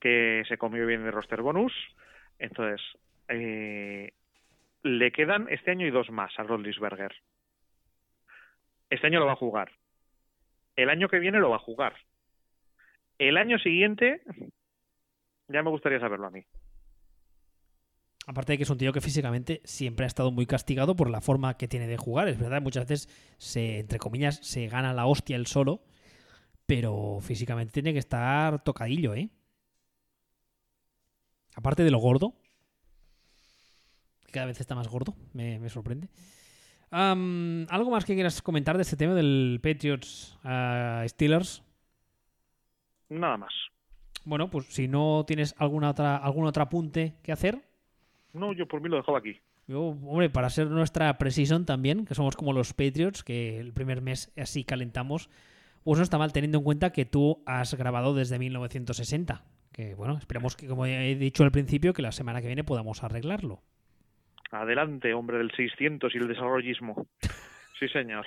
que 0.00 0.44
se 0.48 0.56
comió 0.56 0.86
bien 0.86 1.04
de 1.04 1.10
roster 1.10 1.42
bonus, 1.42 1.72
entonces, 2.38 2.80
eh, 3.28 4.12
le 4.82 5.12
quedan 5.12 5.48
este 5.50 5.70
año 5.70 5.86
y 5.86 5.90
dos 5.90 6.10
más 6.10 6.32
a 6.38 6.42
Rodlisberger. 6.42 7.12
Este 8.90 9.06
año 9.06 9.18
lo 9.18 9.26
va 9.26 9.32
a 9.32 9.36
jugar. 9.36 9.72
El 10.76 10.90
año 10.90 11.08
que 11.08 11.18
viene 11.18 11.40
lo 11.40 11.50
va 11.50 11.56
a 11.56 11.60
jugar. 11.60 11.94
El 13.18 13.36
año 13.36 13.58
siguiente 13.58 14.20
ya 15.48 15.62
me 15.62 15.70
gustaría 15.70 16.00
saberlo 16.00 16.26
a 16.26 16.30
mí. 16.30 16.44
Aparte 18.26 18.52
de 18.52 18.56
que 18.58 18.64
es 18.64 18.70
un 18.70 18.78
tío 18.78 18.92
que 18.92 19.00
físicamente 19.00 19.60
siempre 19.64 20.04
ha 20.04 20.08
estado 20.08 20.32
muy 20.32 20.46
castigado 20.46 20.96
por 20.96 21.10
la 21.10 21.20
forma 21.20 21.56
que 21.56 21.68
tiene 21.68 21.86
de 21.86 21.96
jugar. 21.96 22.28
Es 22.28 22.38
verdad, 22.38 22.60
muchas 22.60 22.88
veces 22.88 23.08
se, 23.38 23.78
entre 23.78 23.98
comillas, 23.98 24.36
se 24.44 24.66
gana 24.66 24.92
la 24.92 25.06
hostia 25.06 25.36
él 25.36 25.46
solo, 25.46 25.82
pero 26.66 27.18
físicamente 27.20 27.72
tiene 27.72 27.92
que 27.92 28.00
estar 28.00 28.62
tocadillo, 28.64 29.14
¿eh? 29.14 29.30
Aparte 31.56 31.82
de 31.82 31.90
lo 31.90 31.98
gordo, 31.98 32.34
cada 34.30 34.46
vez 34.46 34.60
está 34.60 34.74
más 34.74 34.86
gordo, 34.86 35.16
me, 35.32 35.58
me 35.58 35.68
sorprende. 35.68 36.08
Um, 36.92 37.66
¿Algo 37.68 37.90
más 37.90 38.04
que 38.04 38.14
quieras 38.14 38.40
comentar 38.42 38.76
de 38.76 38.82
este 38.82 38.96
tema 38.96 39.14
del 39.14 39.58
Patriots 39.62 40.38
uh, 40.44 41.08
Steelers? 41.08 41.64
Nada 43.08 43.36
más. 43.36 43.52
Bueno, 44.24 44.50
pues 44.50 44.66
si 44.66 44.86
no 44.86 45.24
tienes 45.26 45.54
alguna 45.58 45.90
otra, 45.90 46.16
algún 46.16 46.46
otro 46.46 46.62
apunte 46.62 47.14
que 47.22 47.32
hacer. 47.32 47.62
No, 48.32 48.52
yo 48.52 48.68
por 48.68 48.80
mí 48.80 48.88
lo 48.88 48.96
dejaba 48.98 49.18
aquí. 49.18 49.40
Yo, 49.66 49.80
hombre, 49.80 50.30
para 50.30 50.50
ser 50.50 50.68
nuestra 50.68 51.16
precision 51.18 51.64
también, 51.64 52.04
que 52.04 52.14
somos 52.14 52.36
como 52.36 52.52
los 52.52 52.72
Patriots, 52.72 53.24
que 53.24 53.58
el 53.58 53.72
primer 53.72 54.00
mes 54.00 54.32
así 54.36 54.62
calentamos, 54.62 55.28
pues 55.82 55.98
no 55.98 56.04
está 56.04 56.18
mal 56.18 56.32
teniendo 56.32 56.58
en 56.58 56.64
cuenta 56.64 56.92
que 56.92 57.04
tú 57.04 57.42
has 57.46 57.74
grabado 57.74 58.14
desde 58.14 58.38
1960. 58.38 59.42
Que 59.76 59.94
bueno, 59.94 60.16
esperamos 60.16 60.56
que, 60.56 60.66
como 60.66 60.86
he 60.86 61.14
dicho 61.16 61.44
al 61.44 61.52
principio, 61.52 61.92
que 61.92 62.00
la 62.00 62.12
semana 62.12 62.40
que 62.40 62.46
viene 62.46 62.64
podamos 62.64 63.04
arreglarlo. 63.04 63.60
Adelante, 64.50 65.12
hombre 65.12 65.36
del 65.38 65.50
600 65.50 66.14
y 66.14 66.18
el 66.18 66.28
desarrollismo. 66.28 67.06
Sí, 67.78 67.88
señor. 67.88 68.24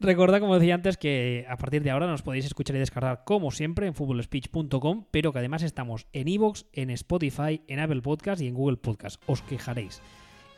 Recordad, 0.00 0.40
como 0.40 0.58
decía 0.58 0.74
antes, 0.74 0.96
que 0.96 1.46
a 1.48 1.56
partir 1.56 1.82
de 1.82 1.90
ahora 1.90 2.08
nos 2.08 2.22
podéis 2.22 2.46
escuchar 2.46 2.74
y 2.74 2.80
descargar 2.80 3.22
como 3.24 3.52
siempre 3.52 3.86
en 3.86 3.94
footballspeech.com, 3.94 5.04
pero 5.12 5.32
que 5.32 5.38
además 5.38 5.62
estamos 5.62 6.08
en 6.12 6.26
iVoox, 6.26 6.64
en 6.72 6.90
Spotify, 6.90 7.62
en 7.68 7.78
Apple 7.78 8.00
Podcast 8.02 8.42
y 8.42 8.48
en 8.48 8.54
Google 8.54 8.78
Podcast. 8.78 9.22
Os 9.26 9.42
quejaréis. 9.42 10.02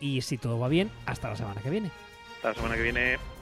Y 0.00 0.22
si 0.22 0.38
todo 0.38 0.58
va 0.58 0.68
bien, 0.68 0.90
hasta 1.04 1.28
la 1.28 1.36
semana 1.36 1.60
que 1.60 1.70
viene. 1.70 1.90
Hasta 2.36 2.48
la 2.48 2.54
semana 2.54 2.76
que 2.76 2.82
viene. 2.82 3.41